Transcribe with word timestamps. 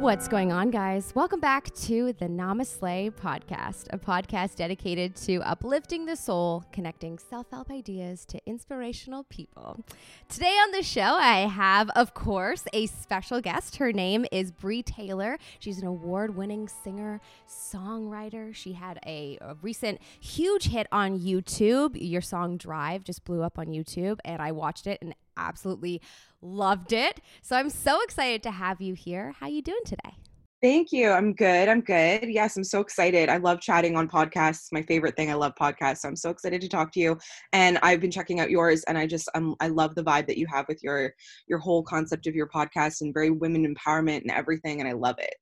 What's 0.00 0.28
going 0.28 0.50
on, 0.50 0.70
guys? 0.70 1.12
Welcome 1.14 1.40
back 1.40 1.74
to 1.74 2.14
the 2.14 2.24
NamaSLAY 2.24 3.10
podcast, 3.10 3.88
a 3.90 3.98
podcast 3.98 4.56
dedicated 4.56 5.14
to 5.16 5.42
uplifting 5.42 6.06
the 6.06 6.16
soul, 6.16 6.64
connecting 6.72 7.18
self 7.18 7.50
help 7.50 7.70
ideas 7.70 8.24
to 8.26 8.40
inspirational 8.46 9.24
people. 9.24 9.84
Today 10.30 10.56
on 10.64 10.70
the 10.70 10.82
show, 10.82 11.02
I 11.02 11.40
have, 11.40 11.90
of 11.90 12.14
course, 12.14 12.64
a 12.72 12.86
special 12.86 13.42
guest. 13.42 13.76
Her 13.76 13.92
name 13.92 14.24
is 14.32 14.50
Bree 14.50 14.82
Taylor. 14.82 15.38
She's 15.58 15.82
an 15.82 15.86
award 15.86 16.34
winning 16.34 16.66
singer, 16.66 17.20
songwriter. 17.46 18.54
She 18.54 18.72
had 18.72 19.00
a, 19.04 19.36
a 19.42 19.54
recent 19.60 20.00
huge 20.18 20.68
hit 20.68 20.86
on 20.90 21.20
YouTube. 21.20 21.90
Your 22.00 22.22
song 22.22 22.56
Drive 22.56 23.04
just 23.04 23.26
blew 23.26 23.42
up 23.42 23.58
on 23.58 23.66
YouTube, 23.66 24.18
and 24.24 24.40
I 24.40 24.52
watched 24.52 24.86
it 24.86 24.96
and 25.02 25.14
absolutely 25.48 26.00
loved 26.42 26.92
it. 26.92 27.20
So 27.42 27.56
I'm 27.56 27.70
so 27.70 28.02
excited 28.02 28.42
to 28.44 28.50
have 28.50 28.80
you 28.80 28.94
here. 28.94 29.34
How 29.38 29.46
are 29.46 29.50
you 29.50 29.62
doing 29.62 29.82
today? 29.84 30.16
Thank 30.62 30.92
you. 30.92 31.10
I'm 31.10 31.32
good. 31.32 31.70
I'm 31.70 31.80
good. 31.80 32.24
Yes, 32.24 32.54
I'm 32.58 32.64
so 32.64 32.80
excited. 32.80 33.30
I 33.30 33.38
love 33.38 33.62
chatting 33.62 33.96
on 33.96 34.06
podcasts. 34.06 34.66
My 34.72 34.82
favorite 34.82 35.16
thing. 35.16 35.30
I 35.30 35.34
love 35.34 35.54
podcasts. 35.58 35.98
So 35.98 36.08
I'm 36.08 36.16
so 36.16 36.28
excited 36.28 36.60
to 36.60 36.68
talk 36.68 36.92
to 36.92 37.00
you. 37.00 37.18
And 37.54 37.78
I've 37.82 38.00
been 38.00 38.10
checking 38.10 38.40
out 38.40 38.50
yours 38.50 38.84
and 38.84 38.98
I 38.98 39.06
just 39.06 39.30
um 39.34 39.56
I 39.60 39.68
love 39.68 39.94
the 39.94 40.04
vibe 40.04 40.26
that 40.26 40.36
you 40.36 40.46
have 40.50 40.66
with 40.68 40.82
your 40.82 41.14
your 41.46 41.58
whole 41.58 41.82
concept 41.82 42.26
of 42.26 42.34
your 42.34 42.46
podcast 42.46 43.00
and 43.00 43.14
very 43.14 43.30
women 43.30 43.74
empowerment 43.74 44.20
and 44.20 44.30
everything 44.30 44.80
and 44.80 44.88
I 44.88 44.92
love 44.92 45.16
it. 45.18 45.34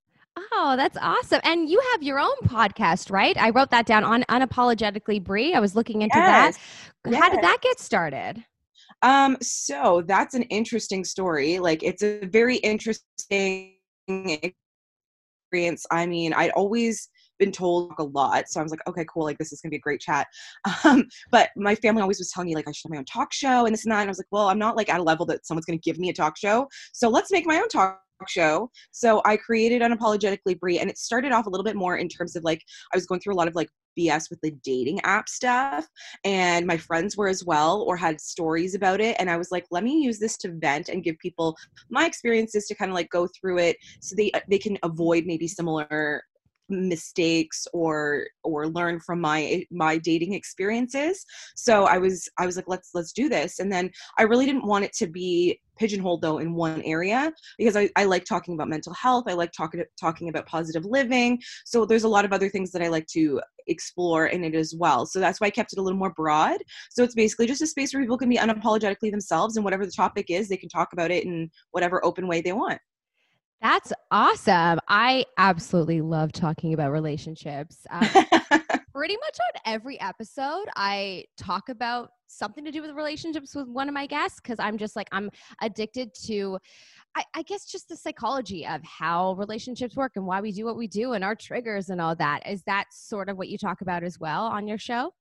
Oh, 0.52 0.74
that's 0.76 0.96
awesome. 1.00 1.40
And 1.42 1.68
you 1.68 1.82
have 1.92 2.02
your 2.04 2.20
own 2.20 2.36
podcast, 2.44 3.10
right? 3.10 3.36
I 3.36 3.50
wrote 3.50 3.70
that 3.70 3.86
down 3.86 4.04
on 4.04 4.22
Unapologetically 4.28 5.22
Bree. 5.22 5.52
I 5.52 5.58
was 5.58 5.74
looking 5.74 6.02
into 6.02 6.16
yes. 6.16 6.56
that. 7.04 7.14
How 7.14 7.26
yes. 7.26 7.34
did 7.34 7.42
that 7.42 7.58
get 7.60 7.80
started? 7.80 8.44
Um, 9.02 9.36
so 9.40 10.02
that's 10.06 10.34
an 10.34 10.42
interesting 10.44 11.04
story. 11.04 11.58
Like 11.58 11.82
it's 11.82 12.02
a 12.02 12.26
very 12.26 12.56
interesting 12.56 13.74
experience. 14.08 15.86
I 15.90 16.06
mean, 16.06 16.32
I'd 16.32 16.50
always 16.50 17.08
been 17.38 17.52
told 17.52 17.92
a 17.98 18.04
lot. 18.04 18.48
So 18.48 18.60
I 18.60 18.62
was 18.62 18.72
like, 18.72 18.86
okay, 18.88 19.04
cool. 19.12 19.24
Like 19.24 19.38
this 19.38 19.52
is 19.52 19.60
gonna 19.60 19.70
be 19.70 19.76
a 19.76 19.80
great 19.80 20.00
chat. 20.00 20.26
Um, 20.84 21.04
but 21.30 21.50
my 21.56 21.74
family 21.74 22.02
always 22.02 22.18
was 22.18 22.30
telling 22.30 22.48
me 22.48 22.54
like 22.54 22.68
I 22.68 22.72
should 22.72 22.88
have 22.88 22.92
my 22.92 22.98
own 22.98 23.04
talk 23.04 23.32
show 23.32 23.66
and 23.66 23.74
this 23.74 23.84
and 23.84 23.92
that. 23.92 24.00
And 24.00 24.08
I 24.08 24.10
was 24.10 24.18
like, 24.18 24.26
well, 24.30 24.48
I'm 24.48 24.58
not 24.58 24.76
like 24.76 24.88
at 24.88 25.00
a 25.00 25.02
level 25.02 25.26
that 25.26 25.46
someone's 25.46 25.66
gonna 25.66 25.78
give 25.78 25.98
me 25.98 26.08
a 26.08 26.12
talk 26.12 26.36
show. 26.36 26.68
So 26.92 27.08
let's 27.08 27.30
make 27.30 27.46
my 27.46 27.56
own 27.56 27.68
talk 27.68 28.00
show. 28.26 28.70
So 28.90 29.22
I 29.24 29.36
created 29.36 29.82
Unapologetically 29.82 30.58
Bree, 30.58 30.78
and 30.78 30.90
it 30.90 30.98
started 30.98 31.32
off 31.32 31.46
a 31.46 31.50
little 31.50 31.64
bit 31.64 31.76
more 31.76 31.96
in 31.96 32.08
terms 32.08 32.36
of 32.36 32.44
like 32.44 32.62
I 32.92 32.96
was 32.96 33.06
going 33.06 33.20
through 33.20 33.34
a 33.34 33.36
lot 33.36 33.48
of 33.48 33.54
like 33.54 33.68
BS 33.98 34.30
with 34.30 34.40
the 34.42 34.52
dating 34.62 35.00
app 35.02 35.28
stuff, 35.28 35.86
and 36.24 36.66
my 36.66 36.76
friends 36.76 37.16
were 37.16 37.28
as 37.28 37.44
well 37.44 37.82
or 37.82 37.96
had 37.96 38.20
stories 38.20 38.74
about 38.74 39.00
it. 39.00 39.16
And 39.18 39.30
I 39.30 39.36
was 39.36 39.50
like, 39.50 39.66
let 39.70 39.84
me 39.84 40.02
use 40.02 40.18
this 40.18 40.36
to 40.38 40.52
vent 40.52 40.88
and 40.88 41.04
give 41.04 41.18
people 41.18 41.56
my 41.90 42.06
experiences 42.06 42.66
to 42.66 42.74
kind 42.74 42.90
of 42.90 42.94
like 42.94 43.10
go 43.10 43.28
through 43.38 43.58
it 43.58 43.76
so 44.00 44.14
they 44.16 44.30
uh, 44.32 44.40
they 44.48 44.58
can 44.58 44.78
avoid 44.82 45.26
maybe 45.26 45.48
similar 45.48 46.22
mistakes 46.68 47.66
or 47.72 48.26
or 48.44 48.68
learn 48.68 49.00
from 49.00 49.20
my 49.20 49.64
my 49.70 49.98
dating 49.98 50.34
experiences. 50.34 51.24
So 51.56 51.84
i 51.84 51.98
was 51.98 52.28
i 52.38 52.46
was 52.46 52.56
like 52.56 52.68
let's 52.68 52.90
let's 52.94 53.12
do 53.12 53.28
this. 53.28 53.58
And 53.58 53.72
then 53.72 53.90
i 54.18 54.22
really 54.22 54.46
didn't 54.46 54.66
want 54.66 54.84
it 54.84 54.92
to 54.94 55.06
be 55.06 55.60
pigeonholed 55.78 56.22
though 56.22 56.38
in 56.38 56.54
one 56.54 56.82
area 56.82 57.32
because 57.56 57.76
I, 57.76 57.88
I 57.96 58.04
like 58.04 58.24
talking 58.24 58.54
about 58.54 58.68
mental 58.68 58.92
health. 58.94 59.24
I 59.28 59.34
like 59.34 59.52
talking 59.52 59.82
talking 59.98 60.28
about 60.28 60.46
positive 60.46 60.84
living. 60.84 61.40
So 61.64 61.86
there's 61.86 62.04
a 62.04 62.08
lot 62.08 62.24
of 62.24 62.32
other 62.32 62.48
things 62.48 62.72
that 62.72 62.82
i 62.82 62.88
like 62.88 63.06
to 63.08 63.40
explore 63.66 64.26
in 64.26 64.44
it 64.44 64.54
as 64.54 64.74
well. 64.74 65.06
So 65.06 65.20
that's 65.20 65.40
why 65.40 65.48
i 65.48 65.50
kept 65.50 65.72
it 65.72 65.78
a 65.78 65.82
little 65.82 65.98
more 65.98 66.12
broad. 66.12 66.58
So 66.90 67.02
it's 67.04 67.14
basically 67.14 67.46
just 67.46 67.62
a 67.62 67.66
space 67.66 67.92
where 67.94 68.02
people 68.02 68.18
can 68.18 68.28
be 68.28 68.36
unapologetically 68.36 69.10
themselves 69.10 69.56
and 69.56 69.64
whatever 69.64 69.86
the 69.86 69.92
topic 69.92 70.30
is 70.30 70.48
they 70.48 70.56
can 70.56 70.68
talk 70.68 70.92
about 70.92 71.10
it 71.10 71.24
in 71.24 71.50
whatever 71.70 72.04
open 72.04 72.26
way 72.26 72.40
they 72.40 72.52
want 72.52 72.80
that's 73.60 73.92
awesome. 74.10 74.78
I 74.88 75.24
absolutely 75.36 76.00
love 76.00 76.32
talking 76.32 76.74
about 76.74 76.92
relationships. 76.92 77.86
Um, 77.90 78.08
pretty 78.94 79.16
much 79.16 79.38
on 79.40 79.60
every 79.64 80.00
episode, 80.00 80.66
I 80.76 81.24
talk 81.36 81.68
about 81.68 82.10
something 82.26 82.64
to 82.64 82.70
do 82.70 82.82
with 82.82 82.92
relationships 82.92 83.54
with 83.54 83.68
one 83.68 83.88
of 83.88 83.94
my 83.94 84.06
guests 84.06 84.40
because 84.40 84.58
I'm 84.60 84.78
just 84.78 84.96
like, 84.96 85.08
I'm 85.12 85.30
addicted 85.60 86.14
to, 86.26 86.58
I, 87.16 87.24
I, 87.34 87.42
guess, 87.42 87.64
just 87.64 87.88
the 87.88 87.96
psychology 87.96 88.66
of 88.66 88.82
how 88.84 89.32
relationships 89.34 89.96
work 89.96 90.12
and 90.16 90.26
why 90.26 90.40
we 90.40 90.52
do 90.52 90.64
what 90.64 90.76
we 90.76 90.86
do 90.86 91.14
and 91.14 91.24
our 91.24 91.34
triggers 91.34 91.90
and 91.90 92.00
all 92.00 92.14
that. 92.16 92.40
Is 92.46 92.62
that 92.64 92.86
sort 92.92 93.28
of 93.28 93.36
what 93.36 93.48
you 93.48 93.58
talk 93.58 93.80
about 93.80 94.04
as 94.04 94.18
well 94.18 94.44
on 94.46 94.68
your 94.68 94.78
show? 94.78 95.12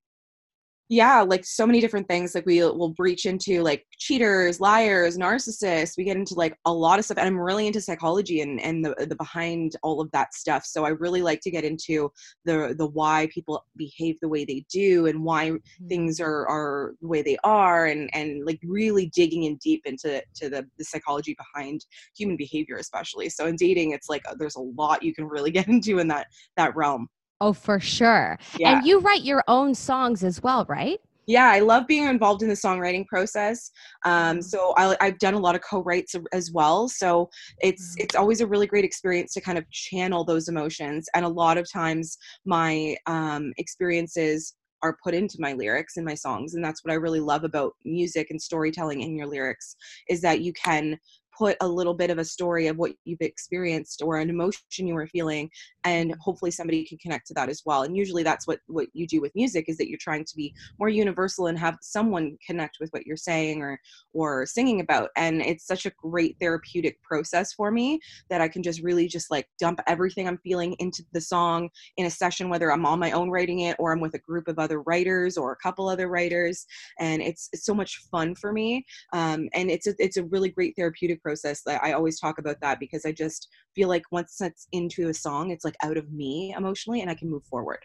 Yeah 0.90 1.22
like 1.22 1.44
so 1.44 1.68
many 1.68 1.82
different 1.82 2.08
things 2.08 2.34
like 2.34 2.46
we 2.46 2.62
will 2.62 2.94
breach 2.94 3.26
into 3.26 3.62
like 3.62 3.86
cheaters 3.98 4.62
liars 4.62 5.18
narcissists 5.18 5.98
we 5.98 6.04
get 6.06 6.16
into 6.16 6.34
like 6.36 6.58
a 6.66 6.74
lot 6.74 6.98
of 6.98 7.04
stuff 7.04 7.18
and 7.18 7.28
i'm 7.28 7.38
really 7.38 7.68
into 7.68 7.82
psychology 7.82 8.42
and 8.42 8.62
and 8.62 8.86
the, 8.86 8.96
the 9.08 9.16
behind 9.16 9.76
all 9.84 10.00
of 10.00 10.10
that 10.12 10.34
stuff 10.34 10.64
so 10.66 10.86
i 10.86 10.90
really 10.90 11.22
like 11.22 11.42
to 11.42 11.52
get 11.52 11.66
into 11.66 12.10
the 12.46 12.74
the 12.78 12.88
why 12.88 13.28
people 13.34 13.66
behave 13.76 14.18
the 14.22 14.30
way 14.30 14.46
they 14.46 14.66
do 14.72 15.08
and 15.08 15.22
why 15.22 15.50
mm-hmm. 15.50 15.88
things 15.88 16.22
are 16.22 16.48
are 16.48 16.96
the 17.02 17.08
way 17.08 17.22
they 17.22 17.38
are 17.44 17.88
and 17.88 18.10
and 18.14 18.46
like 18.46 18.60
really 18.64 19.08
digging 19.08 19.44
in 19.44 19.58
deep 19.58 19.82
into 19.86 20.22
to 20.34 20.50
the, 20.50 20.66
the 20.78 20.86
psychology 20.86 21.36
behind 21.36 21.86
human 22.16 22.38
behavior 22.38 22.78
especially 22.78 23.28
so 23.28 23.46
in 23.46 23.58
dating 23.58 23.92
it's 23.92 24.08
like 24.08 24.22
uh, 24.30 24.36
there's 24.40 24.56
a 24.56 24.62
lot 24.62 25.04
you 25.04 25.14
can 25.14 25.26
really 25.26 25.52
get 25.58 25.68
into 25.68 26.00
in 26.00 26.08
that 26.08 26.28
that 26.56 26.74
realm 26.76 27.10
Oh, 27.40 27.54
for 27.54 27.80
sure. 27.80 28.38
Yeah. 28.58 28.78
And 28.78 28.88
you 28.88 29.00
write 29.00 29.24
your 29.24 29.44
own 29.48 29.76
songs 29.76 30.24
as 30.24 30.42
well, 30.42 30.66
right? 30.68 31.00
Yeah, 31.28 31.50
I 31.50 31.60
love 31.60 31.88
being 31.88 32.06
involved 32.06 32.42
in 32.42 32.48
the 32.48 32.56
songwriting 32.56 33.06
process. 33.06 33.70
Um, 34.06 34.38
mm-hmm. 34.38 34.42
so 34.42 34.74
I, 34.78 34.96
have 35.02 35.20
done 35.20 35.34
a 35.34 35.40
lot 35.40 35.56
of 35.56 35.62
co-writes 35.62 36.16
as 36.32 36.52
well. 36.52 36.88
So 36.88 37.30
it's 37.60 37.92
mm-hmm. 37.92 38.04
it's 38.04 38.16
always 38.16 38.40
a 38.40 38.48
really 38.48 38.66
great 38.66 38.86
experience 38.86 39.34
to 39.34 39.42
kind 39.42 39.58
of 39.58 39.70
channel 39.70 40.24
those 40.24 40.48
emotions. 40.48 41.08
And 41.14 41.26
a 41.26 41.30
lot 41.30 41.58
of 41.58 41.70
times, 41.70 42.18
my 42.46 42.96
um, 43.08 43.54
experiences 43.58 44.56
are 44.84 44.98
put 45.04 45.14
into 45.14 45.38
my 45.40 45.54
lyrics 45.54 45.98
and 45.98 46.06
my 46.06 46.14
songs 46.14 46.54
and 46.54 46.64
that's 46.64 46.86
what 46.86 46.92
i 46.92 46.96
really 46.96 47.20
love 47.20 47.44
about 47.44 47.74
music 47.84 48.28
and 48.30 48.40
storytelling 48.40 49.02
in 49.02 49.18
your 49.18 49.26
lyrics 49.26 49.76
is 50.08 50.22
that 50.22 50.42
you 50.42 50.54
can 50.54 50.96
put 51.38 51.58
a 51.62 51.68
little 51.68 51.94
bit 51.94 52.10
of 52.10 52.18
a 52.18 52.26
story 52.26 52.68
of 52.68 52.78
what 52.78 52.94
you've 53.06 53.22
experienced 53.22 54.02
or 54.02 54.18
an 54.18 54.30
emotion 54.30 54.88
you 54.88 54.94
were 54.94 55.08
feeling 55.08 55.50
and 55.84 56.14
hopefully 56.20 56.52
somebody 56.52 56.86
can 56.86 56.98
connect 56.98 57.28
to 57.28 57.34
that 57.34 57.50
as 57.50 57.62
well. 57.66 57.84
And 57.84 57.96
usually 57.96 58.24
that's 58.24 58.48
what 58.48 58.60
what 58.68 58.88
you 58.94 59.08
do 59.08 59.22
with 59.22 59.36
music 59.36 59.66
is 59.68 59.78
that 59.78 59.88
you're 59.88 59.98
trying 60.00 60.26
to 60.26 60.36
be 60.36 60.54
more 60.80 60.90
universal 60.90 61.48
and 61.48 61.58
have 61.58 61.78
someone 61.82 62.38
connect 62.46 62.78
with 62.80 62.90
what 62.92 63.06
you're 63.06 63.18
saying 63.18 63.62
or 63.62 63.80
or 64.14 64.46
singing 64.46 64.82
about. 64.82 65.10
And 65.16 65.42
it's 65.42 65.68
such 65.68 65.86
a 65.86 65.92
great 66.02 66.36
therapeutic 66.40 67.02
process 67.04 67.54
for 67.54 67.72
me 67.72 68.00
that 68.30 68.42
i 68.42 68.48
can 68.48 68.64
just 68.64 68.82
really 68.82 69.08
just 69.08 69.32
like 69.32 69.48
dump 69.60 69.80
everything 69.88 70.28
i'm 70.28 70.38
feeling 70.40 70.76
into 70.80 71.04
the 71.14 71.22
song 71.22 71.70
in 71.98 72.06
a 72.06 72.10
session 72.10 72.50
whether 72.50 72.72
i'm 72.72 72.86
on 72.86 73.00
my 73.00 73.12
own 73.12 73.30
writing 73.30 73.62
it 73.62 73.76
or 73.80 73.92
i'm 73.92 74.00
with 74.00 74.14
a 74.14 74.20
group 74.20 74.48
of 74.48 74.60
other 74.60 74.82
writers 74.82 75.38
or 75.38 75.52
a 75.52 75.56
couple 75.58 75.88
other 75.88 76.08
writers. 76.08 76.66
And 77.00 77.22
it's, 77.22 77.50
it's 77.54 77.66
so 77.66 77.74
much 77.74 77.98
fun 78.12 78.36
for 78.36 78.52
me. 78.52 78.86
Um, 79.14 79.50
and 79.54 79.70
it's 79.70 79.88
a, 79.88 79.94
it's 80.00 80.18
a 80.18 80.24
really 80.24 80.50
great 80.50 80.76
therapeutic 80.76 81.22
process 81.28 81.62
that 81.64 81.84
I 81.84 81.92
always 81.92 82.20
talk 82.20 82.40
about 82.40 82.62
that 82.62 82.80
because 82.80 83.06
I 83.06 83.12
just 83.12 83.50
feel 83.76 83.90
like 83.90 84.04
once 84.12 84.40
it's 84.40 84.68
into 84.72 85.10
a 85.10 85.14
song, 85.14 85.52
it's 85.52 85.66
like 85.66 85.76
out 85.84 85.98
of 85.98 86.10
me 86.12 86.54
emotionally 86.58 87.02
and 87.02 87.10
I 87.10 87.16
can 87.16 87.30
move 87.30 87.44
forward. 87.44 87.84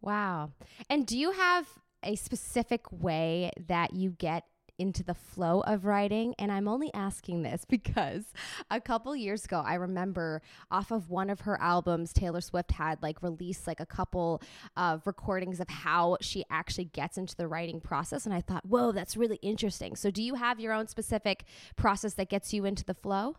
Wow. 0.00 0.52
And 0.88 1.04
do 1.04 1.18
you 1.18 1.32
have 1.32 1.66
a 2.04 2.14
specific 2.14 2.82
way 2.92 3.50
that 3.66 3.92
you 3.92 4.10
get 4.10 4.44
into 4.78 5.02
the 5.02 5.14
flow 5.14 5.60
of 5.60 5.84
writing. 5.84 6.34
And 6.38 6.50
I'm 6.52 6.68
only 6.68 6.92
asking 6.94 7.42
this 7.42 7.64
because 7.68 8.24
a 8.70 8.80
couple 8.80 9.14
years 9.16 9.44
ago, 9.44 9.62
I 9.64 9.74
remember 9.74 10.42
off 10.70 10.90
of 10.90 11.10
one 11.10 11.30
of 11.30 11.40
her 11.40 11.60
albums, 11.60 12.12
Taylor 12.12 12.40
Swift 12.40 12.72
had 12.72 13.02
like 13.02 13.22
released 13.22 13.66
like 13.66 13.80
a 13.80 13.86
couple 13.86 14.42
of 14.76 15.06
recordings 15.06 15.60
of 15.60 15.68
how 15.68 16.16
she 16.20 16.44
actually 16.50 16.86
gets 16.86 17.18
into 17.18 17.36
the 17.36 17.48
writing 17.48 17.80
process. 17.80 18.26
And 18.26 18.34
I 18.34 18.40
thought, 18.40 18.64
whoa, 18.64 18.92
that's 18.92 19.16
really 19.16 19.38
interesting. 19.42 19.96
So, 19.96 20.10
do 20.10 20.22
you 20.22 20.34
have 20.34 20.60
your 20.60 20.72
own 20.72 20.86
specific 20.86 21.44
process 21.76 22.14
that 22.14 22.28
gets 22.28 22.52
you 22.52 22.64
into 22.64 22.84
the 22.84 22.94
flow? 22.94 23.36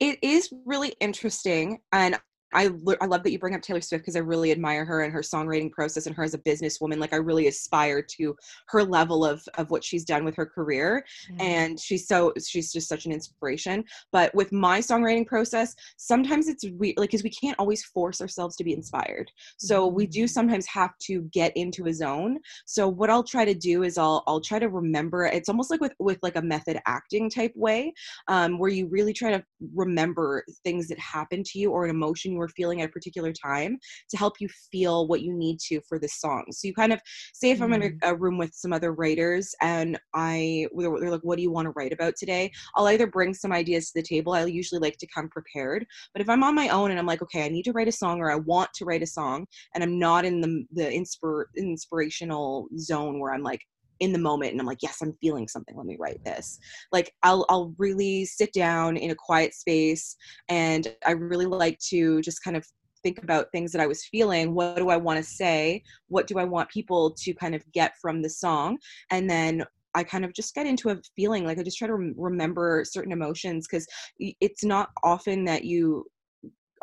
It 0.00 0.18
is 0.22 0.52
really 0.64 0.94
interesting. 1.00 1.80
And 1.92 2.18
I, 2.52 2.70
I 3.00 3.06
love 3.06 3.22
that 3.22 3.32
you 3.32 3.38
bring 3.38 3.54
up 3.54 3.62
Taylor 3.62 3.80
Swift 3.80 4.02
because 4.02 4.16
I 4.16 4.20
really 4.20 4.52
admire 4.52 4.84
her 4.84 5.02
and 5.02 5.12
her 5.12 5.20
songwriting 5.20 5.70
process 5.70 6.06
and 6.06 6.16
her 6.16 6.24
as 6.24 6.34
a 6.34 6.38
businesswoman. 6.38 6.98
Like 6.98 7.12
I 7.12 7.16
really 7.16 7.46
aspire 7.46 8.02
to 8.16 8.36
her 8.68 8.82
level 8.82 9.24
of 9.24 9.42
of 9.56 9.70
what 9.70 9.84
she's 9.84 10.04
done 10.04 10.24
with 10.24 10.34
her 10.36 10.46
career, 10.46 11.04
yeah. 11.30 11.44
and 11.44 11.80
she's 11.80 12.06
so 12.06 12.32
she's 12.44 12.72
just 12.72 12.88
such 12.88 13.06
an 13.06 13.12
inspiration. 13.12 13.84
But 14.12 14.34
with 14.34 14.52
my 14.52 14.80
songwriting 14.80 15.26
process, 15.26 15.74
sometimes 15.96 16.48
it's 16.48 16.64
we 16.78 16.94
like 16.96 17.08
because 17.10 17.22
we 17.22 17.30
can't 17.30 17.58
always 17.58 17.84
force 17.84 18.20
ourselves 18.20 18.56
to 18.56 18.64
be 18.64 18.72
inspired. 18.72 19.30
So 19.58 19.86
we 19.86 20.06
do 20.06 20.20
mm-hmm. 20.20 20.26
sometimes 20.28 20.66
have 20.66 20.96
to 21.02 21.22
get 21.32 21.56
into 21.56 21.86
a 21.86 21.92
zone. 21.92 22.38
So 22.66 22.88
what 22.88 23.10
I'll 23.10 23.24
try 23.24 23.44
to 23.44 23.54
do 23.54 23.82
is 23.82 23.98
I'll 23.98 24.22
I'll 24.26 24.40
try 24.40 24.58
to 24.58 24.68
remember. 24.68 25.26
It's 25.26 25.48
almost 25.48 25.70
like 25.70 25.80
with 25.80 25.92
with 25.98 26.18
like 26.22 26.36
a 26.36 26.42
method 26.42 26.80
acting 26.86 27.28
type 27.28 27.52
way, 27.54 27.92
um, 28.28 28.58
where 28.58 28.70
you 28.70 28.86
really 28.86 29.12
try 29.12 29.30
to 29.30 29.44
remember 29.74 30.44
things 30.64 30.88
that 30.88 30.98
happened 30.98 31.44
to 31.46 31.58
you 31.58 31.70
or 31.70 31.84
an 31.84 31.90
emotion 31.90 32.32
you 32.32 32.37
were 32.38 32.48
feeling 32.48 32.82
at 32.82 32.88
a 32.88 32.92
particular 32.92 33.32
time 33.32 33.78
to 34.10 34.16
help 34.16 34.40
you 34.40 34.48
feel 34.70 35.06
what 35.06 35.22
you 35.22 35.32
need 35.32 35.58
to 35.60 35.80
for 35.88 35.98
this 35.98 36.20
song. 36.20 36.44
So 36.50 36.66
you 36.66 36.74
kind 36.74 36.92
of 36.92 37.00
say 37.34 37.50
if. 37.50 37.60
I'm 37.62 37.72
in 37.72 37.82
a, 37.82 37.90
mm. 37.90 37.98
a, 38.02 38.16
room 38.16 38.38
with 38.38 38.54
some 38.54 38.72
other 38.72 38.92
writers 38.92 39.54
and 39.60 39.98
I 40.14 40.66
they're 40.76 41.10
like, 41.10 41.20
what 41.22 41.36
do 41.36 41.42
you 41.42 41.52
want 41.52 41.66
to 41.66 41.72
write 41.76 41.92
about 41.92 42.14
today? 42.16 42.50
I'll 42.74 42.88
either 42.88 43.06
bring 43.06 43.34
some 43.34 43.52
ideas 43.52 43.90
to 43.90 44.00
the 44.00 44.06
table. 44.06 44.32
I 44.32 44.44
usually 44.44 44.80
like 44.80 44.96
to 44.98 45.06
come 45.06 45.28
prepared. 45.28 45.86
But 46.12 46.22
if 46.22 46.28
I'm 46.28 46.42
on 46.42 46.54
my 46.54 46.68
own 46.68 46.90
and 46.90 46.98
I'm 46.98 47.06
like, 47.06 47.22
okay, 47.22 47.44
I 47.44 47.48
need 47.48 47.64
to 47.64 47.72
write 47.72 47.88
a 47.88 47.92
song 47.92 48.20
or 48.20 48.30
I 48.30 48.36
want 48.36 48.70
to 48.74 48.84
write 48.84 49.02
a 49.02 49.06
song 49.06 49.46
and 49.74 49.82
I'm 49.82 49.98
not 49.98 50.24
in 50.24 50.40
the 50.40 50.64
the 50.72 50.84
inspir- 50.84 51.46
inspirational 51.56 52.68
zone 52.78 53.20
where 53.20 53.32
I'm 53.32 53.42
like 53.42 53.62
in 54.00 54.12
the 54.12 54.18
moment 54.18 54.52
and 54.52 54.60
I'm 54.60 54.66
like, 54.66 54.82
yes, 54.82 54.98
I'm 55.02 55.16
feeling 55.20 55.48
something. 55.48 55.76
Let 55.76 55.86
me 55.86 55.96
write 55.98 56.22
this. 56.24 56.58
Like 56.92 57.12
I'll 57.22 57.44
I'll 57.48 57.74
really 57.78 58.24
sit 58.24 58.52
down 58.52 58.96
in 58.96 59.10
a 59.10 59.14
quiet 59.14 59.54
space 59.54 60.16
and 60.48 60.94
I 61.06 61.12
really 61.12 61.46
like 61.46 61.78
to 61.90 62.20
just 62.22 62.42
kind 62.42 62.56
of 62.56 62.64
think 63.02 63.22
about 63.22 63.50
things 63.52 63.72
that 63.72 63.80
I 63.80 63.86
was 63.86 64.04
feeling. 64.04 64.54
What 64.54 64.76
do 64.76 64.88
I 64.88 64.96
want 64.96 65.18
to 65.18 65.22
say? 65.22 65.82
What 66.08 66.26
do 66.26 66.38
I 66.38 66.44
want 66.44 66.68
people 66.68 67.14
to 67.18 67.34
kind 67.34 67.54
of 67.54 67.62
get 67.72 67.92
from 68.00 68.22
the 68.22 68.30
song? 68.30 68.78
And 69.10 69.28
then 69.28 69.64
I 69.94 70.04
kind 70.04 70.24
of 70.24 70.32
just 70.32 70.54
get 70.54 70.66
into 70.66 70.90
a 70.90 71.00
feeling 71.16 71.44
like 71.44 71.58
I 71.58 71.62
just 71.62 71.78
try 71.78 71.88
to 71.88 72.12
remember 72.16 72.84
certain 72.86 73.12
emotions 73.12 73.66
because 73.66 73.86
it's 74.18 74.64
not 74.64 74.90
often 75.02 75.44
that 75.46 75.64
you 75.64 76.04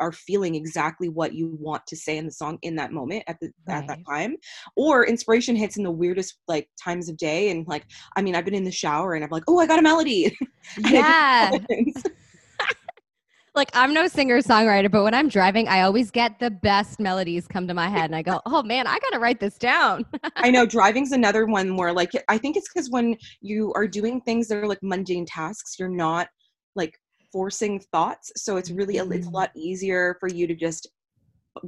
are 0.00 0.12
feeling 0.12 0.54
exactly 0.54 1.08
what 1.08 1.34
you 1.34 1.56
want 1.60 1.86
to 1.86 1.96
say 1.96 2.16
in 2.16 2.26
the 2.26 2.32
song 2.32 2.58
in 2.62 2.76
that 2.76 2.92
moment 2.92 3.24
at 3.26 3.38
the 3.40 3.50
right. 3.66 3.78
at 3.78 3.88
that 3.88 3.98
time 4.08 4.36
or 4.76 5.06
inspiration 5.06 5.56
hits 5.56 5.76
in 5.76 5.84
the 5.84 5.90
weirdest 5.90 6.38
like 6.48 6.68
times 6.82 7.08
of 7.08 7.16
day 7.16 7.50
and 7.50 7.66
like 7.66 7.84
i 8.16 8.22
mean 8.22 8.34
i've 8.34 8.44
been 8.44 8.54
in 8.54 8.64
the 8.64 8.70
shower 8.70 9.14
and 9.14 9.24
i'm 9.24 9.30
like 9.30 9.44
oh 9.48 9.58
i 9.58 9.66
got 9.66 9.78
a 9.78 9.82
melody. 9.82 10.36
Yeah. 10.78 11.52
like 13.54 13.70
i'm 13.74 13.94
no 13.94 14.08
singer 14.08 14.40
songwriter 14.40 14.90
but 14.90 15.04
when 15.04 15.14
i'm 15.14 15.28
driving 15.28 15.68
i 15.68 15.82
always 15.82 16.10
get 16.10 16.38
the 16.40 16.50
best 16.50 16.98
melodies 16.98 17.46
come 17.46 17.68
to 17.68 17.74
my 17.74 17.88
head 17.88 18.06
and 18.06 18.16
i 18.16 18.22
go 18.22 18.40
oh 18.46 18.62
man 18.62 18.86
i 18.86 18.98
gotta 18.98 19.18
write 19.18 19.40
this 19.40 19.56
down. 19.56 20.04
I 20.36 20.50
know 20.50 20.66
driving's 20.66 21.12
another 21.12 21.46
one 21.46 21.76
where 21.76 21.92
like 21.92 22.10
i 22.28 22.36
think 22.36 22.56
it's 22.56 22.68
because 22.72 22.90
when 22.90 23.16
you 23.40 23.72
are 23.74 23.86
doing 23.86 24.20
things 24.20 24.48
that 24.48 24.58
are 24.58 24.66
like 24.66 24.82
mundane 24.82 25.24
tasks 25.24 25.76
you're 25.78 25.88
not 25.88 26.28
like 26.74 26.98
forcing 27.36 27.78
thoughts 27.92 28.32
so 28.34 28.56
it's 28.56 28.70
really 28.70 28.94
mm-hmm. 28.94 29.12
it's 29.12 29.26
a 29.26 29.30
mm. 29.30 29.34
lot 29.34 29.50
easier 29.54 30.16
for 30.20 30.28
you 30.30 30.46
to 30.46 30.54
just 30.54 30.88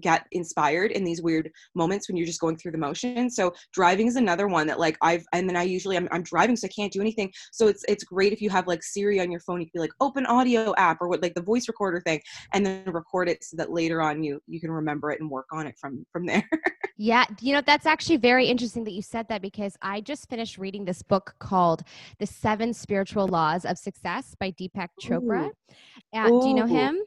get 0.00 0.26
inspired 0.32 0.92
in 0.92 1.04
these 1.04 1.22
weird 1.22 1.50
moments 1.74 2.08
when 2.08 2.16
you're 2.16 2.26
just 2.26 2.40
going 2.40 2.56
through 2.56 2.72
the 2.72 2.78
motion. 2.78 3.30
So 3.30 3.54
driving 3.72 4.06
is 4.06 4.16
another 4.16 4.46
one 4.46 4.66
that 4.66 4.78
like 4.78 4.96
I've 5.02 5.24
and 5.32 5.48
then 5.48 5.56
I 5.56 5.62
usually 5.62 5.96
I'm, 5.96 6.08
I'm 6.12 6.22
driving 6.22 6.56
so 6.56 6.66
I 6.66 6.70
can't 6.70 6.92
do 6.92 7.00
anything. 7.00 7.32
So 7.52 7.68
it's 7.68 7.84
it's 7.88 8.04
great 8.04 8.32
if 8.32 8.40
you 8.40 8.50
have 8.50 8.66
like 8.66 8.82
Siri 8.82 9.20
on 9.20 9.30
your 9.30 9.40
phone. 9.40 9.60
You 9.60 9.66
can 9.66 9.72
be 9.74 9.80
like 9.80 9.92
open 10.00 10.26
audio 10.26 10.74
app 10.76 10.98
or 11.00 11.08
what 11.08 11.22
like 11.22 11.34
the 11.34 11.42
voice 11.42 11.68
recorder 11.68 12.00
thing, 12.00 12.20
and 12.52 12.64
then 12.64 12.84
record 12.86 13.28
it 13.28 13.42
so 13.44 13.56
that 13.56 13.70
later 13.70 14.02
on 14.02 14.22
you 14.22 14.40
you 14.46 14.60
can 14.60 14.70
remember 14.70 15.10
it 15.10 15.20
and 15.20 15.30
work 15.30 15.46
on 15.52 15.66
it 15.66 15.76
from 15.80 16.04
from 16.12 16.26
there. 16.26 16.48
yeah, 17.00 17.24
you 17.40 17.54
know 17.54 17.62
that's 17.64 17.86
actually 17.86 18.16
very 18.16 18.46
interesting 18.46 18.82
that 18.84 18.92
you 18.92 19.02
said 19.02 19.28
that 19.28 19.40
because 19.40 19.76
I 19.80 20.00
just 20.00 20.28
finished 20.28 20.58
reading 20.58 20.84
this 20.84 21.00
book 21.00 21.36
called 21.38 21.84
The 22.18 22.26
Seven 22.26 22.74
Spiritual 22.74 23.28
Laws 23.28 23.64
of 23.64 23.78
Success 23.78 24.34
by 24.40 24.50
Deepak 24.50 24.88
Chopra. 25.00 25.50
Uh, 26.12 26.28
do 26.28 26.48
you 26.48 26.54
know 26.54 26.66
him? 26.66 26.98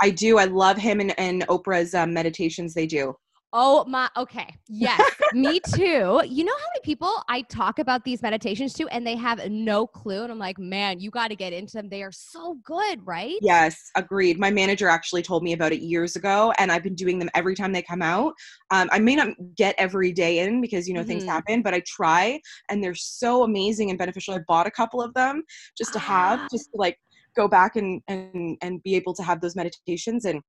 I 0.00 0.10
do. 0.10 0.38
I 0.38 0.44
love 0.44 0.76
him 0.78 1.00
and, 1.00 1.18
and 1.18 1.46
Oprah's 1.48 1.94
um, 1.94 2.14
meditations 2.14 2.74
they 2.74 2.86
do. 2.86 3.14
Oh 3.52 3.84
my, 3.86 4.08
okay. 4.16 4.54
Yes, 4.68 5.00
me 5.32 5.60
too. 5.74 6.22
You 6.26 6.44
know 6.44 6.52
how 6.52 6.66
many 6.72 6.80
people 6.84 7.12
I 7.28 7.42
talk 7.42 7.80
about 7.80 8.04
these 8.04 8.22
meditations 8.22 8.72
to 8.74 8.86
and 8.88 9.04
they 9.04 9.16
have 9.16 9.50
no 9.50 9.86
clue? 9.86 10.22
And 10.22 10.30
I'm 10.30 10.38
like, 10.38 10.58
man, 10.58 11.00
you 11.00 11.10
got 11.10 11.28
to 11.28 11.36
get 11.36 11.52
into 11.52 11.72
them. 11.72 11.88
They 11.88 12.02
are 12.02 12.12
so 12.12 12.58
good, 12.64 13.04
right? 13.04 13.36
Yes, 13.42 13.90
agreed. 13.96 14.38
My 14.38 14.50
manager 14.50 14.88
actually 14.88 15.22
told 15.22 15.42
me 15.42 15.52
about 15.52 15.72
it 15.72 15.80
years 15.80 16.14
ago 16.14 16.52
and 16.58 16.70
I've 16.70 16.84
been 16.84 16.94
doing 16.94 17.18
them 17.18 17.30
every 17.34 17.56
time 17.56 17.72
they 17.72 17.82
come 17.82 18.02
out. 18.02 18.34
Um, 18.70 18.88
I 18.92 19.00
may 19.00 19.16
not 19.16 19.30
get 19.56 19.74
every 19.78 20.12
day 20.12 20.40
in 20.40 20.60
because, 20.60 20.86
you 20.86 20.94
know, 20.94 21.00
mm-hmm. 21.00 21.08
things 21.08 21.24
happen, 21.24 21.62
but 21.62 21.74
I 21.74 21.82
try 21.86 22.40
and 22.68 22.82
they're 22.82 22.94
so 22.94 23.42
amazing 23.42 23.90
and 23.90 23.98
beneficial. 23.98 24.34
I 24.34 24.40
bought 24.46 24.68
a 24.68 24.70
couple 24.70 25.02
of 25.02 25.12
them 25.14 25.42
just 25.76 25.92
to 25.94 25.98
have, 25.98 26.38
ah. 26.40 26.48
just 26.52 26.66
to 26.66 26.78
like 26.78 26.96
go 27.36 27.48
back 27.48 27.76
and 27.76 28.00
and 28.08 28.56
and 28.62 28.82
be 28.82 28.96
able 28.96 29.14
to 29.14 29.22
have 29.22 29.40
those 29.40 29.56
meditations 29.56 30.24
and 30.24 30.40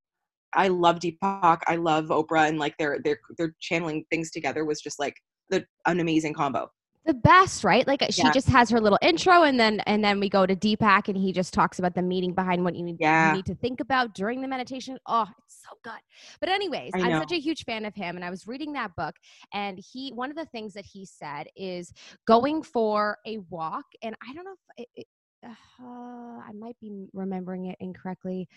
I 0.54 0.68
love 0.68 0.98
Deepak. 0.98 1.60
I 1.66 1.76
love 1.76 2.06
Oprah, 2.06 2.48
and 2.48 2.58
like 2.58 2.74
they're 2.78 2.98
they're 3.04 3.20
they're 3.38 3.54
channeling 3.60 4.04
things 4.10 4.30
together 4.30 4.64
was 4.64 4.80
just 4.80 4.98
like 4.98 5.14
the 5.50 5.64
an 5.86 6.00
amazing 6.00 6.34
combo. 6.34 6.70
The 7.04 7.14
best, 7.14 7.64
right? 7.64 7.84
Like 7.84 8.04
she 8.10 8.22
yeah. 8.22 8.30
just 8.30 8.48
has 8.48 8.70
her 8.70 8.80
little 8.80 8.98
intro, 9.02 9.42
and 9.42 9.58
then 9.58 9.80
and 9.86 10.04
then 10.04 10.20
we 10.20 10.28
go 10.28 10.46
to 10.46 10.54
Deepak, 10.54 11.08
and 11.08 11.16
he 11.16 11.32
just 11.32 11.52
talks 11.52 11.80
about 11.80 11.96
the 11.96 12.02
meaning 12.02 12.32
behind 12.32 12.62
what 12.62 12.76
you 12.76 12.84
need, 12.84 12.98
yeah. 13.00 13.30
you 13.30 13.36
need 13.38 13.46
to 13.46 13.56
think 13.56 13.80
about 13.80 14.14
during 14.14 14.40
the 14.40 14.46
meditation. 14.46 14.96
Oh, 15.06 15.26
it's 15.44 15.62
so 15.62 15.76
good. 15.82 15.98
But 16.38 16.48
anyways, 16.48 16.92
I'm 16.94 17.18
such 17.18 17.32
a 17.32 17.40
huge 17.40 17.64
fan 17.64 17.84
of 17.86 17.94
him, 17.94 18.14
and 18.14 18.24
I 18.24 18.30
was 18.30 18.46
reading 18.46 18.72
that 18.74 18.94
book, 18.96 19.16
and 19.52 19.80
he 19.92 20.12
one 20.12 20.30
of 20.30 20.36
the 20.36 20.46
things 20.46 20.74
that 20.74 20.84
he 20.84 21.04
said 21.04 21.48
is 21.56 21.92
going 22.24 22.62
for 22.62 23.18
a 23.26 23.38
walk, 23.50 23.86
and 24.02 24.14
I 24.22 24.32
don't 24.32 24.44
know 24.44 24.54
if 24.76 24.86
it, 24.94 25.06
uh, 25.44 25.48
I 25.82 26.52
might 26.54 26.76
be 26.80 27.08
remembering 27.12 27.66
it 27.66 27.76
incorrectly. 27.80 28.48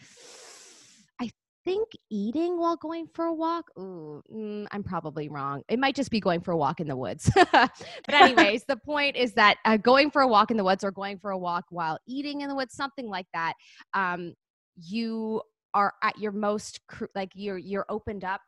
I 1.66 1.72
think 1.72 1.90
eating 2.10 2.60
while 2.60 2.76
going 2.76 3.08
for 3.14 3.26
a 3.26 3.34
walk. 3.34 3.72
Ooh, 3.78 4.22
mm, 4.32 4.68
I'm 4.72 4.84
probably 4.84 5.30
wrong. 5.30 5.64
It 5.68 5.80
might 5.80 5.96
just 5.96 6.12
be 6.12 6.20
going 6.20 6.42
for 6.42 6.52
a 6.52 6.58
walk 6.58 6.80
in 6.80 6.88
the 6.88 6.96
woods. 6.96 7.30
but 7.52 7.72
anyways, 8.10 8.66
the 8.66 8.78
point 8.78 9.16
is 9.16 9.34
that 9.34 9.58
uh, 9.66 9.78
going 9.78 10.12
for 10.12 10.22
a 10.22 10.28
walk 10.28 10.52
in 10.52 10.58
the 10.58 10.64
woods 10.64 10.84
or 10.84 10.92
going 10.92 11.18
for 11.18 11.32
a 11.32 11.38
walk 11.38 11.66
while 11.70 11.98
eating 12.08 12.42
in 12.42 12.50
the 12.50 12.56
woods, 12.56 12.76
something 12.76 13.10
like 13.10 13.26
that, 13.34 13.54
um, 13.94 14.34
you 14.80 15.42
are 15.74 15.94
at 16.04 16.18
your 16.20 16.32
most 16.32 16.80
cr- 16.88 17.06
like 17.16 17.32
you're 17.34 17.58
you're 17.58 17.86
opened 17.90 18.24
up 18.24 18.42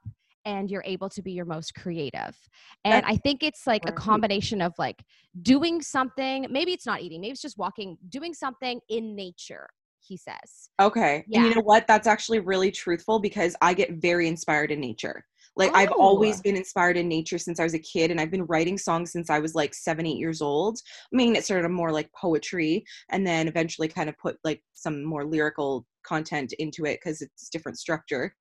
and 0.46 0.72
you're 0.72 0.84
able 0.86 1.10
to 1.10 1.22
be 1.22 1.34
your 1.34 1.46
most 1.46 1.76
creative. 1.76 2.38
And 2.86 3.04
That's 3.04 3.08
I 3.08 3.18
think 3.18 3.44
it's 3.44 3.68
like 3.68 3.88
a 3.88 3.92
combination 3.92 4.62
of 4.62 4.74
like 4.78 5.04
doing 5.42 5.82
something, 5.82 6.48
maybe 6.50 6.72
it's 6.72 6.86
not 6.86 7.02
eating, 7.02 7.20
maybe 7.20 7.32
it's 7.32 7.42
just 7.42 7.58
walking, 7.58 7.98
doing 8.08 8.34
something 8.34 8.80
in 8.88 9.14
nature, 9.14 9.68
he 10.08 10.18
says. 10.18 10.70
Okay. 10.80 11.26
Yeah. 11.28 11.40
And 11.40 11.50
you 11.50 11.56
know 11.56 11.62
what? 11.62 11.88
That's 11.88 12.08
actually 12.08 12.40
really 12.40 12.72
truthful 12.72 13.20
because 13.20 13.56
I 13.62 13.74
get 13.74 13.94
very 13.94 14.28
inspired 14.28 14.72
in 14.72 14.80
nature. 14.80 15.26
Like 15.58 15.72
oh. 15.72 15.76
I've 15.76 15.92
always 15.92 16.40
been 16.40 16.56
inspired 16.56 16.98
in 16.98 17.08
nature 17.08 17.38
since 17.38 17.60
I 17.60 17.64
was 17.64 17.74
a 17.74 17.80
kid 17.80 18.12
and 18.12 18.22
I've 18.22 18.32
been 18.32 18.46
writing 18.46 18.78
songs 18.78 19.12
since 19.12 19.30
I 19.30 19.40
was 19.40 19.56
like 19.56 19.74
7 19.74 20.06
8 20.06 20.18
years 20.18 20.42
old. 20.42 20.80
I 21.12 21.16
mean 21.16 21.36
it 21.36 21.44
started 21.44 21.70
more 21.70 21.92
like 21.92 22.12
poetry 22.14 22.86
and 23.10 23.26
then 23.26 23.48
eventually 23.48 23.88
kind 23.88 24.08
of 24.08 24.18
put 24.18 24.38
like 24.44 24.62
some 24.74 25.04
more 25.04 25.26
lyrical 25.26 25.86
content 26.04 26.54
into 26.60 26.86
it 26.86 27.00
because 27.02 27.22
it's 27.22 27.50
different 27.50 27.78
structure. 27.78 28.34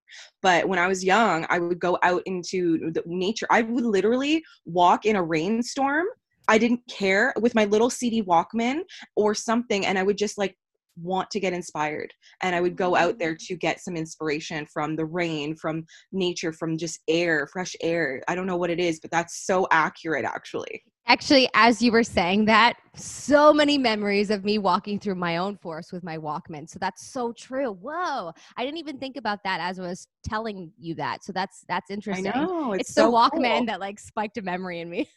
But 0.43 0.69
when 0.69 0.79
I 0.79 0.87
was 0.87 1.05
young, 1.05 1.47
I 1.49 1.59
would 1.59 1.81
go 1.81 1.99
out 2.03 2.23
into 2.27 2.93
the 2.93 3.03
nature. 3.07 3.47
I 3.51 3.63
would 3.63 3.85
literally 3.85 4.45
walk 4.65 5.05
in 5.05 5.17
a 5.17 5.23
rainstorm. 5.23 6.07
I 6.49 6.59
didn't 6.59 6.83
care 6.89 7.35
with 7.41 7.57
my 7.57 7.65
little 7.65 7.91
CD 7.91 8.23
Walkman 8.23 8.83
or 9.17 9.35
something, 9.35 9.85
and 9.85 9.99
I 9.99 10.05
would 10.05 10.17
just 10.17 10.39
like 10.39 10.57
want 11.01 11.31
to 11.31 11.41
get 11.41 11.53
inspired 11.53 12.13
and 12.43 12.55
i 12.55 12.61
would 12.61 12.77
go 12.77 12.97
out 12.97 13.19
there 13.19 13.35
mm. 13.35 13.47
to 13.47 13.57
get 13.57 13.81
some 13.81 13.97
inspiration 13.97 14.67
from 14.67 14.97
the 14.97 15.05
rain 15.05 15.55
from 15.55 15.85
nature 16.13 16.53
from 16.53 16.77
just 16.77 17.01
air 17.09 17.47
fresh 17.53 17.75
air 17.83 18.23
i 18.29 18.35
don't 18.35 18.47
know 18.47 18.57
what 18.57 18.71
it 18.71 18.81
is 18.81 19.01
but 19.01 19.11
that's 19.11 19.47
so 19.47 19.67
accurate 19.71 20.25
actually 20.25 20.83
Actually, 21.09 21.49
as 21.55 21.81
you 21.81 21.93
were 21.93 22.03
saying 22.03 22.47
that, 22.47 22.75
so 22.97 23.53
many 23.53 23.79
memories 23.79 24.29
of 24.29 24.45
me 24.45 24.59
walking 24.59 24.99
through 24.99 25.15
my 25.15 25.37
own 25.37 25.57
forest 25.57 25.93
with 25.93 26.03
my 26.03 26.19
Walkman. 26.19 26.69
So 26.69 26.81
that's 26.81 27.07
so 27.07 27.33
true. 27.33 27.71
Whoa. 27.81 28.33
I 28.57 28.65
didn't 28.65 28.79
even 28.79 28.99
think 28.99 29.17
about 29.17 29.39
that 29.45 29.61
as 29.61 29.79
I 29.79 29.83
was 29.83 30.09
telling 30.25 30.73
you 30.77 30.97
that. 30.97 31.23
So 31.23 31.33
that's 31.33 31.65
that's 31.69 31.93
interesting. 31.93 32.33
I 32.35 32.45
know. 32.45 32.73
It's, 32.73 32.89
it's 32.89 32.95
so 32.95 33.09
the 33.09 33.17
Walkman 33.17 33.59
cool. 33.59 33.67
that 33.67 33.79
like 33.79 34.01
spiked 34.01 34.37
a 34.39 34.43
memory 34.43 34.81
in 34.81 34.91
me. 34.91 35.09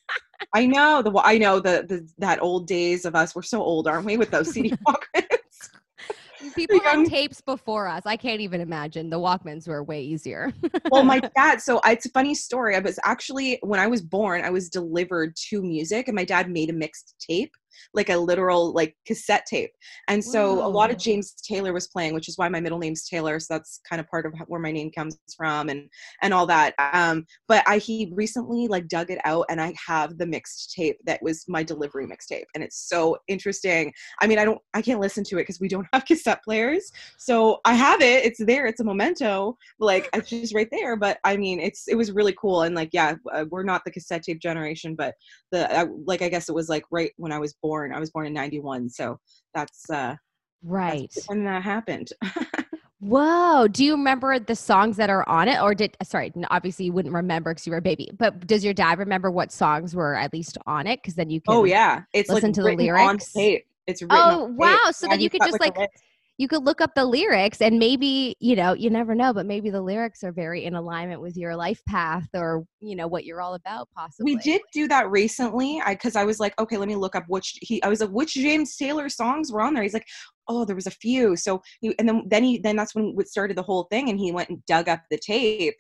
I 0.54 0.68
know 0.68 1.02
the 1.02 1.12
I 1.24 1.40
know 1.40 1.60
the, 1.60 1.84
the 1.90 2.08
that 2.20 2.40
old 2.40 2.68
days 2.68 3.06
of 3.06 3.16
us. 3.16 3.36
We're 3.36 3.42
so 3.42 3.64
old, 3.64 3.88
aren't 3.88 4.06
we, 4.06 4.16
with 4.16 4.30
those 4.30 4.52
CD 4.52 4.72
Walkmans? 4.88 5.39
People 6.56 6.80
had 6.80 7.06
tapes 7.06 7.42
before 7.42 7.88
us. 7.88 8.04
I 8.06 8.18
can't 8.18 8.42
even 8.42 8.62
imagine. 8.62 9.10
The 9.10 9.20
Walkmans 9.20 9.68
were 9.68 9.84
way 9.84 10.02
easier. 10.02 10.54
well, 10.92 11.04
my 11.04 11.20
dad, 11.36 11.62
so 11.62 11.80
it's 11.86 12.06
a 12.06 12.10
funny 12.10 12.36
story. 12.36 12.76
I 12.76 12.80
was 12.80 13.00
actually, 13.04 13.60
when 13.62 13.80
I 13.80 13.88
was 13.88 14.02
born, 14.02 14.44
I 14.44 14.50
was 14.50 14.70
delivered 14.70 15.36
to 15.50 15.62
music 15.62 16.08
and 16.08 16.16
my 16.16 16.26
dad 16.26 16.50
made 16.50 16.70
a 16.70 16.74
mixed 16.74 17.16
tape 17.20 17.54
like 17.94 18.10
a 18.10 18.18
literal 18.18 18.74
like 18.74 18.96
cassette 19.06 19.46
tape. 19.46 19.72
And 20.08 20.24
so 20.24 20.66
a 20.66 20.68
lot 20.68 20.92
of 20.92 20.98
James 20.98 21.34
Taylor 21.34 21.74
was 21.74 21.88
playing, 21.88 22.14
which 22.14 22.30
is 22.30 22.38
why 22.38 22.50
my 22.50 22.60
middle 22.60 22.80
name's 22.80 23.08
Taylor. 23.08 23.40
So 23.40 23.54
that's 23.54 23.80
kind 23.88 24.00
of 24.00 24.08
part 24.08 24.26
of 24.26 24.34
where 24.48 24.60
my 24.60 24.72
name 24.72 24.92
comes 24.92 25.18
from 25.36 25.70
and 25.70 25.90
and 26.22 26.34
all 26.34 26.46
that. 26.48 26.74
Um, 26.94 27.26
but 27.48 27.64
I 27.68 27.78
he 27.78 28.12
recently 28.14 28.68
like 28.68 28.88
dug 28.88 29.12
it 29.12 29.20
out 29.26 29.46
and 29.50 29.62
I 29.62 29.74
have 29.86 30.18
the 30.18 30.26
mixed 30.26 30.74
tape 30.74 30.98
that 31.06 31.22
was 31.22 31.46
my 31.48 31.64
delivery 31.64 32.06
mixtape. 32.06 32.46
And 32.56 32.64
it's 32.64 32.88
so 32.88 33.18
interesting. 33.28 33.94
I 34.22 34.28
mean, 34.28 34.40
I 34.40 34.46
don't 34.46 34.60
I 34.74 34.82
can't 34.82 35.00
listen 35.00 35.24
to 35.26 35.38
it 35.38 35.42
because 35.42 35.60
we 35.60 35.68
don't 35.68 35.88
have 35.94 36.06
cassette 36.06 36.44
players. 36.44 36.92
So 37.18 37.60
I 37.66 37.74
have 37.74 38.02
it. 38.02 38.26
It's 38.26 38.44
there. 38.44 38.66
It's 38.66 38.80
a 38.80 38.84
memento. 38.84 39.58
Like 39.80 40.10
it's 40.14 40.30
just 40.30 40.56
right 40.56 40.70
there. 40.72 40.96
But 40.96 41.20
I 41.24 41.38
mean, 41.38 41.60
it's 41.60 41.88
it 41.88 41.96
was 41.96 42.12
really 42.12 42.34
cool. 42.34 42.64
And 42.64 42.76
like, 42.76 42.90
yeah, 42.94 43.16
uh, 43.32 43.46
we're 43.50 43.64
not 43.64 43.84
the 43.86 43.92
cassette 43.92 44.24
tape 44.24 44.40
generation, 44.40 44.96
but 44.96 45.16
the 45.52 45.80
I, 45.80 45.86
like 46.06 46.22
I 46.22 46.30
guess 46.30 46.50
it 46.50 46.56
was 46.56 46.70
like 46.70 46.84
right 46.92 47.12
when 47.18 47.32
I 47.32 47.40
was 47.40 47.54
born. 47.62 47.94
I 47.94 48.00
was 48.00 48.12
born 48.12 48.28
in 48.28 48.34
'91, 48.34 48.90
so 48.90 49.20
that's 49.54 49.90
uh 49.90 50.16
Right. 50.62 51.10
that's 51.16 51.28
when 51.28 51.46
that 51.46 51.64
happened. 51.64 52.10
Whoa. 53.00 53.68
Do 53.70 53.86
you 53.86 53.94
remember 53.94 54.40
the 54.40 54.56
songs 54.56 54.98
that 54.98 55.10
are 55.10 55.28
on 55.30 55.48
it? 55.48 55.62
Or 55.62 55.74
did, 55.74 55.96
sorry, 56.04 56.34
obviously 56.50 56.86
you 56.86 56.92
wouldn't 56.92 57.14
remember 57.14 57.52
because 57.52 57.66
you 57.66 57.72
were 57.72 57.78
a 57.78 57.82
baby, 57.82 58.10
but 58.18 58.46
does 58.46 58.66
your 58.66 58.74
dad 58.74 59.00
remember 59.00 59.32
what 59.32 59.54
songs 59.54 59.96
were 59.96 60.16
at 60.16 60.34
least 60.34 60.58
on 60.68 60.86
it? 60.86 61.02
Because 61.02 61.16
then 61.16 61.30
you 61.30 61.40
can. 61.40 61.56
oh 61.56 61.64
yeah, 61.64 62.02
it's 62.14 62.30
listen 62.30 62.50
like 62.50 62.56
to 62.56 62.62
the 62.62 62.68
written 62.76 62.90
on 62.90 63.08
lyrics? 63.08 63.32
tape. 63.32 63.66
It's 63.88 64.02
written. 64.02 64.18
Oh, 64.20 64.54
wow. 64.58 64.92
So 64.92 65.08
then 65.08 65.22
you 65.22 65.30
could 65.30 65.42
just, 65.46 65.62
like, 65.62 65.78
list. 65.78 65.90
You 66.40 66.48
could 66.48 66.64
look 66.64 66.80
up 66.80 66.96
the 66.96 67.04
lyrics 67.04 67.60
and 67.60 67.78
maybe, 67.78 68.34
you 68.40 68.56
know, 68.56 68.72
you 68.72 68.90
never 68.90 69.14
know, 69.14 69.34
but 69.34 69.46
maybe 69.46 69.70
the 69.70 69.82
lyrics 69.82 70.24
are 70.24 70.32
very 70.32 70.64
in 70.64 70.74
alignment 70.74 71.20
with 71.20 71.36
your 71.36 71.54
life 71.54 71.82
path 71.86 72.30
or, 72.34 72.64
you 72.80 72.96
know, 72.96 73.08
what 73.08 73.26
you're 73.26 73.42
all 73.42 73.56
about, 73.56 73.90
possibly. 73.94 74.36
we 74.36 74.42
did 74.42 74.62
do 74.74 74.88
that 74.88 75.12
recently. 75.12 75.82
I 75.86 75.96
because 75.96 76.16
I 76.16 76.24
was 76.24 76.40
like, 76.40 76.58
okay, 76.58 76.78
let 76.78 76.88
me 76.88 76.96
look 76.96 77.14
up 77.14 77.26
which 77.28 77.60
he. 77.62 77.84
I 77.84 77.90
was 77.90 78.00
like, 78.00 78.10
which 78.10 78.36
James 78.36 78.78
Taylor 78.78 79.10
songs 79.10 79.52
were 79.52 79.62
on 79.62 79.74
there? 79.74 79.84
He's 79.84 79.94
like, 79.94 80.08
oh, 80.48 80.64
there 80.64 80.78
was 80.78 80.88
a 80.88 80.92
few. 80.92 81.36
So 81.36 81.62
he, 81.82 81.94
and 82.00 82.08
then 82.08 82.24
then 82.26 82.46
he 82.46 82.58
then 82.58 82.78
that's 82.78 82.96
when 82.96 83.14
it 83.20 83.28
started 83.28 83.58
the 83.58 83.64
whole 83.64 83.84
thing, 83.92 84.10
and 84.10 84.18
he 84.18 84.32
went 84.32 84.48
and 84.48 84.66
dug 84.66 84.88
up 84.88 85.02
the 85.12 85.18
tape, 85.18 85.76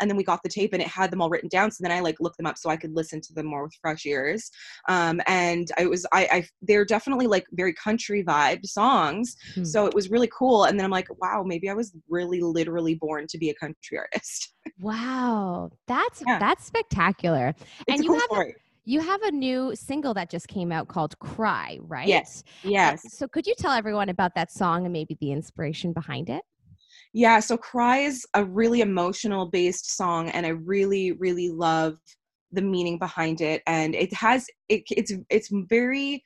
and 0.00 0.08
then 0.10 0.16
we 0.16 0.24
got 0.24 0.40
the 0.42 0.48
tape 0.48 0.72
and 0.72 0.82
it 0.82 0.88
had 0.88 1.10
them 1.10 1.20
all 1.20 1.30
written 1.30 1.48
down 1.48 1.70
so 1.70 1.78
then 1.82 1.92
i 1.92 2.00
like 2.00 2.16
looked 2.20 2.36
them 2.36 2.46
up 2.46 2.56
so 2.58 2.70
i 2.70 2.76
could 2.76 2.94
listen 2.94 3.20
to 3.20 3.32
them 3.34 3.46
more 3.46 3.64
with 3.64 3.74
fresh 3.80 4.06
ears 4.06 4.50
um, 4.88 5.20
and 5.26 5.70
i 5.78 5.86
was 5.86 6.06
I, 6.12 6.28
I 6.32 6.46
they're 6.62 6.84
definitely 6.84 7.26
like 7.26 7.46
very 7.52 7.74
country 7.74 8.24
vibe 8.24 8.64
songs 8.66 9.36
Hmm. 9.54 9.64
so 9.64 9.86
it 9.86 9.94
was 9.94 10.10
really 10.10 10.28
cool 10.36 10.64
and 10.64 10.78
then 10.78 10.84
i'm 10.84 10.90
like 10.90 11.08
wow 11.20 11.42
maybe 11.44 11.68
i 11.70 11.74
was 11.74 11.92
really 12.08 12.40
literally 12.40 12.94
born 12.94 13.26
to 13.28 13.38
be 13.38 13.50
a 13.50 13.54
country 13.54 13.98
artist 13.98 14.54
Wow. 14.80 15.70
That's, 15.86 16.22
Yeah. 16.26 16.38
that's 16.38 16.64
spectacular. 16.64 17.48
it's 17.48 17.64
And 17.88 18.04
you 18.04 18.10
cool 18.10 18.20
have. 18.38 18.46
You 18.84 19.00
have 19.00 19.22
a 19.22 19.30
new 19.30 19.74
single 19.76 20.14
that 20.14 20.30
just 20.30 20.48
came 20.48 20.72
out 20.72 20.88
called 20.88 21.16
Cry, 21.18 21.78
right? 21.82 22.08
Yes. 22.08 22.42
Uh, 22.64 22.70
yes 22.70 23.02
So 23.08 23.28
could 23.28 23.46
you 23.46 23.54
tell 23.56 23.72
everyone 23.72 24.08
about 24.08 24.34
that 24.34 24.50
song 24.50 24.84
and 24.86 24.92
maybe 24.92 25.16
the 25.20 25.32
inspiration 25.32 25.92
behind 25.92 26.28
it? 26.30 26.42
Yeah, 27.12 27.40
so 27.40 27.56
Cry 27.56 27.98
is 27.98 28.24
a 28.34 28.44
really 28.44 28.80
emotional 28.82 29.46
based 29.46 29.96
song 29.96 30.28
and 30.30 30.46
I 30.46 30.50
really 30.50 31.12
really 31.12 31.48
love 31.50 31.96
the 32.52 32.62
meaning 32.62 32.98
behind 32.98 33.40
it 33.40 33.62
and 33.66 33.94
it 33.94 34.12
has 34.12 34.46
it, 34.68 34.82
it's 34.90 35.12
it's 35.28 35.48
very 35.68 36.22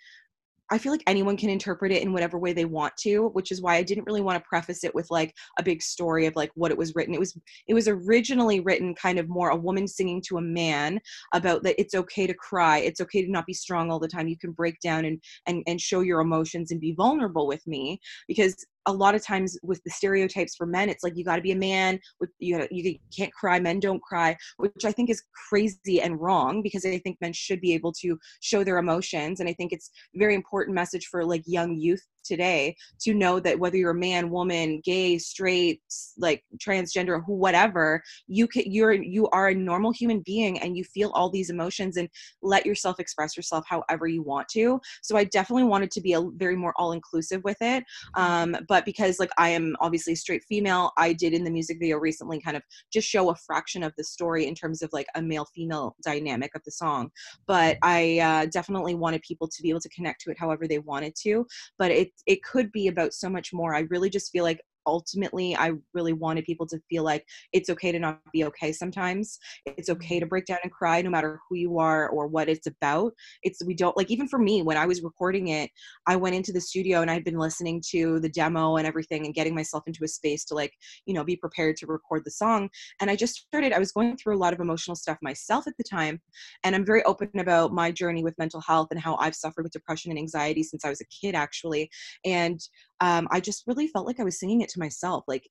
I 0.70 0.78
feel 0.78 0.92
like 0.92 1.02
anyone 1.06 1.36
can 1.36 1.50
interpret 1.50 1.92
it 1.92 2.02
in 2.02 2.12
whatever 2.12 2.38
way 2.38 2.52
they 2.54 2.64
want 2.64 2.96
to, 2.98 3.28
which 3.30 3.52
is 3.52 3.62
why 3.62 3.76
I 3.76 3.82
didn't 3.82 4.06
really 4.06 4.22
want 4.22 4.42
to 4.42 4.48
preface 4.48 4.84
it 4.84 4.94
with 4.94 5.10
like 5.10 5.34
a 5.58 5.62
big 5.62 5.82
story 5.82 6.26
of 6.26 6.36
like 6.36 6.50
what 6.54 6.70
it 6.72 6.78
was 6.78 6.94
written. 6.94 7.14
It 7.14 7.20
was 7.20 7.38
it 7.68 7.74
was 7.74 7.88
originally 7.88 8.60
written 8.60 8.94
kind 8.94 9.18
of 9.18 9.28
more 9.28 9.50
a 9.50 9.56
woman 9.56 9.86
singing 9.88 10.22
to 10.28 10.38
a 10.38 10.42
man 10.42 11.00
about 11.34 11.62
that 11.64 11.80
it's 11.80 11.94
okay 11.94 12.26
to 12.26 12.34
cry, 12.34 12.78
it's 12.78 13.00
okay 13.02 13.24
to 13.24 13.30
not 13.30 13.46
be 13.46 13.54
strong 13.54 13.90
all 13.90 14.00
the 14.00 14.08
time. 14.08 14.28
You 14.28 14.38
can 14.38 14.52
break 14.52 14.80
down 14.80 15.04
and 15.04 15.20
and 15.46 15.62
and 15.66 15.80
show 15.80 16.00
your 16.00 16.20
emotions 16.20 16.70
and 16.70 16.80
be 16.80 16.92
vulnerable 16.92 17.46
with 17.46 17.66
me 17.66 18.00
because 18.28 18.56
a 18.86 18.92
lot 18.92 19.14
of 19.14 19.24
times 19.24 19.58
with 19.62 19.82
the 19.84 19.90
stereotypes 19.90 20.54
for 20.54 20.66
men 20.66 20.88
it's 20.88 21.02
like 21.02 21.16
you 21.16 21.24
got 21.24 21.36
to 21.36 21.42
be 21.42 21.52
a 21.52 21.56
man 21.56 21.98
you 22.38 22.56
gotta, 22.56 22.68
you 22.70 22.96
can't 23.16 23.32
cry 23.32 23.58
men 23.58 23.80
don't 23.80 24.02
cry 24.02 24.36
which 24.58 24.84
i 24.84 24.92
think 24.92 25.10
is 25.10 25.22
crazy 25.48 26.00
and 26.00 26.20
wrong 26.20 26.62
because 26.62 26.84
i 26.84 26.98
think 26.98 27.16
men 27.20 27.32
should 27.32 27.60
be 27.60 27.72
able 27.72 27.92
to 27.92 28.18
show 28.40 28.62
their 28.62 28.78
emotions 28.78 29.40
and 29.40 29.48
i 29.48 29.52
think 29.52 29.72
it's 29.72 29.90
a 30.14 30.18
very 30.18 30.34
important 30.34 30.74
message 30.74 31.06
for 31.06 31.24
like 31.24 31.42
young 31.46 31.76
youth 31.76 32.02
today 32.24 32.74
to 33.00 33.14
know 33.14 33.38
that 33.40 33.58
whether 33.58 33.76
you're 33.76 33.90
a 33.90 33.94
man 33.94 34.30
woman 34.30 34.80
gay 34.84 35.18
straight 35.18 35.80
like 36.18 36.42
transgender 36.58 37.22
who 37.24 37.34
whatever 37.34 38.02
you 38.26 38.46
can 38.46 38.62
you're 38.66 38.92
you 38.92 39.28
are 39.28 39.48
a 39.48 39.54
normal 39.54 39.92
human 39.92 40.20
being 40.24 40.58
and 40.60 40.76
you 40.76 40.84
feel 40.84 41.10
all 41.14 41.30
these 41.30 41.50
emotions 41.50 41.96
and 41.96 42.08
let 42.42 42.66
yourself 42.66 42.98
express 42.98 43.36
yourself 43.36 43.64
however 43.68 44.06
you 44.06 44.22
want 44.22 44.48
to. 44.48 44.80
So 45.02 45.16
i 45.16 45.24
definitely 45.24 45.64
wanted 45.64 45.90
to 45.92 46.00
be 46.00 46.12
a 46.14 46.22
very 46.36 46.56
more 46.56 46.74
all 46.76 46.92
inclusive 46.92 47.42
with 47.44 47.56
it 47.60 47.84
um, 48.14 48.56
but 48.68 48.84
because 48.84 49.18
like 49.18 49.30
i 49.38 49.48
am 49.48 49.76
obviously 49.80 50.14
straight 50.14 50.42
female 50.48 50.92
i 50.96 51.12
did 51.12 51.32
in 51.32 51.44
the 51.44 51.50
music 51.50 51.78
video 51.78 51.98
recently 51.98 52.40
kind 52.40 52.56
of 52.56 52.62
just 52.92 53.08
show 53.08 53.30
a 53.30 53.34
fraction 53.34 53.82
of 53.82 53.92
the 53.96 54.04
story 54.04 54.46
in 54.46 54.54
terms 54.54 54.82
of 54.82 54.90
like 54.92 55.06
a 55.14 55.22
male 55.22 55.46
female 55.54 55.96
dynamic 56.02 56.54
of 56.54 56.62
the 56.64 56.70
song. 56.70 57.10
But 57.46 57.78
i 57.82 58.18
uh, 58.18 58.46
definitely 58.46 58.94
wanted 58.94 59.22
people 59.22 59.48
to 59.48 59.62
be 59.62 59.70
able 59.70 59.80
to 59.80 59.88
connect 59.90 60.20
to 60.22 60.30
it 60.30 60.38
however 60.38 60.66
they 60.66 60.78
wanted 60.78 61.14
to 61.22 61.46
but 61.78 61.90
it 61.90 62.10
it 62.26 62.42
could 62.42 62.72
be 62.72 62.88
about 62.88 63.12
so 63.12 63.28
much 63.28 63.52
more. 63.52 63.74
I 63.74 63.80
really 63.90 64.10
just 64.10 64.32
feel 64.32 64.44
like 64.44 64.60
ultimately 64.86 65.56
i 65.56 65.72
really 65.92 66.12
wanted 66.12 66.44
people 66.44 66.66
to 66.66 66.78
feel 66.88 67.02
like 67.02 67.24
it's 67.52 67.70
okay 67.70 67.92
to 67.92 67.98
not 67.98 68.20
be 68.32 68.44
okay 68.44 68.72
sometimes 68.72 69.38
it's 69.66 69.88
okay 69.88 70.16
mm-hmm. 70.16 70.20
to 70.20 70.26
break 70.26 70.46
down 70.46 70.58
and 70.62 70.72
cry 70.72 71.00
no 71.02 71.10
matter 71.10 71.40
who 71.48 71.56
you 71.56 71.78
are 71.78 72.08
or 72.08 72.26
what 72.26 72.48
it's 72.48 72.66
about 72.66 73.12
it's 73.42 73.64
we 73.64 73.74
don't 73.74 73.96
like 73.96 74.10
even 74.10 74.28
for 74.28 74.38
me 74.38 74.62
when 74.62 74.76
i 74.76 74.86
was 74.86 75.02
recording 75.02 75.48
it 75.48 75.70
I 76.06 76.16
went 76.16 76.34
into 76.34 76.52
the 76.52 76.60
studio 76.60 77.00
and 77.00 77.10
I'd 77.10 77.24
been 77.24 77.38
listening 77.38 77.82
to 77.90 78.20
the 78.20 78.28
demo 78.28 78.76
and 78.76 78.86
everything 78.86 79.24
and 79.24 79.34
getting 79.34 79.54
myself 79.54 79.84
into 79.86 80.04
a 80.04 80.08
space 80.08 80.44
to 80.46 80.54
like, 80.54 80.72
you 81.06 81.14
know, 81.14 81.24
be 81.24 81.36
prepared 81.36 81.76
to 81.78 81.86
record 81.86 82.22
the 82.24 82.30
song. 82.30 82.68
And 83.00 83.10
I 83.10 83.16
just 83.16 83.36
started, 83.36 83.72
I 83.72 83.78
was 83.78 83.92
going 83.92 84.16
through 84.16 84.36
a 84.36 84.38
lot 84.38 84.52
of 84.52 84.60
emotional 84.60 84.96
stuff 84.96 85.18
myself 85.22 85.66
at 85.66 85.74
the 85.78 85.84
time. 85.84 86.20
And 86.62 86.74
I'm 86.74 86.84
very 86.84 87.02
open 87.04 87.30
about 87.38 87.72
my 87.72 87.90
journey 87.90 88.22
with 88.22 88.38
mental 88.38 88.60
health 88.60 88.88
and 88.90 89.00
how 89.00 89.16
I've 89.16 89.34
suffered 89.34 89.64
with 89.64 89.72
depression 89.72 90.10
and 90.10 90.18
anxiety 90.18 90.62
since 90.62 90.84
I 90.84 90.90
was 90.90 91.00
a 91.00 91.06
kid, 91.06 91.34
actually. 91.34 91.90
And 92.24 92.60
um, 93.04 93.28
I 93.30 93.38
just 93.40 93.64
really 93.66 93.86
felt 93.86 94.06
like 94.06 94.18
I 94.18 94.24
was 94.24 94.40
singing 94.40 94.62
it 94.62 94.70
to 94.70 94.78
myself. 94.78 95.24
Like, 95.28 95.46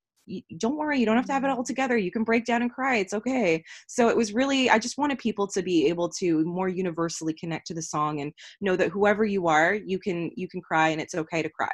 don't 0.57 0.77
worry, 0.77 0.99
you 0.99 1.05
don't 1.05 1.17
have 1.17 1.25
to 1.27 1.33
have 1.33 1.43
it 1.43 1.49
all 1.49 1.63
together. 1.63 1.97
You 1.97 2.11
can 2.11 2.23
break 2.23 2.45
down 2.45 2.61
and 2.63 2.71
cry. 2.71 2.95
It's 2.95 3.13
okay. 3.13 3.63
So 3.87 4.09
it 4.09 4.17
was 4.17 4.33
really, 4.33 4.69
I 4.69 4.79
just 4.79 4.97
wanted 4.97 5.19
people 5.19 5.47
to 5.47 5.61
be 5.61 5.87
able 5.87 6.09
to 6.19 6.43
more 6.45 6.69
universally 6.69 7.33
connect 7.33 7.67
to 7.67 7.73
the 7.73 7.81
song 7.81 8.21
and 8.21 8.33
know 8.59 8.75
that 8.75 8.89
whoever 8.89 9.23
you 9.25 9.47
are 9.47 9.75
you 9.75 9.99
can 9.99 10.31
you 10.35 10.47
can 10.47 10.61
cry 10.61 10.89
and 10.89 11.01
it's 11.01 11.15
okay 11.15 11.41
to 11.41 11.49
cry 11.49 11.71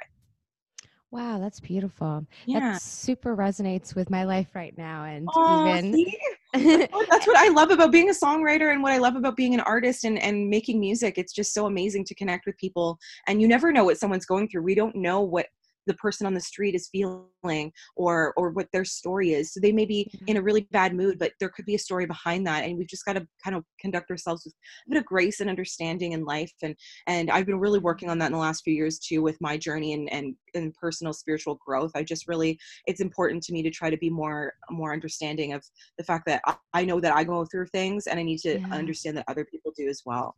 Wow, 1.12 1.40
that's 1.40 1.60
beautiful. 1.60 2.26
yeah 2.46 2.74
That 2.74 2.82
super 2.82 3.36
resonates 3.36 3.96
with 3.96 4.10
my 4.12 4.26
life 4.26 4.54
right 4.54 4.78
now. 4.78 5.06
And 5.06 5.28
even 5.48 6.06
that's 6.54 7.28
what 7.28 7.38
i 7.38 7.48
love 7.50 7.70
about 7.70 7.92
being 7.92 8.10
a 8.10 8.14
songwriter 8.14 8.74
and 8.74 8.82
what 8.82 8.92
i 8.92 8.98
love 8.98 9.16
about 9.16 9.38
being 9.38 9.54
an 9.54 9.60
artist 9.60 10.04
and, 10.04 10.18
and 10.18 10.50
making 10.50 10.80
music 10.80 11.14
it's 11.16 11.32
just 11.32 11.54
so 11.54 11.68
amazing 11.68 12.04
to 12.04 12.16
connect 12.16 12.48
with 12.48 12.58
people 12.58 12.98
and 13.28 13.40
you 13.40 13.48
never 13.48 13.72
know 13.72 13.84
what 13.84 14.00
someone's 14.00 14.26
going 14.26 14.50
through 14.50 14.64
we 14.64 14.74
don't 14.74 14.96
know 14.96 15.22
what 15.22 15.46
the 15.90 15.96
person 15.96 16.28
on 16.28 16.34
the 16.34 16.40
street 16.40 16.76
is 16.76 16.88
feeling 16.92 17.72
or 17.96 18.34
or 18.38 18.52
what 18.52 18.68
their 18.72 18.86
story 18.86 19.34
is 19.34 19.52
so 19.52 19.60
they 19.60 19.72
may 19.72 19.86
be 19.86 20.10
mm-hmm. 20.14 20.26
in 20.28 20.38
a 20.38 20.42
really 20.42 20.68
bad 20.72 20.94
mood 20.94 21.18
but 21.18 21.32
there 21.40 21.50
could 21.50 21.66
be 21.66 21.76
a 21.76 21.80
story 21.80 22.06
behind 22.06 22.46
that 22.46 22.64
and 22.64 22.78
we've 22.78 22.88
just 22.88 23.06
got 23.06 23.14
to 23.14 23.28
kind 23.44 23.56
of 23.56 23.66
conduct 23.82 24.12
ourselves 24.12 24.46
with 24.46 24.54
a 24.54 24.90
bit 24.92 25.00
of 25.00 25.06
grace 25.06 25.40
and 25.40 25.50
understanding 25.50 26.12
in 26.12 26.24
life 26.24 26.54
and 26.62 26.76
and 27.08 27.32
i've 27.32 27.46
been 27.48 27.60
really 27.60 27.80
mm-hmm. 27.80 27.86
working 27.86 28.10
on 28.10 28.20
that 28.20 28.28
in 28.28 28.34
the 28.34 28.38
last 28.38 28.64
few 28.64 28.74
years 28.74 29.00
too 29.00 29.22
with 29.22 29.38
my 29.42 29.58
journey 29.58 29.94
and 29.94 30.12
and, 30.14 30.36
and 30.54 30.74
personal 30.76 31.12
spiritual 31.12 31.60
growth 31.66 31.92
i 31.96 32.04
just 32.04 32.28
really 32.28 32.58
it's 32.86 33.02
important 33.02 33.42
to 33.42 33.52
me 33.52 33.64
to 33.64 33.72
try 33.72 33.90
to 33.90 33.98
be 33.98 34.10
more 34.10 34.54
more 34.70 34.94
understanding 34.94 35.54
of 35.54 35.64
the 35.98 36.04
fact 36.04 36.26
that 36.28 36.42
I, 36.46 36.56
I 36.74 36.86
know 36.86 37.00
that 37.00 37.16
I 37.16 37.24
go 37.24 37.46
through 37.46 37.68
things 37.68 38.08
and 38.08 38.20
I 38.20 38.24
need 38.24 38.40
to 38.40 38.60
Yeah. 38.60 38.68
understand 38.72 39.18
that 39.18 39.26
other 39.28 39.46
people 39.46 39.72
do 39.76 39.88
as 39.88 40.02
well. 40.06 40.36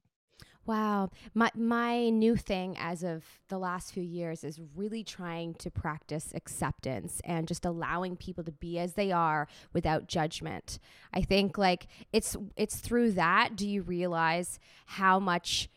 Wow. 0.66 1.10
My 1.34 1.50
my 1.56 2.10
new 2.10 2.36
thing 2.36 2.76
as 2.78 3.04
of 3.04 3.24
the 3.50 3.58
last 3.58 3.94
few 3.94 4.04
years 4.04 4.44
is 4.44 4.60
really 4.76 5.04
trying 5.04 5.56
to 5.56 5.72
practice 5.72 6.32
acceptance 6.36 7.20
and 7.26 7.48
just 7.48 7.66
allowing 7.66 8.16
people 8.16 8.44
to 8.44 8.52
be 8.52 8.78
as 8.78 8.94
they 8.94 9.12
are 9.12 9.48
without 9.74 10.08
judgment. 10.08 10.78
I 11.14 11.22
think 11.24 11.58
like 11.58 11.88
it's 12.14 12.38
it's 12.56 12.80
through 12.80 13.14
that 13.14 13.56
do 13.56 13.68
you 13.68 13.82
realize 13.82 14.60
how 14.86 15.20
much 15.20 15.68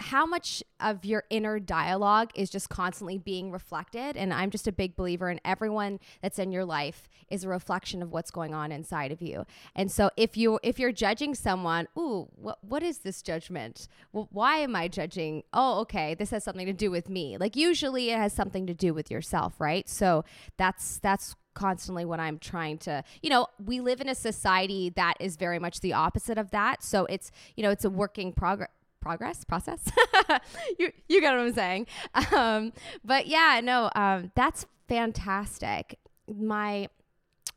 how 0.00 0.26
much 0.26 0.62
of 0.80 1.04
your 1.04 1.24
inner 1.30 1.58
dialogue 1.58 2.30
is 2.34 2.50
just 2.50 2.68
constantly 2.68 3.16
being 3.16 3.50
reflected 3.50 4.16
and 4.16 4.34
i'm 4.34 4.50
just 4.50 4.66
a 4.66 4.72
big 4.72 4.96
believer 4.96 5.30
in 5.30 5.40
everyone 5.44 6.00
that's 6.20 6.38
in 6.38 6.50
your 6.50 6.64
life 6.64 7.08
is 7.30 7.44
a 7.44 7.48
reflection 7.48 8.02
of 8.02 8.12
what's 8.12 8.30
going 8.30 8.54
on 8.54 8.72
inside 8.72 9.12
of 9.12 9.22
you. 9.22 9.44
And 9.74 9.90
so 9.90 10.10
if 10.16 10.36
you 10.36 10.58
if 10.62 10.78
you're 10.78 10.92
judging 10.92 11.34
someone 11.34 11.88
ooh 11.98 12.28
what 12.34 12.58
what 12.62 12.82
is 12.82 12.98
this 12.98 13.22
judgment? 13.22 13.88
Well, 14.12 14.28
why 14.30 14.58
am 14.58 14.76
i 14.76 14.88
judging? 14.88 15.42
Oh 15.52 15.80
okay 15.80 16.14
this 16.14 16.30
has 16.30 16.44
something 16.44 16.66
to 16.66 16.72
do 16.72 16.90
with 16.90 17.08
me. 17.08 17.36
Like 17.36 17.56
usually 17.56 18.10
it 18.10 18.18
has 18.18 18.32
something 18.32 18.66
to 18.66 18.74
do 18.74 18.94
with 18.94 19.10
yourself 19.10 19.60
right? 19.60 19.88
So 19.88 20.24
that's 20.56 20.98
that's 20.98 21.34
constantly 21.54 22.04
when 22.04 22.18
I'm 22.18 22.38
trying 22.38 22.78
to, 22.78 23.04
you 23.22 23.30
know, 23.30 23.46
we 23.64 23.80
live 23.80 24.00
in 24.00 24.08
a 24.08 24.14
society 24.14 24.90
that 24.96 25.14
is 25.20 25.36
very 25.36 25.60
much 25.60 25.80
the 25.80 25.92
opposite 25.92 26.36
of 26.36 26.50
that. 26.50 26.82
So 26.82 27.06
it's, 27.06 27.30
you 27.56 27.62
know, 27.62 27.70
it's 27.70 27.84
a 27.84 27.90
working 27.90 28.32
progress 28.32 28.70
progress 29.04 29.44
process. 29.44 29.80
you 30.78 30.90
you 31.08 31.20
get 31.20 31.32
what 31.32 31.46
I'm 31.46 31.52
saying. 31.54 31.86
Um, 32.34 32.72
but 33.04 33.26
yeah, 33.26 33.60
no, 33.62 33.90
um, 33.94 34.32
that's 34.34 34.66
fantastic. 34.88 35.98
My 36.26 36.88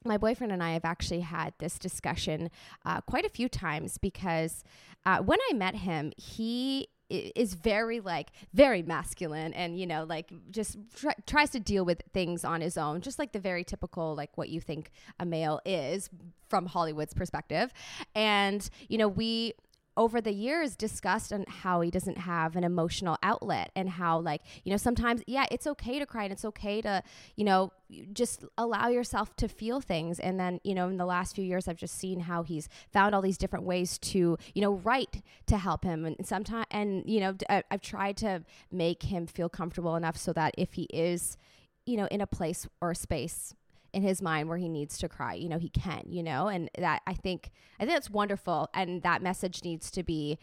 my 0.04 0.18
boyfriend 0.18 0.52
and 0.52 0.62
I 0.62 0.74
have 0.74 0.86
actually 0.86 1.22
had 1.22 1.54
this 1.60 1.80
discussion 1.80 2.50
uh, 2.86 3.02
quite 3.02 3.26
a 3.26 3.30
few 3.30 3.48
times 3.50 3.98
because 3.98 4.64
uh, 5.06 5.20
when 5.20 5.40
I 5.50 5.54
met 5.54 5.76
him, 5.76 6.12
he 6.18 6.90
is 7.10 7.54
very 7.54 8.02
like 8.02 8.32
very 8.54 8.84
masculine 8.84 9.54
and 9.54 9.80
you 9.80 9.88
know 9.88 10.04
like 10.04 10.30
just 10.52 10.78
try, 10.94 11.14
tries 11.26 11.50
to 11.50 11.60
deal 11.60 11.86
with 11.86 12.04
things 12.14 12.44
on 12.44 12.60
his 12.60 12.78
own 12.78 13.00
just 13.00 13.18
like 13.18 13.32
the 13.32 13.40
very 13.40 13.64
typical 13.64 14.14
like 14.14 14.38
what 14.38 14.50
you 14.50 14.60
think 14.60 14.92
a 15.18 15.26
male 15.26 15.62
is 15.66 16.10
from 16.50 16.66
hollywood's 16.66 17.14
perspective 17.14 17.72
and 18.14 18.70
you 18.90 18.98
know 18.98 19.08
we 19.08 19.54
over 19.98 20.22
the 20.22 20.32
years 20.32 20.76
discussed 20.76 21.34
on 21.34 21.44
how 21.48 21.82
he 21.82 21.92
doesn't 21.92 22.20
have 22.20 22.56
an 22.56 22.64
emotional 22.64 23.18
outlet 23.24 23.72
and 23.76 23.90
how 23.90 24.20
like 24.20 24.42
you 24.64 24.72
know 24.72 24.78
sometimes 24.78 25.22
yeah 25.28 25.46
it's 25.52 25.68
okay 25.68 26.00
to 26.00 26.06
cry 26.06 26.24
and 26.24 26.32
it's 26.32 26.46
okay 26.46 26.82
to 26.82 27.02
you 27.36 27.44
know 27.44 27.72
just 28.14 28.44
allow 28.58 28.90
yourself 28.90 29.36
to 29.38 29.48
feel 29.48 29.80
things. 29.82 30.20
And 30.20 30.40
then 30.40 30.60
you 30.64 30.76
know 30.76 30.88
in 30.90 30.98
the 30.98 31.06
last 31.06 31.36
few 31.36 31.44
years 31.44 31.68
i've 31.68 31.78
just 31.78 31.98
seen 31.98 32.22
how 32.22 32.44
he's 32.44 32.70
found 32.94 33.16
all 33.16 33.22
these 33.22 33.38
different 33.38 33.66
ways 33.66 33.98
to 34.00 34.38
you 34.54 34.62
know 34.62 34.74
write 34.74 35.22
to 35.48 35.58
help 35.58 35.84
him. 35.84 36.06
And 36.06 36.16
sometimes 36.26 36.68
and 36.72 37.04
you 37.10 37.20
know 37.20 37.36
i've 37.50 37.82
tried 37.82 38.18
to 38.18 38.44
make 38.72 39.04
him 39.04 39.26
feel 39.26 39.50
comfortable 39.50 39.96
enough 39.96 40.18
so 40.18 40.32
that 40.34 40.54
if 40.58 40.74
he 40.74 40.84
is 40.94 41.38
you 41.86 41.98
know 41.98 42.08
in 42.12 42.22
a 42.22 42.28
place 42.28 42.68
or 42.82 42.92
a 42.92 42.96
space 42.96 43.54
in 43.94 44.04
his 44.04 44.22
mind 44.22 44.50
where 44.50 44.58
he 44.58 44.70
needs 44.70 44.98
to 44.98 45.10
cry 45.10 45.34
you 45.34 45.50
know 45.50 45.58
he 45.58 45.70
can 45.70 46.04
you 46.08 46.24
know? 46.24 46.48
And 46.48 46.70
that 46.78 47.02
i 47.08 47.14
think 47.14 47.52
i 47.80 47.84
think 47.84 47.96
that's 47.96 48.10
wonderful. 48.10 48.70
And 48.74 49.02
that 49.04 49.22
message 49.22 49.64
needs 49.64 49.92
to 49.92 50.04
be 50.04 50.38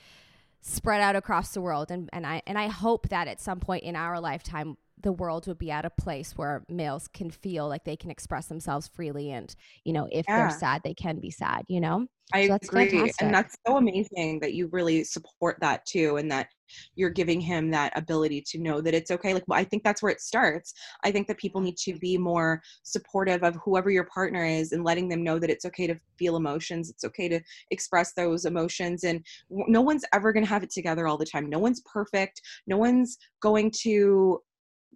spread 0.60 1.00
out 1.00 1.14
across 1.14 1.52
the 1.52 1.60
world. 1.60 1.90
And, 1.90 2.08
and 2.12 2.26
i 2.26 2.42
and 2.46 2.58
i 2.58 2.68
hope 2.68 3.08
that 3.08 3.28
at 3.28 3.40
some 3.40 3.60
point 3.60 3.84
in 3.84 3.96
our 3.96 4.20
lifetime 4.20 4.76
the 5.02 5.12
world 5.12 5.46
would 5.46 5.58
be 5.58 5.70
at 5.70 5.84
a 5.84 5.90
place 5.90 6.32
where 6.36 6.64
males 6.68 7.08
can 7.08 7.30
feel 7.30 7.68
like 7.68 7.84
they 7.84 7.96
can 7.96 8.10
express 8.10 8.46
themselves 8.46 8.88
freely 8.88 9.30
and 9.30 9.54
you 9.84 9.92
know 9.92 10.08
if 10.12 10.24
yeah. 10.28 10.38
they're 10.38 10.58
sad 10.58 10.80
they 10.84 10.94
can 10.94 11.18
be 11.18 11.30
sad 11.30 11.64
you 11.68 11.80
know 11.80 12.06
i 12.32 12.46
so 12.46 12.54
agree 12.54 12.88
fantastic. 12.88 13.14
and 13.20 13.34
that's 13.34 13.56
so 13.66 13.76
amazing 13.76 14.38
that 14.40 14.54
you 14.54 14.68
really 14.72 15.04
support 15.04 15.56
that 15.60 15.84
too 15.84 16.16
and 16.16 16.30
that 16.30 16.48
you're 16.94 17.10
giving 17.10 17.40
him 17.40 17.70
that 17.70 17.92
ability 17.96 18.40
to 18.40 18.58
know 18.58 18.80
that 18.80 18.94
it's 18.94 19.10
okay 19.10 19.34
like 19.34 19.44
well, 19.46 19.58
i 19.58 19.64
think 19.64 19.82
that's 19.82 20.02
where 20.02 20.12
it 20.12 20.20
starts 20.20 20.72
i 21.02 21.10
think 21.10 21.26
that 21.26 21.36
people 21.38 21.60
need 21.60 21.76
to 21.76 21.98
be 21.98 22.16
more 22.16 22.62
supportive 22.82 23.42
of 23.42 23.56
whoever 23.64 23.90
your 23.90 24.04
partner 24.04 24.44
is 24.44 24.72
and 24.72 24.84
letting 24.84 25.08
them 25.08 25.22
know 25.22 25.38
that 25.38 25.50
it's 25.50 25.66
okay 25.66 25.86
to 25.86 25.98
feel 26.18 26.36
emotions 26.36 26.88
it's 26.88 27.04
okay 27.04 27.28
to 27.28 27.40
express 27.70 28.14
those 28.14 28.46
emotions 28.46 29.04
and 29.04 29.24
no 29.50 29.82
one's 29.82 30.04
ever 30.14 30.32
going 30.32 30.44
to 30.44 30.48
have 30.48 30.62
it 30.62 30.70
together 30.70 31.06
all 31.06 31.18
the 31.18 31.26
time 31.26 31.50
no 31.50 31.58
one's 31.58 31.82
perfect 31.82 32.40
no 32.66 32.78
one's 32.78 33.18
going 33.42 33.70
to 33.70 34.40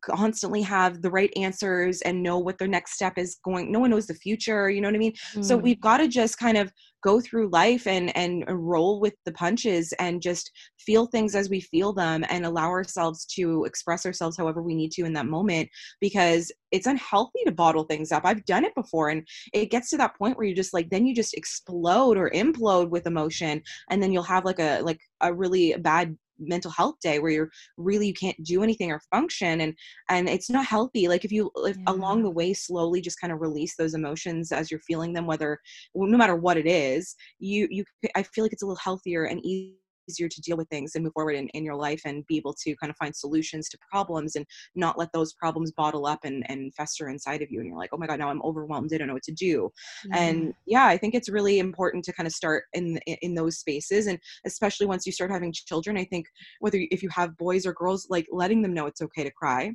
constantly 0.03 0.63
have 0.63 1.03
the 1.03 1.11
right 1.11 1.33
answers 1.37 2.01
and 2.03 2.23
know 2.23 2.39
what 2.39 2.59
their 2.59 2.69
next 2.69 2.93
step 2.95 3.15
is 3.17 3.39
going 3.45 3.71
no 3.71 3.81
one 3.81 3.91
knows 3.91 4.07
the 4.07 4.15
future 4.15 4.71
you 4.71 4.81
know 4.81 4.89
what 4.89 4.95
i 4.95 4.99
mean 4.99 5.15
mm. 5.35 5.45
so 5.45 5.57
we've 5.57 5.81
got 5.81 5.99
to 5.99 6.09
just 6.09 6.39
kind 6.39 6.57
of 6.57 6.73
go 7.03 7.21
through 7.21 7.49
life 7.51 7.87
and 7.87 8.15
and 8.17 8.45
roll 8.49 9.01
with 9.01 9.15
the 9.25 9.33
punches 9.33 9.93
and 9.99 10.21
just 10.21 10.51
feel 10.79 11.07
things 11.07 11.35
as 11.35 11.49
we 11.49 11.61
feel 11.61 11.93
them 11.93 12.25
and 12.29 12.45
allow 12.45 12.69
ourselves 12.69 13.25
to 13.25 13.65
express 13.65 14.05
ourselves 14.05 14.37
however 14.37 14.63
we 14.63 14.75
need 14.75 14.91
to 14.91 15.05
in 15.05 15.13
that 15.13 15.27
moment 15.27 15.69
because 16.01 16.51
it's 16.73 16.87
unhealthy 16.87 17.41
to 17.45 17.53
bottle 17.53 17.85
things 17.85 18.11
up 18.11 18.23
i've 18.25 18.45
done 18.45 18.65
it 18.65 18.75
before 18.75 19.11
and 19.11 19.27
it 19.53 19.71
gets 19.71 19.91
to 19.91 19.97
that 19.97 20.17
point 20.17 20.37
where 20.37 20.47
you 20.47 20.55
just 20.55 20.75
like 20.75 20.89
then 20.91 21.07
you 21.07 21.15
just 21.15 21.35
explode 21.35 22.17
or 22.17 22.31
implode 22.31 22.91
with 22.91 23.07
emotion 23.07 23.63
and 23.91 24.03
then 24.03 24.13
you'll 24.13 24.23
have 24.23 24.45
like 24.45 24.59
a 24.59 24.81
like 24.81 25.01
a 25.21 25.33
really 25.33 25.75
bad 25.79 26.17
mental 26.39 26.71
health 26.71 26.97
day 27.03 27.19
where 27.19 27.31
you're 27.31 27.51
really 27.77 28.07
you 28.07 28.15
can't 28.15 28.43
do 28.45 28.63
anything 28.63 28.91
or 28.91 29.01
function 29.11 29.61
and 29.61 29.75
and 30.09 30.29
it's 30.29 30.51
not 30.51 30.65
healthy 30.65 31.09
like 31.09 31.25
if 31.25 31.33
you 31.33 31.51
if 31.59 31.77
yeah. 31.77 31.85
along 31.87 32.23
the 32.23 32.31
way 32.31 32.53
slowly 32.53 33.01
just 33.01 33.21
kind 33.21 33.33
of 33.33 33.41
release 33.41 33.77
those 33.77 33.95
emotions 33.95 34.53
as 34.53 34.71
you're 34.71 34.81
feeling 34.81 35.13
them 35.13 35.27
whether 35.27 35.59
no 35.95 36.17
matter 36.17 36.37
what 36.37 36.57
it 36.57 36.67
is 36.67 37.15
you 37.39 37.67
you 37.71 37.85
i 38.15 38.23
feel 38.23 38.45
like 38.45 38.53
it's 38.53 38.63
a 38.63 38.67
little 38.67 38.77
healthier 38.77 39.25
and 39.25 39.45
easier 39.45 39.75
easier 40.09 40.29
to 40.29 40.41
deal 40.41 40.57
with 40.57 40.69
things 40.69 40.95
and 40.95 41.05
move 41.05 41.13
forward 41.13 41.33
in, 41.33 41.49
in 41.49 41.65
your 41.65 41.77
life 41.77 42.03
and 42.05 42.27
be 42.27 42.37
able 42.37 42.55
to 42.55 42.75
kind 42.77 42.91
of 42.91 42.97
find 42.97 43.15
solutions 43.15 43.69
to 43.69 43.79
problems 43.91 44.37
and 44.37 44.47
not 44.75 44.99
let 44.99 45.13
those 45.13 45.33
problems 45.35 45.73
bottle 45.73 46.07
up 46.07 46.21
and, 46.25 46.49
and 46.51 46.75
fester 46.75 47.09
inside 47.09 47.43
of 47.43 47.51
you. 47.51 47.61
And 47.61 47.69
you're 47.69 47.79
like, 47.79 47.91
oh 47.93 47.99
my 47.99 48.07
God, 48.07 48.19
now 48.19 48.29
I'm 48.29 48.43
overwhelmed. 48.43 48.93
I 48.93 48.99
don't 48.99 49.09
know 49.09 49.15
what 49.15 49.23
to 49.25 49.33
do. 49.33 49.71
Mm-hmm. 50.07 50.15
And 50.15 50.55
yeah, 50.67 50.87
I 50.87 50.97
think 50.97 51.15
it's 51.15 51.29
really 51.29 51.59
important 51.59 52.05
to 52.05 52.13
kind 52.13 52.27
of 52.27 52.33
start 52.33 52.65
in, 52.73 52.99
in 53.07 53.35
those 53.35 53.59
spaces. 53.59 54.07
And 54.07 54.19
especially 54.47 54.87
once 54.87 55.07
you 55.07 55.13
start 55.13 55.31
having 55.31 55.53
children, 55.53 55.97
I 55.97 56.05
think 56.05 56.27
whether 56.61 56.79
if 56.91 57.03
you 57.03 57.09
have 57.11 57.37
boys 57.37 57.67
or 57.67 57.73
girls, 57.73 58.07
like 58.11 58.27
letting 58.31 58.63
them 58.63 58.75
know 58.75 58.87
it's 58.87 59.03
okay 59.03 59.25
to 59.25 59.31
cry 59.31 59.75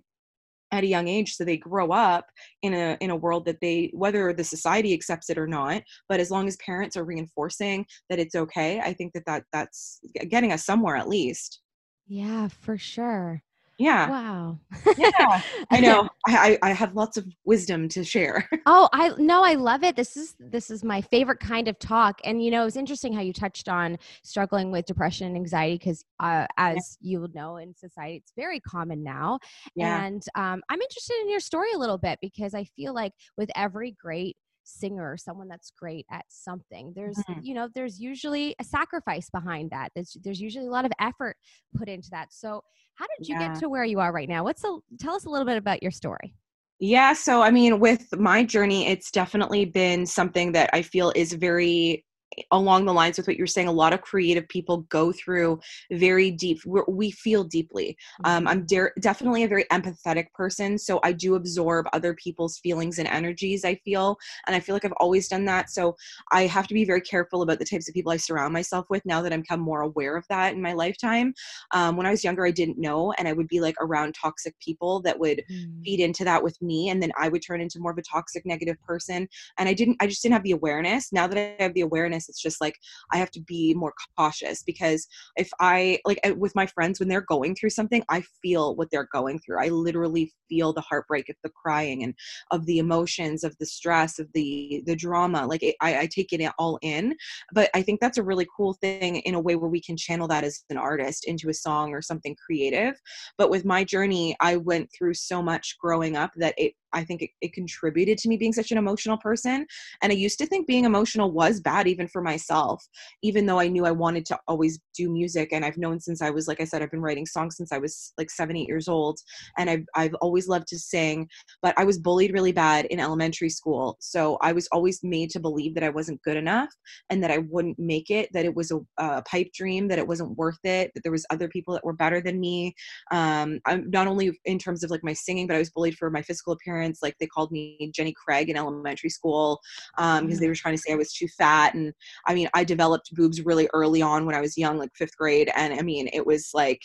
at 0.74 0.84
a 0.84 0.88
young 0.88 1.08
age 1.08 1.36
so 1.36 1.46
they 1.46 1.56
grow 1.56 1.92
up 1.92 2.26
in 2.64 2.74
a 2.74 2.98
in 3.00 3.12
a 3.12 3.16
world 3.16 3.46
that 3.46 3.62
they 3.62 3.92
whether 3.94 4.34
the 4.34 4.44
society 4.44 4.92
accepts 4.92 5.30
it 5.30 5.38
or 5.38 5.48
not 5.48 5.84
but 6.10 6.20
as 6.20 6.32
long 6.32 6.48
as 6.48 6.58
parents 6.58 6.98
are 6.98 7.06
reinforcing 7.06 7.86
that 8.10 8.20
it's 8.20 8.34
okay 8.34 8.80
i 8.80 8.92
think 8.92 9.14
that, 9.14 9.24
that 9.28 9.44
that's 9.54 10.00
getting 10.28 10.52
us 10.52 10.66
somewhere 10.66 10.96
at 10.96 11.08
least. 11.08 11.62
Yeah 12.08 12.48
for 12.48 12.78
sure 12.78 13.44
yeah. 13.78 14.10
Wow. 14.10 14.60
yeah. 14.98 15.42
I 15.72 15.80
know. 15.80 16.08
I, 16.28 16.58
I 16.62 16.72
have 16.72 16.96
lots 16.96 17.18
of 17.18 17.28
wisdom 17.44 17.90
to 17.90 18.04
share. 18.04 18.48
oh, 18.66 18.88
I 18.94 19.14
no, 19.18 19.44
I 19.44 19.56
love 19.56 19.84
it. 19.84 19.96
This 19.96 20.16
is 20.16 20.36
this 20.40 20.70
is 20.70 20.84
my 20.84 21.02
favorite 21.02 21.40
kind 21.40 21.68
of 21.68 21.80
talk. 21.80 22.20
And 22.24 22.44
you 22.44 22.52
know, 22.52 22.66
it's 22.66 22.76
interesting 22.76 23.14
how 23.14 23.22
you 23.22 23.34
touched 23.34 23.68
on 23.68 23.98
struggling 24.24 24.72
with 24.72 24.86
depression 24.86 25.28
and 25.28 25.36
anxiety 25.36 25.78
because 25.78 26.06
uh, 26.20 26.46
as 26.58 26.98
yeah. 27.02 27.20
you 27.20 27.28
know 27.34 27.58
in 27.58 27.76
society, 27.76 28.18
it's 28.18 28.34
very 28.36 28.60
common 28.60 29.04
now. 29.04 29.40
Yeah. 29.76 30.06
And 30.06 30.24
um, 30.36 30.62
I'm 30.70 30.82
interested 30.82 31.16
in 31.22 31.30
your 31.30 31.40
story 31.40 31.72
a 31.74 31.78
little 31.78 31.98
bit 31.98 32.20
because 32.22 32.54
I 32.54 32.66
feel 32.76 32.94
like 32.94 33.14
with 33.38 33.50
every 33.56 33.96
great 34.00 34.38
singer 34.64 35.18
someone 35.18 35.48
that's 35.48 35.72
great 35.78 36.06
at 36.12 36.26
something 36.30 36.94
there's 36.96 37.18
mm-hmm. 37.18 37.40
you 37.42 37.54
know 37.54 37.68
there's 37.76 38.00
usually 38.00 38.56
a 38.60 38.64
sacrifice 38.64 39.30
behind 39.30 39.70
that 39.72 39.90
there's 39.96 40.16
there's 40.24 40.40
usually 40.40 40.68
a 40.68 40.72
lot 40.72 40.86
of 40.86 40.92
effort 41.00 41.36
put 41.76 41.90
into 41.90 42.10
that 42.12 42.32
so 42.32 42.62
how 42.96 43.06
did 43.18 43.28
you 43.28 43.36
yeah. 43.36 43.50
get 43.50 43.60
to 43.60 43.70
where 43.70 43.84
you 43.84 44.00
are 44.00 44.12
right 44.12 44.30
now 44.30 44.44
what's 44.44 44.62
the 44.62 44.80
tell 45.00 45.16
us 45.16 45.26
a 45.26 45.30
little 45.30 45.46
bit 45.46 45.58
about 45.58 45.82
your 45.82 45.92
story 45.92 46.34
yeah 46.80 47.14
so 47.14 47.42
i 47.42 47.52
mean 47.52 47.80
with 47.80 48.16
my 48.18 48.44
journey 48.44 48.88
it's 48.88 49.12
definitely 49.12 49.66
been 49.66 50.06
something 50.06 50.52
that 50.52 50.70
i 50.74 50.82
feel 50.82 51.12
is 51.16 51.34
very 51.34 52.06
along 52.52 52.86
the 52.86 52.94
lines 52.94 53.18
with 53.18 53.28
what 53.28 53.38
you're 53.38 53.48
saying 53.48 53.68
a 53.68 53.72
lot 53.72 53.94
of 53.94 54.02
creative 54.02 54.48
people 54.50 54.82
go 54.90 55.12
through 55.12 55.60
very 55.92 56.32
deep 56.32 56.60
we 56.88 57.12
feel 57.12 57.44
deeply. 57.44 57.96
Um, 58.24 58.48
i'm 58.48 58.66
de- 58.66 58.92
definitely 59.00 59.44
a 59.44 59.48
very 59.48 59.66
empathetic 59.72 60.32
person 60.34 60.78
so 60.78 61.00
i 61.04 61.12
do 61.12 61.36
absorb 61.36 61.88
other 61.94 62.14
people's 62.16 62.58
feelings 62.60 63.00
and 63.00 63.08
energies 63.08 63.66
i 63.66 63.76
feel 63.76 64.18
and 64.48 64.56
i 64.56 64.60
feel 64.60 64.76
like 64.76 64.86
i've 64.86 64.92
always 64.94 65.28
done 65.28 65.46
that 65.46 65.70
so 65.70 65.96
i 66.32 66.44
have 66.44 66.68
to 66.68 66.74
be 66.74 66.86
very 66.86 67.02
careful 67.02 67.42
about 67.42 67.60
the 67.60 67.66
types 67.66 67.88
of 67.88 67.94
people 67.94 68.12
i 68.12 68.18
surround 68.18 68.54
myself 68.54 68.86
with 68.90 69.06
now 69.06 69.22
that 69.22 69.32
i'm 69.34 69.44
become 69.44 69.60
more 69.60 69.82
aware 69.82 70.16
of 70.16 70.26
that 70.30 70.54
in 70.54 70.62
my 70.62 70.74
lifetime. 70.74 71.34
Um, 71.72 71.96
when 71.98 72.06
i 72.06 72.12
was 72.12 72.24
younger 72.24 72.46
i 72.46 72.52
didn't 72.52 72.78
know 72.78 73.12
and 73.14 73.28
i 73.28 73.34
would 73.34 73.48
be 73.48 73.60
like 73.60 73.76
around 73.80 74.16
toxic 74.20 74.58
people 74.60 75.02
that 75.02 75.20
would 75.20 75.44
mm. 75.52 75.84
feed 75.84 76.00
into 76.00 76.24
that 76.24 76.44
with 76.44 76.60
me 76.62 76.90
and 76.90 77.02
then 77.02 77.12
i 77.20 77.30
would 77.30 77.42
turn 77.42 77.62
into 77.62 77.80
more 77.80 77.92
of 77.92 77.98
a 77.98 78.02
toxic 78.02 78.46
negative 78.46 78.82
person 78.82 79.28
and 79.58 79.70
i 79.70 79.74
didn't 79.74 79.98
i 80.00 80.08
just 80.08 80.22
didn't 80.22 80.34
have 80.34 80.44
the 80.44 80.52
awareness. 80.52 81.12
Now 81.12 81.28
that 81.28 81.38
i 81.38 81.62
have 81.62 81.74
the 81.74 81.82
awareness 81.82 82.23
it's 82.30 82.42
just 82.42 82.62
like 82.62 82.76
i 83.12 83.18
have 83.18 83.32
to 83.32 83.42
be 83.42 83.74
more 83.74 83.94
cautious 84.18 84.64
because 84.64 85.08
if 85.36 85.50
i 85.60 86.00
like 86.06 86.20
with 86.38 86.56
my 86.56 86.66
friends 86.66 87.00
when 87.00 87.10
they're 87.10 87.22
going 87.22 87.56
through 87.56 87.70
something 87.70 88.04
i 88.10 88.24
feel 88.42 88.76
what 88.76 88.90
they're 88.92 89.10
going 89.12 89.40
through. 89.40 89.60
I 89.60 89.70
literally 89.70 90.32
feel 90.50 90.74
the 90.74 90.82
heartbreak 90.82 91.30
of 91.30 91.36
the 91.44 91.50
crying 91.50 92.04
and 92.04 92.14
of 92.52 92.66
the 92.66 92.78
emotions 92.78 93.44
of 93.44 93.56
the 93.60 93.66
stress 93.66 94.20
of 94.20 94.28
the 94.34 94.84
the 94.86 94.96
drama 94.96 95.48
like 95.48 95.64
it, 95.64 95.76
I, 95.82 96.00
I 96.02 96.08
take 96.08 96.34
it 96.34 96.52
all 96.60 96.78
in. 96.82 97.16
But 97.54 97.70
i 97.74 97.82
think 97.82 98.00
that's 98.00 98.18
a 98.18 98.24
really 98.24 98.48
cool 98.56 98.74
thing 98.74 99.18
in 99.18 99.36
a 99.36 99.40
way 99.40 99.56
where 99.56 99.70
we 99.70 99.82
can 99.82 99.98
channel 99.98 100.28
that 100.28 100.44
as 100.44 100.64
an 100.70 100.78
artist 100.78 101.26
into 101.26 101.50
a 101.50 101.54
song 101.54 101.94
or 101.94 102.02
something 102.02 102.36
creative. 102.46 102.96
But 103.38 103.50
with 103.50 103.66
my 103.66 103.84
journey 103.84 104.36
i 104.40 104.58
went 104.58 104.90
through 104.96 105.16
so 105.16 105.42
much 105.42 105.78
growing 105.80 106.16
up 106.16 106.32
that 106.36 106.54
it 106.58 106.74
I 106.94 107.04
think 107.04 107.22
it, 107.24 107.32
it, 107.42 107.54
contributed 107.54 108.18
to 108.20 108.30
me 108.30 108.38
being 108.38 108.54
such 108.54 108.72
an 108.72 108.78
emotional 108.78 109.18
person. 109.18 109.66
And 110.02 110.12
I 110.12 110.16
used 110.16 110.38
to 110.40 110.46
think 110.46 110.68
being 110.68 110.86
emotional 110.86 111.32
was 111.32 111.60
bad, 111.60 111.88
even 111.88 112.08
for 112.14 112.22
myself, 112.22 112.82
even 113.22 113.46
though 113.46 113.60
I 113.60 113.68
knew 113.68 113.86
I 113.86 113.92
wanted 113.92 114.26
to 114.28 114.40
always 114.48 114.80
do 114.96 115.10
music. 115.10 115.50
And 115.52 115.66
I've 115.66 115.78
known 115.78 116.00
since 116.00 116.22
I 116.22 116.30
was, 116.30 116.48
like 116.48 116.62
I 116.62 116.66
said, 116.66 116.82
I've 116.82 116.92
been 116.92 117.02
writing 117.02 117.26
songs 117.26 117.58
since 117.58 117.72
I 117.72 117.78
was 117.80 118.14
like 118.18 118.30
seven, 118.30 118.56
eight 118.56 118.68
years 118.68 118.88
old. 118.88 119.20
And 119.58 119.70
I've, 119.70 119.86
I've 119.96 120.14
always 120.16 120.48
loved 120.48 120.68
to 120.68 120.80
sing, 120.80 121.28
but 121.62 121.74
I 121.78 121.84
was 121.84 122.00
bullied 122.00 122.32
really 122.32 122.54
bad 122.54 122.86
in 122.86 123.00
elementary 123.00 123.50
school. 123.50 123.98
So 124.00 124.38
I 124.42 124.54
was 124.54 124.68
always 124.72 125.04
made 125.04 125.32
to 125.32 125.40
believe 125.40 125.74
that 125.76 125.84
I 125.84 125.90
wasn't 125.90 126.22
good 126.22 126.38
enough 126.38 126.70
and 127.10 127.22
that 127.24 127.32
I 127.32 127.40
wouldn't 127.40 127.80
make 127.80 128.10
it, 128.10 128.30
that 128.34 128.46
it 128.46 128.56
was 128.56 128.72
a, 128.72 128.80
a 128.98 129.22
pipe 129.24 129.52
dream, 129.54 129.88
that 129.90 130.00
it 130.00 130.08
wasn't 130.08 130.38
worth 130.38 130.64
it, 130.64 130.92
that 130.94 131.04
there 131.04 131.12
was 131.12 131.26
other 131.30 131.50
people 131.50 131.74
that 131.74 131.84
were 131.84 131.94
better 131.94 132.22
than 132.22 132.40
me. 132.40 132.74
Um, 133.12 133.60
I'm 133.66 133.90
not 133.90 134.08
only 134.08 134.40
in 134.46 134.60
terms 134.60 134.84
of 134.84 134.92
like 134.92 135.04
my 135.04 135.14
singing, 135.14 135.48
but 135.48 135.56
I 135.56 135.60
was 135.60 135.72
bullied 135.72 135.98
for 135.98 136.10
my 136.10 136.22
physical 136.22 136.54
appearance 136.54 137.00
like 137.02 137.16
they 137.20 137.28
called 137.28 137.52
me 137.52 137.92
jenny 137.94 138.14
craig 138.14 138.50
in 138.50 138.58
elementary 138.58 139.10
school 139.10 139.60
because 139.96 140.20
um, 140.20 140.28
mm-hmm. 140.28 140.38
they 140.38 140.46
mm. 140.46 140.50
were 140.50 140.56
trying 140.56 140.76
to 140.76 140.82
say 140.82 140.94
i 140.94 140.96
was 140.96 141.14
too 141.14 141.28
fat 141.28 141.74
and 141.74 141.94
I 142.28 142.34
mean, 142.34 142.50
I 142.54 142.64
developed 142.64 143.14
boobs 143.16 143.44
really 143.46 143.70
early 143.74 144.02
on 144.02 144.26
when 144.26 144.36
I 144.36 144.42
was 144.42 144.58
young, 144.58 144.78
like 144.78 144.92
fifth 144.96 145.18
grade. 145.18 145.52
And 145.56 145.74
I 145.74 145.82
mean, 145.82 146.10
it 146.14 146.26
was 146.26 146.52
like 146.54 146.82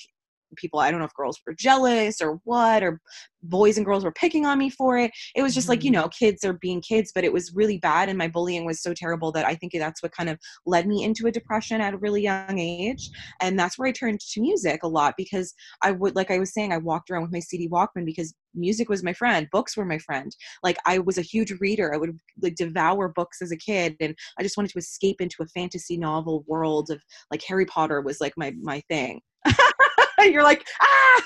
people 0.56 0.80
i 0.80 0.90
don't 0.90 1.00
know 1.00 1.06
if 1.06 1.14
girls 1.14 1.38
were 1.46 1.54
jealous 1.54 2.20
or 2.20 2.40
what 2.44 2.82
or 2.82 3.00
boys 3.42 3.76
and 3.76 3.86
girls 3.86 4.04
were 4.04 4.12
picking 4.12 4.46
on 4.46 4.58
me 4.58 4.68
for 4.68 4.98
it 4.98 5.10
it 5.34 5.42
was 5.42 5.54
just 5.54 5.64
mm-hmm. 5.64 5.72
like 5.72 5.84
you 5.84 5.90
mm-hmm. 5.90 6.02
know 6.02 6.08
kids 6.08 6.44
are 6.44 6.54
being 6.54 6.80
kids 6.80 7.12
but 7.14 7.24
it 7.24 7.32
was 7.32 7.54
really 7.54 7.78
bad 7.78 8.08
and 8.08 8.18
my 8.18 8.28
bullying 8.28 8.64
was 8.64 8.82
so 8.82 8.92
terrible 8.92 9.30
that 9.30 9.46
i 9.46 9.54
think 9.54 9.72
that's 9.74 10.02
what 10.02 10.12
kind 10.12 10.28
of 10.28 10.38
led 10.66 10.86
me 10.86 11.04
into 11.04 11.26
a 11.26 11.32
depression 11.32 11.80
at 11.80 11.94
a 11.94 11.98
really 11.98 12.22
young 12.22 12.58
age 12.58 13.10
and 13.40 13.58
that's 13.58 13.78
where 13.78 13.88
i 13.88 13.92
turned 13.92 14.18
to 14.20 14.40
music 14.40 14.82
a 14.82 14.88
lot 14.88 15.14
because 15.16 15.54
i 15.82 15.90
would 15.90 16.16
like 16.16 16.30
i 16.30 16.38
was 16.38 16.52
saying 16.52 16.72
i 16.72 16.78
walked 16.78 17.10
around 17.10 17.22
with 17.22 17.32
my 17.32 17.40
cd 17.40 17.68
walkman 17.68 18.04
because 18.04 18.34
music 18.54 18.88
was 18.88 19.04
my 19.04 19.12
friend 19.12 19.46
books 19.52 19.76
were 19.76 19.84
my 19.84 19.98
friend 19.98 20.34
like 20.62 20.78
i 20.86 20.98
was 20.98 21.18
a 21.18 21.22
huge 21.22 21.52
reader 21.60 21.94
i 21.94 21.96
would 21.96 22.18
like 22.42 22.54
devour 22.56 23.08
books 23.08 23.40
as 23.40 23.52
a 23.52 23.56
kid 23.56 23.96
and 24.00 24.14
i 24.38 24.42
just 24.42 24.56
wanted 24.56 24.70
to 24.70 24.78
escape 24.78 25.20
into 25.20 25.36
a 25.42 25.46
fantasy 25.48 25.96
novel 25.96 26.44
world 26.46 26.90
of 26.90 27.00
like 27.30 27.42
harry 27.42 27.66
potter 27.66 28.00
was 28.00 28.20
like 28.20 28.32
my 28.36 28.52
my 28.62 28.80
thing 28.88 29.20
you're 30.32 30.42
like, 30.42 30.66
ah. 30.80 31.22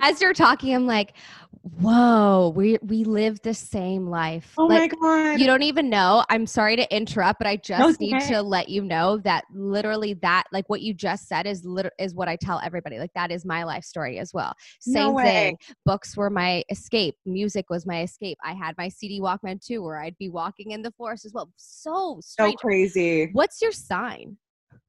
As 0.00 0.20
you're 0.20 0.34
talking, 0.34 0.74
I'm 0.74 0.86
like, 0.86 1.14
whoa, 1.62 2.52
we 2.54 2.78
we 2.82 3.04
live 3.04 3.40
the 3.42 3.54
same 3.54 4.06
life. 4.06 4.54
Oh 4.56 4.66
like, 4.66 4.92
my 4.92 4.98
god. 5.32 5.40
You 5.40 5.46
don't 5.46 5.62
even 5.62 5.90
know. 5.90 6.24
I'm 6.30 6.46
sorry 6.46 6.76
to 6.76 6.96
interrupt, 6.96 7.38
but 7.38 7.46
I 7.46 7.56
just 7.56 8.00
no, 8.00 8.06
need 8.06 8.16
okay. 8.16 8.28
to 8.34 8.42
let 8.42 8.68
you 8.68 8.82
know 8.82 9.18
that 9.18 9.44
literally 9.52 10.14
that 10.22 10.44
like 10.52 10.68
what 10.68 10.82
you 10.82 10.94
just 10.94 11.28
said 11.28 11.46
is 11.46 11.64
lit- 11.64 11.92
is 11.98 12.14
what 12.14 12.28
I 12.28 12.36
tell 12.36 12.60
everybody. 12.62 12.98
Like 12.98 13.12
that 13.14 13.30
is 13.30 13.44
my 13.44 13.64
life 13.64 13.84
story 13.84 14.18
as 14.18 14.32
well. 14.32 14.54
Same 14.80 15.14
no 15.14 15.22
thing. 15.22 15.56
Books 15.84 16.16
were 16.16 16.30
my 16.30 16.62
escape. 16.70 17.16
Music 17.26 17.66
was 17.68 17.86
my 17.86 18.02
escape. 18.02 18.38
I 18.44 18.52
had 18.52 18.74
my 18.78 18.88
CD 18.88 19.20
Walkman 19.20 19.64
too, 19.64 19.82
where 19.82 20.00
I'd 20.00 20.18
be 20.18 20.28
walking 20.28 20.70
in 20.70 20.82
the 20.82 20.92
forest 20.92 21.24
as 21.24 21.32
well. 21.32 21.50
So 21.56 22.20
strange. 22.22 22.52
So 22.52 22.56
crazy. 22.58 23.30
What's 23.32 23.60
your 23.60 23.72
sign? 23.72 24.36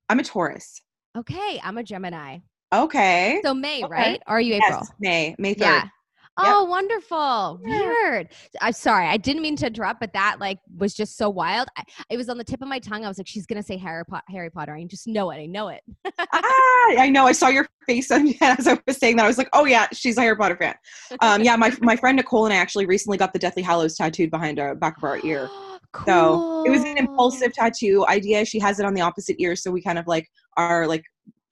I'm 0.08 0.20
a 0.20 0.24
Taurus. 0.24 0.82
Okay, 1.18 1.60
I'm 1.64 1.78
a 1.78 1.84
Gemini. 1.84 2.40
Okay. 2.74 3.42
So 3.44 3.54
May, 3.54 3.84
okay. 3.84 3.92
right? 3.92 4.22
Or 4.28 4.38
are 4.38 4.42
you 4.42 4.56
April? 4.56 4.80
Yes, 4.82 4.92
May, 5.00 5.36
May 5.40 5.56
3rd. 5.56 5.60
Yeah. 5.60 5.88
Oh, 6.42 6.62
yep. 6.62 6.70
wonderful. 6.70 7.60
Yeah. 7.66 7.80
Weird. 7.80 8.30
I'm 8.62 8.72
sorry. 8.72 9.08
I 9.08 9.18
didn't 9.18 9.42
mean 9.42 9.56
to 9.58 9.68
interrupt, 9.68 10.00
but 10.00 10.14
that 10.14 10.38
like 10.40 10.60
was 10.78 10.94
just 10.94 11.18
so 11.18 11.30
wild. 11.30 11.68
I, 11.78 11.84
it 12.10 12.18
was 12.18 12.30
on 12.30 12.38
the 12.38 12.44
tip 12.44 12.62
of 12.62 12.68
my 12.68 12.80
tongue. 12.80 13.04
I 13.04 13.10
was 13.10 13.18
like, 13.18 13.28
she's 13.28 13.46
going 13.46 13.62
to 13.62 13.66
say 13.66 13.78
Harry, 13.78 14.06
po- 14.06 14.22
Harry 14.30 14.50
Potter. 14.50 14.74
I 14.74 14.84
just 14.86 15.08
know 15.08 15.32
it. 15.32 15.38
I 15.38 15.48
know 15.48 15.68
it. 15.68 15.82
ah, 16.06 16.96
I 16.98 17.10
know. 17.10 17.26
I 17.26 17.34
saw 17.34 17.50
your 17.50 17.68
face 17.86 18.10
as 18.42 18.68
I 18.68 18.80
was 18.88 18.98
saying 18.98 19.18
that. 19.18 19.26
I 19.26 19.28
was 19.28 19.38
like, 19.38 19.50
oh 19.54 19.66
yeah, 19.66 19.88
she's 19.92 20.18
a 20.18 20.22
Harry 20.22 20.38
Potter 20.38 20.56
fan. 20.56 20.76
Um, 21.22 21.44
yeah, 21.44 21.56
my, 21.58 21.76
my 21.82 21.96
friend 21.96 22.16
Nicole 22.16 22.46
and 22.46 22.54
I 22.54 22.58
actually 22.58 22.86
recently 22.86 23.18
got 23.18 23.34
the 23.34 23.40
Deathly 23.40 23.64
Hallows 23.64 23.98
tattooed 23.98 24.32
behind 24.32 24.60
our 24.60 24.76
back 24.76 24.98
of 24.98 25.04
our 25.04 25.20
ear. 25.24 25.48
Cool. 25.48 25.70
So 26.06 26.64
it 26.66 26.70
was 26.70 26.84
an 26.84 26.98
impulsive 27.00 27.52
tattoo 27.52 28.06
idea. 28.08 28.46
She 28.46 28.60
has 28.60 28.80
it 28.80 28.86
on 28.86 28.94
the 28.94 29.02
opposite 29.02 29.38
ear. 29.40 29.56
So 29.56 29.72
we 29.72 29.82
kind 29.82 29.98
of 29.98 30.06
like 30.06 30.30
are 30.56 30.86
like 30.86 31.04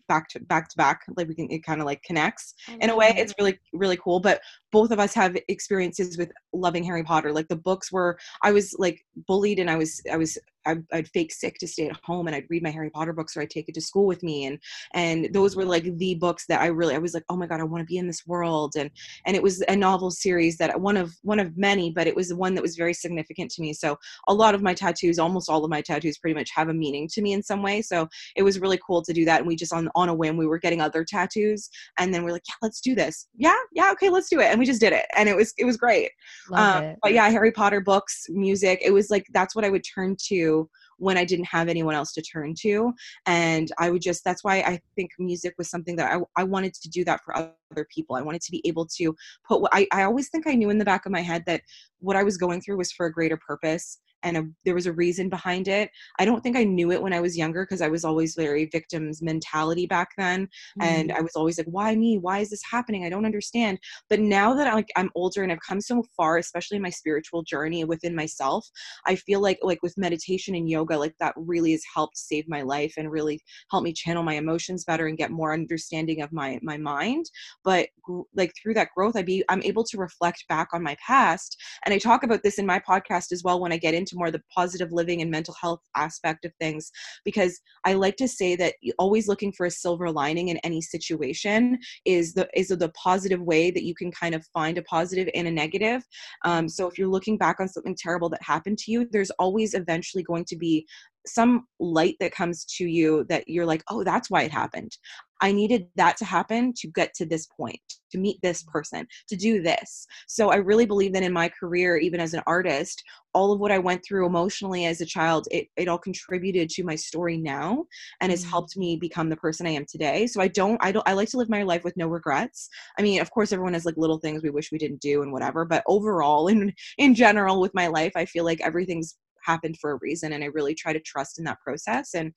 back 0.07 0.29
to 0.29 0.39
back 0.39 0.69
to 0.69 0.77
back 0.77 1.01
like 1.15 1.27
we 1.27 1.35
can 1.35 1.49
it 1.51 1.63
kind 1.63 1.81
of 1.81 1.85
like 1.85 2.01
connects. 2.03 2.53
In 2.81 2.89
a 2.89 2.95
way 2.95 3.13
it's 3.15 3.33
mm-hmm. 3.33 3.45
really 3.45 3.59
really 3.73 3.97
cool 3.97 4.19
but 4.19 4.41
both 4.71 4.91
of 4.91 4.99
us 4.99 5.13
have 5.13 5.37
experiences 5.47 6.17
with 6.17 6.31
loving 6.53 6.83
harry 6.83 7.03
potter. 7.03 7.31
Like 7.31 7.47
the 7.47 7.55
books 7.55 7.91
were 7.91 8.17
i 8.43 8.51
was 8.51 8.75
like 8.77 9.05
bullied 9.27 9.59
and 9.59 9.69
i 9.69 9.75
was 9.75 10.01
i 10.11 10.17
was 10.17 10.37
I'd, 10.67 11.07
fake 11.09 11.31
sick 11.31 11.57
to 11.59 11.67
stay 11.67 11.87
at 11.89 11.99
home 12.03 12.27
and 12.27 12.35
I'd 12.35 12.45
read 12.49 12.63
my 12.63 12.69
Harry 12.69 12.89
Potter 12.89 13.13
books 13.13 13.35
or 13.35 13.41
I'd 13.41 13.49
take 13.49 13.69
it 13.69 13.75
to 13.75 13.81
school 13.81 14.05
with 14.05 14.23
me 14.23 14.45
and 14.45 14.59
and 14.93 15.29
those 15.33 15.55
were 15.55 15.65
like 15.65 15.97
the 15.97 16.15
books 16.15 16.45
that 16.47 16.61
I 16.61 16.67
really 16.67 16.95
I 16.95 16.99
was 16.99 17.13
like 17.13 17.23
oh 17.29 17.37
my 17.37 17.47
god 17.47 17.59
I 17.59 17.63
want 17.63 17.81
to 17.81 17.85
be 17.85 17.97
in 17.97 18.07
this 18.07 18.25
world 18.27 18.73
and 18.77 18.89
and 19.25 19.35
it 19.35 19.43
was 19.43 19.61
a 19.67 19.75
novel 19.75 20.11
series 20.11 20.57
that 20.57 20.79
one 20.79 20.97
of 20.97 21.13
one 21.23 21.39
of 21.39 21.57
many 21.57 21.91
but 21.91 22.07
it 22.07 22.15
was 22.15 22.29
the 22.29 22.35
one 22.35 22.55
that 22.55 22.61
was 22.61 22.75
very 22.75 22.93
significant 22.93 23.51
to 23.51 23.61
me 23.61 23.73
so 23.73 23.97
a 24.27 24.33
lot 24.33 24.55
of 24.55 24.61
my 24.61 24.73
tattoos 24.73 25.19
almost 25.19 25.49
all 25.49 25.63
of 25.63 25.69
my 25.69 25.81
tattoos 25.81 26.17
pretty 26.17 26.35
much 26.35 26.49
have 26.53 26.69
a 26.69 26.73
meaning 26.73 27.07
to 27.07 27.21
me 27.21 27.33
in 27.33 27.43
some 27.43 27.61
way 27.61 27.81
so 27.81 28.07
it 28.35 28.43
was 28.43 28.59
really 28.59 28.79
cool 28.85 29.01
to 29.01 29.13
do 29.13 29.25
that 29.25 29.39
and 29.39 29.47
we 29.47 29.55
just 29.55 29.73
on 29.73 29.89
on 29.95 30.09
a 30.09 30.13
whim 30.13 30.37
we 30.37 30.47
were 30.47 30.59
getting 30.59 30.81
other 30.81 31.03
tattoos 31.03 31.69
and 31.97 32.13
then 32.13 32.23
we're 32.23 32.31
like 32.31 32.43
yeah 32.47 32.55
let's 32.61 32.81
do 32.81 32.95
this. 32.95 33.27
Yeah 33.35 33.55
yeah 33.73 33.91
okay 33.91 34.09
let's 34.09 34.29
do 34.29 34.39
it 34.39 34.47
and 34.47 34.59
we 34.59 34.65
just 34.65 34.81
did 34.81 34.93
it 34.93 35.05
and 35.15 35.29
it 35.29 35.35
was 35.35 35.53
it 35.57 35.65
was 35.65 35.77
great. 35.77 36.11
Um, 36.53 36.83
it. 36.83 36.97
but 37.01 37.13
yeah 37.13 37.29
Harry 37.29 37.51
Potter 37.51 37.81
books 37.81 38.25
music 38.29 38.79
it 38.83 38.91
was 38.91 39.09
like 39.09 39.25
that's 39.33 39.55
what 39.55 39.65
I 39.65 39.69
would 39.69 39.83
turn 39.83 40.15
to 40.27 40.56
when 40.97 41.17
I 41.17 41.25
didn't 41.25 41.45
have 41.45 41.67
anyone 41.67 41.95
else 41.95 42.13
to 42.13 42.21
turn 42.21 42.53
to. 42.61 42.93
And 43.25 43.71
I 43.77 43.89
would 43.89 44.01
just, 44.01 44.23
that's 44.23 44.43
why 44.43 44.57
I 44.57 44.79
think 44.95 45.11
music 45.19 45.53
was 45.57 45.69
something 45.69 45.95
that 45.97 46.11
I, 46.11 46.41
I 46.41 46.43
wanted 46.43 46.73
to 46.73 46.89
do 46.89 47.03
that 47.05 47.21
for 47.23 47.35
other 47.35 47.87
people. 47.93 48.15
I 48.15 48.21
wanted 48.21 48.41
to 48.41 48.51
be 48.51 48.61
able 48.65 48.87
to 48.97 49.15
put 49.47 49.61
what 49.61 49.71
I, 49.73 49.87
I 49.91 50.03
always 50.03 50.29
think 50.29 50.47
I 50.47 50.55
knew 50.55 50.69
in 50.69 50.77
the 50.77 50.85
back 50.85 51.05
of 51.05 51.11
my 51.11 51.21
head 51.21 51.43
that 51.45 51.61
what 51.99 52.15
I 52.15 52.23
was 52.23 52.37
going 52.37 52.61
through 52.61 52.77
was 52.77 52.91
for 52.91 53.05
a 53.05 53.13
greater 53.13 53.37
purpose 53.37 53.99
and 54.23 54.37
a, 54.37 54.43
there 54.65 54.75
was 54.75 54.85
a 54.85 54.93
reason 54.93 55.29
behind 55.29 55.67
it. 55.67 55.89
I 56.19 56.25
don't 56.25 56.41
think 56.41 56.57
I 56.57 56.63
knew 56.63 56.91
it 56.91 57.01
when 57.01 57.13
I 57.13 57.19
was 57.19 57.37
younger 57.37 57.63
because 57.63 57.81
I 57.81 57.87
was 57.87 58.03
always 58.03 58.35
very 58.35 58.65
victim's 58.65 59.21
mentality 59.21 59.85
back 59.85 60.09
then, 60.17 60.45
mm-hmm. 60.45 60.83
and 60.83 61.11
I 61.11 61.21
was 61.21 61.35
always 61.35 61.57
like, 61.57 61.67
"Why 61.67 61.95
me? 61.95 62.17
Why 62.17 62.39
is 62.39 62.49
this 62.49 62.63
happening? 62.69 63.05
I 63.05 63.09
don't 63.09 63.25
understand." 63.25 63.79
But 64.09 64.19
now 64.19 64.53
that 64.53 64.67
I'm, 64.67 64.75
like, 64.75 64.89
I'm 64.95 65.11
older 65.15 65.43
and 65.43 65.51
I've 65.51 65.59
come 65.67 65.81
so 65.81 66.03
far, 66.15 66.37
especially 66.37 66.77
in 66.77 66.83
my 66.83 66.89
spiritual 66.89 67.43
journey 67.43 67.83
within 67.85 68.15
myself, 68.15 68.67
I 69.05 69.15
feel 69.15 69.41
like 69.41 69.59
like 69.61 69.81
with 69.83 69.97
meditation 69.97 70.55
and 70.55 70.69
yoga, 70.69 70.97
like 70.97 71.15
that 71.19 71.33
really 71.37 71.71
has 71.71 71.83
helped 71.93 72.17
save 72.17 72.47
my 72.47 72.61
life 72.61 72.93
and 72.97 73.11
really 73.11 73.41
help 73.71 73.83
me 73.83 73.93
channel 73.93 74.23
my 74.23 74.35
emotions 74.35 74.83
better 74.83 75.07
and 75.07 75.17
get 75.17 75.31
more 75.31 75.53
understanding 75.53 76.21
of 76.21 76.31
my 76.31 76.59
my 76.61 76.77
mind. 76.77 77.25
But 77.63 77.89
like 78.35 78.53
through 78.61 78.75
that 78.75 78.89
growth, 78.95 79.15
I 79.15 79.21
be 79.21 79.43
I'm 79.49 79.63
able 79.63 79.83
to 79.85 79.97
reflect 79.97 80.45
back 80.49 80.69
on 80.73 80.83
my 80.83 80.95
past, 81.05 81.57
and 81.85 81.93
I 81.93 81.97
talk 81.97 82.23
about 82.23 82.43
this 82.43 82.59
in 82.59 82.65
my 82.65 82.79
podcast 82.79 83.31
as 83.31 83.43
well 83.43 83.59
when 83.59 83.71
I 83.71 83.77
get 83.77 83.93
into 83.93 84.06
more 84.13 84.31
the 84.31 84.41
positive 84.53 84.91
living 84.91 85.21
and 85.21 85.31
mental 85.31 85.55
health 85.59 85.81
aspect 85.95 86.45
of 86.45 86.51
things 86.59 86.91
because 87.23 87.59
i 87.85 87.93
like 87.93 88.15
to 88.15 88.27
say 88.27 88.55
that 88.55 88.75
always 88.99 89.27
looking 89.27 89.51
for 89.51 89.65
a 89.65 89.71
silver 89.71 90.11
lining 90.11 90.49
in 90.49 90.57
any 90.57 90.81
situation 90.81 91.77
is 92.05 92.33
the 92.33 92.47
is 92.53 92.69
the 92.69 92.89
positive 92.89 93.41
way 93.41 93.71
that 93.71 93.83
you 93.83 93.95
can 93.95 94.11
kind 94.11 94.35
of 94.35 94.45
find 94.53 94.77
a 94.77 94.83
positive 94.83 95.29
and 95.33 95.47
a 95.47 95.51
negative. 95.51 96.03
Um, 96.45 96.67
so 96.69 96.87
if 96.87 96.97
you're 96.97 97.07
looking 97.07 97.37
back 97.37 97.59
on 97.59 97.67
something 97.67 97.95
terrible 97.97 98.29
that 98.29 98.41
happened 98.41 98.77
to 98.79 98.91
you 98.91 99.07
there's 99.11 99.31
always 99.31 99.73
eventually 99.73 100.23
going 100.23 100.45
to 100.45 100.55
be 100.55 100.85
some 101.27 101.67
light 101.79 102.15
that 102.19 102.31
comes 102.31 102.65
to 102.77 102.85
you 102.85 103.25
that 103.29 103.47
you're 103.47 103.65
like, 103.65 103.83
oh, 103.89 104.03
that's 104.03 104.29
why 104.29 104.43
it 104.43 104.51
happened. 104.51 104.97
I 105.41 105.51
needed 105.51 105.87
that 105.95 106.17
to 106.17 106.25
happen 106.25 106.73
to 106.77 106.87
get 106.87 107.13
to 107.15 107.25
this 107.25 107.45
point, 107.45 107.79
to 108.11 108.17
meet 108.17 108.39
this 108.41 108.63
person, 108.63 109.07
to 109.29 109.35
do 109.35 109.61
this. 109.61 110.07
So 110.27 110.49
I 110.49 110.55
really 110.55 110.85
believe 110.85 111.13
that 111.13 111.23
in 111.23 111.33
my 111.33 111.49
career, 111.49 111.97
even 111.97 112.19
as 112.19 112.33
an 112.33 112.41
artist, 112.47 113.03
all 113.33 113.51
of 113.51 113.59
what 113.59 113.71
I 113.71 113.77
went 113.77 114.03
through 114.03 114.25
emotionally 114.25 114.85
as 114.85 114.99
a 114.99 115.05
child, 115.05 115.47
it, 115.51 115.67
it 115.75 115.87
all 115.87 115.99
contributed 115.99 116.69
to 116.71 116.83
my 116.83 116.95
story 116.95 117.37
now 117.37 117.85
and 118.19 118.31
has 118.31 118.41
mm-hmm. 118.41 118.49
helped 118.49 118.77
me 118.77 118.95
become 118.95 119.29
the 119.29 119.35
person 119.37 119.67
I 119.67 119.71
am 119.71 119.85
today. 119.87 120.25
So 120.25 120.41
I 120.41 120.47
don't, 120.47 120.83
I 120.83 120.91
don't, 120.91 121.07
I 121.07 121.13
like 121.13 121.29
to 121.29 121.37
live 121.37 121.49
my 121.49 121.63
life 121.63 121.83
with 121.83 121.97
no 121.97 122.07
regrets. 122.07 122.67
I 122.97 123.03
mean, 123.03 123.21
of 123.21 123.29
course, 123.29 123.51
everyone 123.51 123.73
has 123.73 123.85
like 123.85 123.97
little 123.97 124.19
things 124.19 124.41
we 124.41 124.49
wish 124.49 124.71
we 124.71 124.79
didn't 124.79 125.01
do 125.01 125.21
and 125.21 125.31
whatever, 125.31 125.65
but 125.65 125.83
overall, 125.85 126.47
in 126.47 126.73
in 126.97 127.13
general, 127.13 127.61
with 127.61 127.73
my 127.73 127.87
life, 127.87 128.13
I 128.15 128.25
feel 128.25 128.43
like 128.43 128.61
everything's 128.61 129.15
happened 129.47 129.77
for 129.79 129.91
a 129.91 129.99
reason 130.01 130.33
and 130.33 130.43
i 130.43 130.47
really 130.47 130.75
try 130.75 130.91
to 130.93 130.99
trust 130.99 131.39
in 131.39 131.45
that 131.45 131.59
process 131.61 132.13
and 132.13 132.33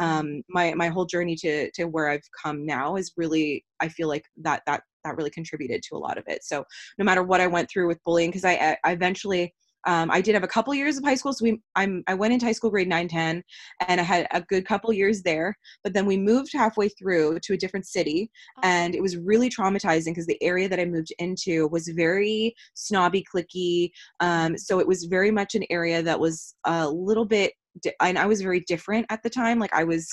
um, 0.00 0.42
my 0.48 0.74
my 0.74 0.88
whole 0.88 1.04
journey 1.04 1.36
to 1.36 1.70
to 1.72 1.84
where 1.84 2.08
i've 2.08 2.28
come 2.42 2.64
now 2.64 2.96
is 2.96 3.12
really 3.16 3.64
i 3.80 3.88
feel 3.88 4.08
like 4.08 4.24
that 4.36 4.62
that 4.66 4.82
that 5.04 5.16
really 5.16 5.30
contributed 5.30 5.82
to 5.82 5.96
a 5.96 5.98
lot 5.98 6.16
of 6.16 6.24
it. 6.26 6.42
So 6.42 6.64
no 6.98 7.04
matter 7.04 7.22
what 7.22 7.40
i 7.40 7.46
went 7.46 7.68
through 7.70 7.86
with 7.86 8.02
bullying 8.04 8.30
because 8.30 8.44
I, 8.44 8.76
I 8.82 8.92
eventually 8.92 9.54
um, 9.86 10.10
I 10.10 10.20
did 10.20 10.34
have 10.34 10.44
a 10.44 10.48
couple 10.48 10.74
years 10.74 10.96
of 10.96 11.04
high 11.04 11.14
school. 11.14 11.32
So 11.32 11.44
we, 11.44 11.60
I'm, 11.74 12.02
I 12.06 12.14
went 12.14 12.32
into 12.32 12.46
high 12.46 12.52
school 12.52 12.70
grade 12.70 12.88
9, 12.88 13.08
10, 13.08 13.42
and 13.88 14.00
I 14.00 14.04
had 14.04 14.26
a 14.32 14.40
good 14.42 14.66
couple 14.66 14.92
years 14.92 15.22
there. 15.22 15.56
But 15.82 15.94
then 15.94 16.06
we 16.06 16.16
moved 16.16 16.52
halfway 16.52 16.88
through 16.88 17.38
to 17.40 17.54
a 17.54 17.56
different 17.56 17.86
city, 17.86 18.30
and 18.62 18.94
it 18.94 19.02
was 19.02 19.16
really 19.16 19.50
traumatizing 19.50 20.06
because 20.06 20.26
the 20.26 20.42
area 20.42 20.68
that 20.68 20.80
I 20.80 20.84
moved 20.84 21.12
into 21.18 21.68
was 21.68 21.88
very 21.88 22.54
snobby, 22.74 23.24
clicky. 23.34 23.90
Um, 24.20 24.56
so 24.56 24.80
it 24.80 24.88
was 24.88 25.04
very 25.04 25.30
much 25.30 25.54
an 25.54 25.64
area 25.70 26.02
that 26.02 26.18
was 26.18 26.54
a 26.64 26.88
little 26.88 27.24
bit, 27.26 27.52
and 28.00 28.18
I 28.18 28.26
was 28.26 28.40
very 28.40 28.60
different 28.60 29.06
at 29.10 29.22
the 29.22 29.30
time. 29.30 29.58
Like 29.58 29.74
I 29.74 29.84
was 29.84 30.08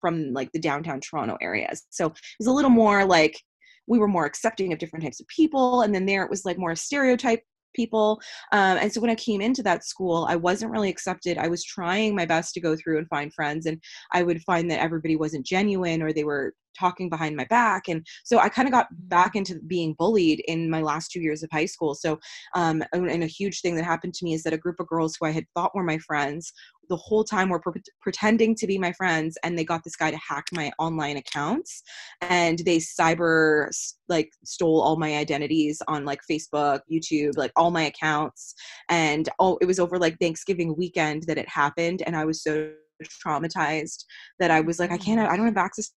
from 0.00 0.32
like 0.32 0.50
the 0.52 0.58
downtown 0.58 1.00
Toronto 1.00 1.38
areas. 1.40 1.86
So 1.90 2.06
it 2.06 2.18
was 2.38 2.48
a 2.48 2.52
little 2.52 2.70
more 2.70 3.04
like 3.04 3.40
we 3.86 3.98
were 3.98 4.08
more 4.08 4.26
accepting 4.26 4.72
of 4.72 4.78
different 4.78 5.04
types 5.04 5.20
of 5.20 5.26
people 5.28 5.82
and 5.82 5.94
then 5.94 6.06
there 6.06 6.22
it 6.22 6.30
was 6.30 6.44
like 6.44 6.58
more 6.58 6.74
stereotype 6.74 7.42
people. 7.74 8.20
Um, 8.52 8.78
and 8.78 8.92
so 8.92 9.00
when 9.00 9.10
I 9.10 9.14
came 9.14 9.40
into 9.40 9.62
that 9.64 9.84
school, 9.84 10.26
I 10.28 10.36
wasn't 10.36 10.72
really 10.72 10.90
accepted. 10.90 11.38
I 11.38 11.48
was 11.48 11.64
trying 11.64 12.14
my 12.14 12.26
best 12.26 12.54
to 12.54 12.60
go 12.60 12.76
through 12.76 12.98
and 12.98 13.08
find 13.08 13.32
friends, 13.32 13.66
and 13.66 13.80
I 14.12 14.22
would 14.22 14.42
find 14.42 14.70
that 14.70 14.80
everybody 14.80 15.16
wasn't 15.16 15.46
genuine 15.46 16.02
or 16.02 16.12
they 16.12 16.24
were 16.24 16.54
talking 16.78 17.08
behind 17.08 17.36
my 17.36 17.44
back 17.46 17.88
and 17.88 18.06
so 18.24 18.38
i 18.38 18.48
kind 18.48 18.68
of 18.68 18.72
got 18.72 18.86
back 19.08 19.34
into 19.34 19.60
being 19.66 19.94
bullied 19.98 20.42
in 20.48 20.70
my 20.70 20.80
last 20.80 21.10
two 21.10 21.20
years 21.20 21.42
of 21.42 21.50
high 21.52 21.66
school. 21.66 21.94
So 21.94 22.18
um, 22.54 22.82
and 22.92 23.22
a 23.22 23.26
huge 23.26 23.60
thing 23.60 23.76
that 23.76 23.84
happened 23.84 24.14
to 24.14 24.24
me 24.24 24.34
is 24.34 24.42
that 24.42 24.52
a 24.52 24.58
group 24.58 24.80
of 24.80 24.86
girls 24.86 25.16
who 25.18 25.26
i 25.26 25.30
had 25.30 25.46
thought 25.54 25.74
were 25.74 25.82
my 25.82 25.98
friends 25.98 26.52
the 26.88 26.96
whole 26.96 27.24
time 27.24 27.48
were 27.48 27.60
pre- 27.60 27.80
pretending 28.00 28.54
to 28.56 28.66
be 28.66 28.78
my 28.78 28.92
friends 28.92 29.38
and 29.42 29.58
they 29.58 29.64
got 29.64 29.82
this 29.84 29.96
guy 29.96 30.10
to 30.10 30.18
hack 30.18 30.44
my 30.52 30.70
online 30.78 31.16
accounts 31.16 31.82
and 32.22 32.58
they 32.60 32.78
cyber 32.78 33.68
like 34.08 34.30
stole 34.44 34.80
all 34.80 34.96
my 34.96 35.16
identities 35.16 35.80
on 35.88 36.04
like 36.04 36.20
facebook 36.30 36.80
youtube 36.90 37.36
like 37.36 37.52
all 37.56 37.70
my 37.70 37.84
accounts. 37.84 38.54
And 38.88 39.28
oh 39.38 39.58
it 39.60 39.66
was 39.66 39.78
over 39.78 39.98
like 39.98 40.18
thanksgiving 40.18 40.76
weekend 40.76 41.24
that 41.24 41.38
it 41.38 41.48
happened 41.48 42.02
and 42.04 42.16
i 42.16 42.24
was 42.24 42.42
so 42.42 42.72
traumatized 43.02 44.04
that 44.38 44.50
I 44.50 44.60
was 44.60 44.78
like, 44.78 44.90
I 44.90 44.98
can't, 44.98 45.20
I 45.20 45.36
don't 45.36 45.46
have 45.46 45.56
access 45.56 45.90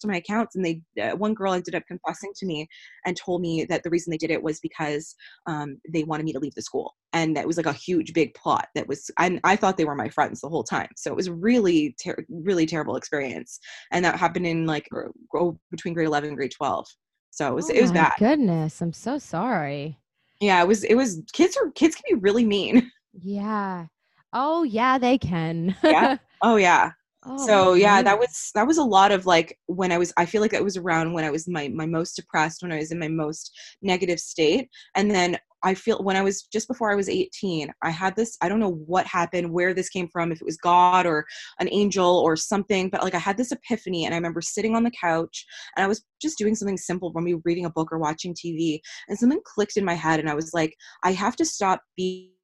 to 0.00 0.08
my 0.08 0.16
accounts 0.16 0.56
and 0.56 0.64
they 0.64 0.82
uh, 1.02 1.16
one 1.16 1.34
girl 1.34 1.52
ended 1.52 1.74
up 1.74 1.86
confessing 1.86 2.32
to 2.36 2.46
me 2.46 2.66
and 3.04 3.16
told 3.16 3.40
me 3.40 3.64
that 3.64 3.82
the 3.82 3.90
reason 3.90 4.10
they 4.10 4.16
did 4.16 4.30
it 4.30 4.42
was 4.42 4.60
because 4.60 5.14
um, 5.46 5.78
they 5.92 6.04
wanted 6.04 6.24
me 6.24 6.32
to 6.32 6.38
leave 6.38 6.54
the 6.54 6.62
school. 6.62 6.94
And 7.12 7.36
that 7.36 7.46
was 7.46 7.56
like 7.56 7.66
a 7.66 7.72
huge 7.72 8.12
big 8.12 8.34
plot 8.34 8.68
that 8.74 8.86
was 8.86 9.10
I, 9.18 9.40
I 9.44 9.56
thought 9.56 9.76
they 9.76 9.84
were 9.84 9.94
my 9.94 10.08
friends 10.08 10.40
the 10.40 10.48
whole 10.48 10.64
time. 10.64 10.88
So 10.96 11.10
it 11.10 11.16
was 11.16 11.30
really 11.30 11.96
ter- 12.02 12.24
really 12.28 12.66
terrible 12.66 12.96
experience. 12.96 13.58
And 13.92 14.04
that 14.04 14.18
happened 14.18 14.46
in 14.46 14.66
like 14.66 14.88
go 15.32 15.58
between 15.70 15.94
grade 15.94 16.06
11 16.06 16.28
and 16.28 16.36
grade 16.36 16.52
12 16.56 16.86
so 17.30 17.48
it 17.48 17.54
was 17.54 17.70
oh 17.70 17.74
it 17.74 17.82
was 17.82 17.92
bad. 17.92 18.12
goodness. 18.18 18.80
I'm 18.80 18.94
so 18.94 19.18
sorry. 19.18 19.98
Yeah 20.40 20.62
it 20.62 20.68
was 20.68 20.84
it 20.84 20.94
was 20.94 21.22
kids 21.32 21.56
are 21.56 21.70
kids 21.72 21.94
can 21.94 22.04
be 22.16 22.20
really 22.20 22.44
mean. 22.44 22.90
Yeah. 23.18 23.86
Oh 24.32 24.62
yeah 24.62 24.98
they 24.98 25.18
can. 25.18 25.76
Yeah. 25.82 26.16
Oh 26.42 26.56
yeah 26.56 26.90
Oh, 27.28 27.46
so 27.46 27.74
yeah. 27.74 28.02
that 28.02 28.18
was 28.18 28.50
that 28.54 28.66
was 28.66 28.78
a 28.78 28.84
lot 28.84 29.10
of 29.10 29.26
like 29.26 29.58
when 29.66 29.90
i 29.90 29.98
was 29.98 30.12
i 30.16 30.24
feel 30.24 30.40
like 30.40 30.52
that 30.52 30.62
was 30.62 30.76
around 30.76 31.12
when 31.12 31.24
i 31.24 31.30
was 31.30 31.48
my 31.48 31.68
my 31.68 31.86
most 31.86 32.14
depressed 32.14 32.62
when 32.62 32.72
i 32.72 32.78
was 32.78 32.92
in 32.92 32.98
my 32.98 33.08
most 33.08 33.52
negative 33.82 34.20
state. 34.20 34.68
And 34.94 35.10
then 35.10 35.36
i 35.62 35.74
feel 35.74 36.02
when 36.02 36.16
i 36.16 36.22
was 36.22 36.42
just 36.42 36.68
before 36.68 36.90
i 36.90 36.94
was 36.94 37.08
18 37.08 37.70
i 37.82 37.90
had 37.90 38.14
this 38.14 38.36
i 38.42 38.48
don't 38.48 38.60
know 38.60 38.74
what 38.86 39.06
happened 39.06 39.50
where 39.50 39.74
this 39.74 39.88
came 39.88 40.08
from 40.08 40.30
if 40.30 40.40
it 40.40 40.44
was 40.44 40.56
god 40.58 41.06
or 41.06 41.24
an 41.58 41.68
angel 41.72 42.18
or 42.18 42.36
something 42.36 42.88
but 42.90 43.02
like 43.02 43.14
i 43.14 43.18
had 43.18 43.36
this 43.36 43.52
epiphany 43.52 44.04
and 44.04 44.14
i 44.14 44.16
remember 44.18 44.40
sitting 44.40 44.76
on 44.76 44.84
the 44.84 44.92
couch 45.00 45.44
and 45.76 45.84
i 45.84 45.88
was 45.88 46.04
just 46.20 46.38
doing 46.38 46.54
something 46.54 46.76
simple 46.76 47.10
for 47.10 47.20
me 47.20 47.34
reading 47.44 47.64
a 47.64 47.70
book 47.70 47.90
or 47.90 47.98
watching 47.98 48.34
tv 48.34 48.78
and 49.08 49.18
something 49.18 49.40
clicked 49.44 49.76
in 49.76 49.84
my 49.84 49.94
head 49.94 50.20
and 50.20 50.28
i 50.28 50.34
was 50.34 50.52
like 50.54 50.74
i 51.04 51.12
have 51.12 51.36
to 51.36 51.44
stop 51.44 51.80
being 51.96 52.35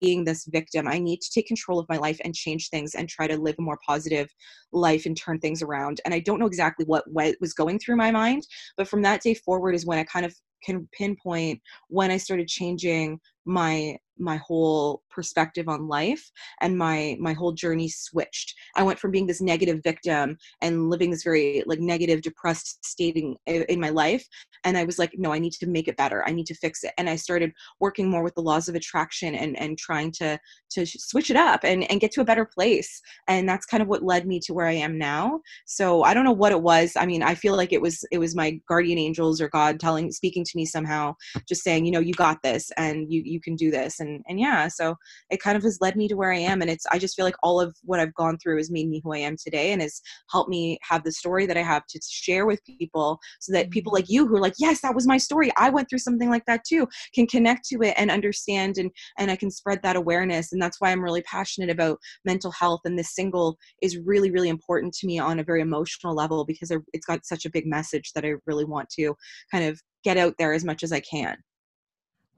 being 0.00 0.24
this 0.24 0.46
victim. 0.46 0.88
I 0.88 0.98
need 0.98 1.20
to 1.20 1.30
take 1.30 1.46
control 1.46 1.78
of 1.78 1.88
my 1.88 1.96
life 1.96 2.20
and 2.24 2.34
change 2.34 2.68
things 2.68 2.94
and 2.94 3.08
try 3.08 3.26
to 3.26 3.36
live 3.36 3.56
a 3.58 3.62
more 3.62 3.78
positive 3.86 4.28
life 4.72 5.06
and 5.06 5.16
turn 5.16 5.38
things 5.38 5.62
around. 5.62 6.00
And 6.04 6.14
I 6.14 6.20
don't 6.20 6.38
know 6.38 6.46
exactly 6.46 6.84
what, 6.86 7.04
what 7.10 7.36
was 7.40 7.54
going 7.54 7.78
through 7.78 7.96
my 7.96 8.10
mind, 8.10 8.46
but 8.76 8.88
from 8.88 9.02
that 9.02 9.22
day 9.22 9.34
forward 9.34 9.74
is 9.74 9.86
when 9.86 9.98
I 9.98 10.04
kind 10.04 10.26
of 10.26 10.34
can 10.64 10.88
pinpoint 10.92 11.60
when 11.88 12.10
I 12.10 12.16
started 12.16 12.48
changing 12.48 13.20
my 13.44 13.96
my 14.18 14.36
whole 14.36 15.02
perspective 15.10 15.68
on 15.68 15.88
life 15.88 16.30
and 16.60 16.76
my 16.76 17.16
my 17.20 17.32
whole 17.32 17.52
journey 17.52 17.88
switched. 17.88 18.54
I 18.76 18.82
went 18.82 18.98
from 18.98 19.10
being 19.10 19.26
this 19.26 19.40
negative 19.40 19.80
victim 19.82 20.36
and 20.62 20.90
living 20.90 21.10
this 21.10 21.22
very 21.22 21.62
like 21.66 21.80
negative 21.80 22.22
depressed 22.22 22.84
state 22.84 23.16
in, 23.16 23.36
in 23.46 23.80
my 23.80 23.90
life 23.90 24.26
and 24.64 24.76
i 24.76 24.84
was 24.84 24.98
like 24.98 25.12
no 25.16 25.32
i 25.32 25.38
need 25.38 25.52
to 25.52 25.66
make 25.66 25.88
it 25.88 25.96
better. 25.96 26.26
I 26.26 26.32
need 26.32 26.46
to 26.46 26.54
fix 26.54 26.84
it. 26.84 26.92
And 26.98 27.08
i 27.08 27.16
started 27.16 27.52
working 27.80 28.10
more 28.10 28.22
with 28.22 28.34
the 28.34 28.42
laws 28.42 28.68
of 28.68 28.74
attraction 28.74 29.34
and 29.34 29.58
and 29.58 29.78
trying 29.78 30.12
to 30.12 30.38
to 30.70 30.86
switch 30.86 31.30
it 31.30 31.36
up 31.36 31.60
and 31.64 31.90
and 31.90 32.00
get 32.00 32.12
to 32.12 32.20
a 32.20 32.24
better 32.30 32.44
place. 32.44 33.00
And 33.26 33.48
that's 33.48 33.66
kind 33.66 33.82
of 33.82 33.88
what 33.88 34.02
led 34.02 34.26
me 34.26 34.40
to 34.40 34.54
where 34.54 34.66
i 34.66 34.72
am 34.72 34.98
now. 34.98 35.40
So 35.66 36.02
i 36.02 36.14
don't 36.14 36.24
know 36.24 36.32
what 36.32 36.52
it 36.52 36.62
was. 36.62 36.92
I 36.96 37.06
mean 37.06 37.22
i 37.22 37.34
feel 37.34 37.56
like 37.56 37.72
it 37.72 37.82
was 37.82 38.04
it 38.12 38.18
was 38.18 38.34
my 38.34 38.60
guardian 38.68 38.98
angels 38.98 39.40
or 39.40 39.48
god 39.48 39.80
telling 39.80 40.10
speaking 40.12 40.44
to 40.44 40.56
me 40.56 40.64
somehow 40.64 41.14
just 41.48 41.62
saying 41.62 41.84
you 41.84 41.92
know 41.92 42.00
you 42.00 42.14
got 42.14 42.42
this 42.42 42.70
and 42.76 43.10
you 43.12 43.22
you 43.24 43.40
can 43.40 43.56
do 43.56 43.70
this. 43.70 44.00
And 44.00 44.07
and 44.28 44.40
yeah 44.40 44.68
so 44.68 44.94
it 45.30 45.40
kind 45.40 45.56
of 45.56 45.62
has 45.62 45.78
led 45.80 45.96
me 45.96 46.08
to 46.08 46.16
where 46.16 46.32
i 46.32 46.38
am 46.38 46.60
and 46.60 46.70
it's 46.70 46.86
i 46.92 46.98
just 46.98 47.16
feel 47.16 47.24
like 47.24 47.36
all 47.42 47.60
of 47.60 47.74
what 47.84 48.00
i've 48.00 48.14
gone 48.14 48.36
through 48.38 48.56
has 48.56 48.70
made 48.70 48.88
me 48.88 49.00
who 49.04 49.12
i 49.12 49.18
am 49.18 49.36
today 49.36 49.72
and 49.72 49.82
has 49.82 50.00
helped 50.30 50.50
me 50.50 50.78
have 50.82 51.04
the 51.04 51.12
story 51.12 51.46
that 51.46 51.56
i 51.56 51.62
have 51.62 51.86
to 51.86 52.00
share 52.08 52.46
with 52.46 52.64
people 52.64 53.18
so 53.40 53.52
that 53.52 53.70
people 53.70 53.90
mm-hmm. 53.90 54.02
like 54.02 54.10
you 54.10 54.26
who 54.26 54.36
are 54.36 54.40
like 54.40 54.54
yes 54.58 54.80
that 54.80 54.94
was 54.94 55.06
my 55.06 55.18
story 55.18 55.50
i 55.56 55.70
went 55.70 55.88
through 55.88 55.98
something 55.98 56.30
like 56.30 56.44
that 56.46 56.64
too 56.64 56.86
can 57.14 57.26
connect 57.26 57.64
to 57.64 57.78
it 57.82 57.94
and 57.96 58.10
understand 58.10 58.78
and 58.78 58.90
and 59.18 59.30
i 59.30 59.36
can 59.36 59.50
spread 59.50 59.80
that 59.82 59.96
awareness 59.96 60.52
and 60.52 60.62
that's 60.62 60.80
why 60.80 60.90
i'm 60.90 61.02
really 61.02 61.22
passionate 61.22 61.70
about 61.70 61.98
mental 62.24 62.50
health 62.52 62.80
and 62.84 62.98
this 62.98 63.14
single 63.14 63.56
is 63.82 63.98
really 63.98 64.30
really 64.30 64.48
important 64.48 64.92
to 64.92 65.06
me 65.06 65.18
on 65.18 65.38
a 65.38 65.44
very 65.44 65.60
emotional 65.60 66.14
level 66.14 66.44
because 66.44 66.72
it's 66.92 67.06
got 67.06 67.24
such 67.24 67.44
a 67.44 67.50
big 67.50 67.66
message 67.66 68.12
that 68.14 68.24
i 68.24 68.32
really 68.46 68.64
want 68.64 68.88
to 68.88 69.14
kind 69.50 69.64
of 69.64 69.80
get 70.04 70.16
out 70.16 70.34
there 70.38 70.52
as 70.52 70.64
much 70.64 70.82
as 70.82 70.92
I 70.92 71.00
can. 71.00 71.36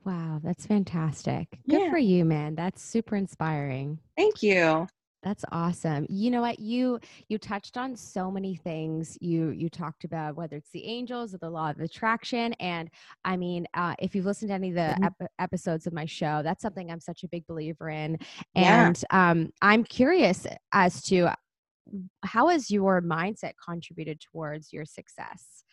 Wow, 0.05 0.41
that's 0.43 0.67
fantastic. 0.67 1.49
Good 1.69 1.83
yeah. 1.83 1.91
for 1.91 1.99
you, 1.99 2.25
man. 2.25 2.55
That's 2.55 2.83
super 2.83 3.17
inspiring. 3.17 3.99
Thank 4.17 4.43
you. 4.43 4.87
That's 5.23 5.45
awesome. 5.53 6.07
You 6.09 6.31
know 6.31 6.41
what? 6.41 6.59
You 6.59 6.99
you 7.29 7.37
touched 7.37 7.77
on 7.77 7.95
so 7.95 8.31
many 8.31 8.55
things. 8.55 9.19
You 9.21 9.51
you 9.51 9.69
talked 9.69 10.05
about 10.05 10.35
whether 10.35 10.57
it's 10.57 10.71
the 10.71 10.87
angels 10.87 11.35
or 11.35 11.39
the 11.39 11.51
law 11.51 11.69
of 11.69 11.81
attraction, 11.81 12.55
and 12.55 12.89
I 13.27 13.37
mean, 13.37 13.67
uh, 13.75 13.95
if 13.99 14.15
you've 14.15 14.25
listened 14.25 14.49
to 14.49 14.55
any 14.55 14.71
of 14.71 14.77
the 14.77 14.81
mm-hmm. 14.81 15.05
ep- 15.05 15.31
episodes 15.39 15.87
of 15.87 15.93
my 15.93 16.07
show, 16.07 16.41
that's 16.43 16.63
something 16.63 16.91
I'm 16.91 17.01
such 17.01 17.23
a 17.23 17.29
big 17.29 17.47
believer 17.47 17.91
in. 17.91 18.19
And 18.55 19.05
yeah. 19.13 19.31
um, 19.31 19.53
I'm 19.61 19.85
curious 19.85 20.47
as 20.73 21.03
to 21.05 21.35
how 22.23 22.49
has 22.49 22.71
your 22.71 23.03
mindset 23.03 23.53
contributed 23.63 24.21
towards 24.21 24.73
your 24.73 24.87
success? 24.87 25.65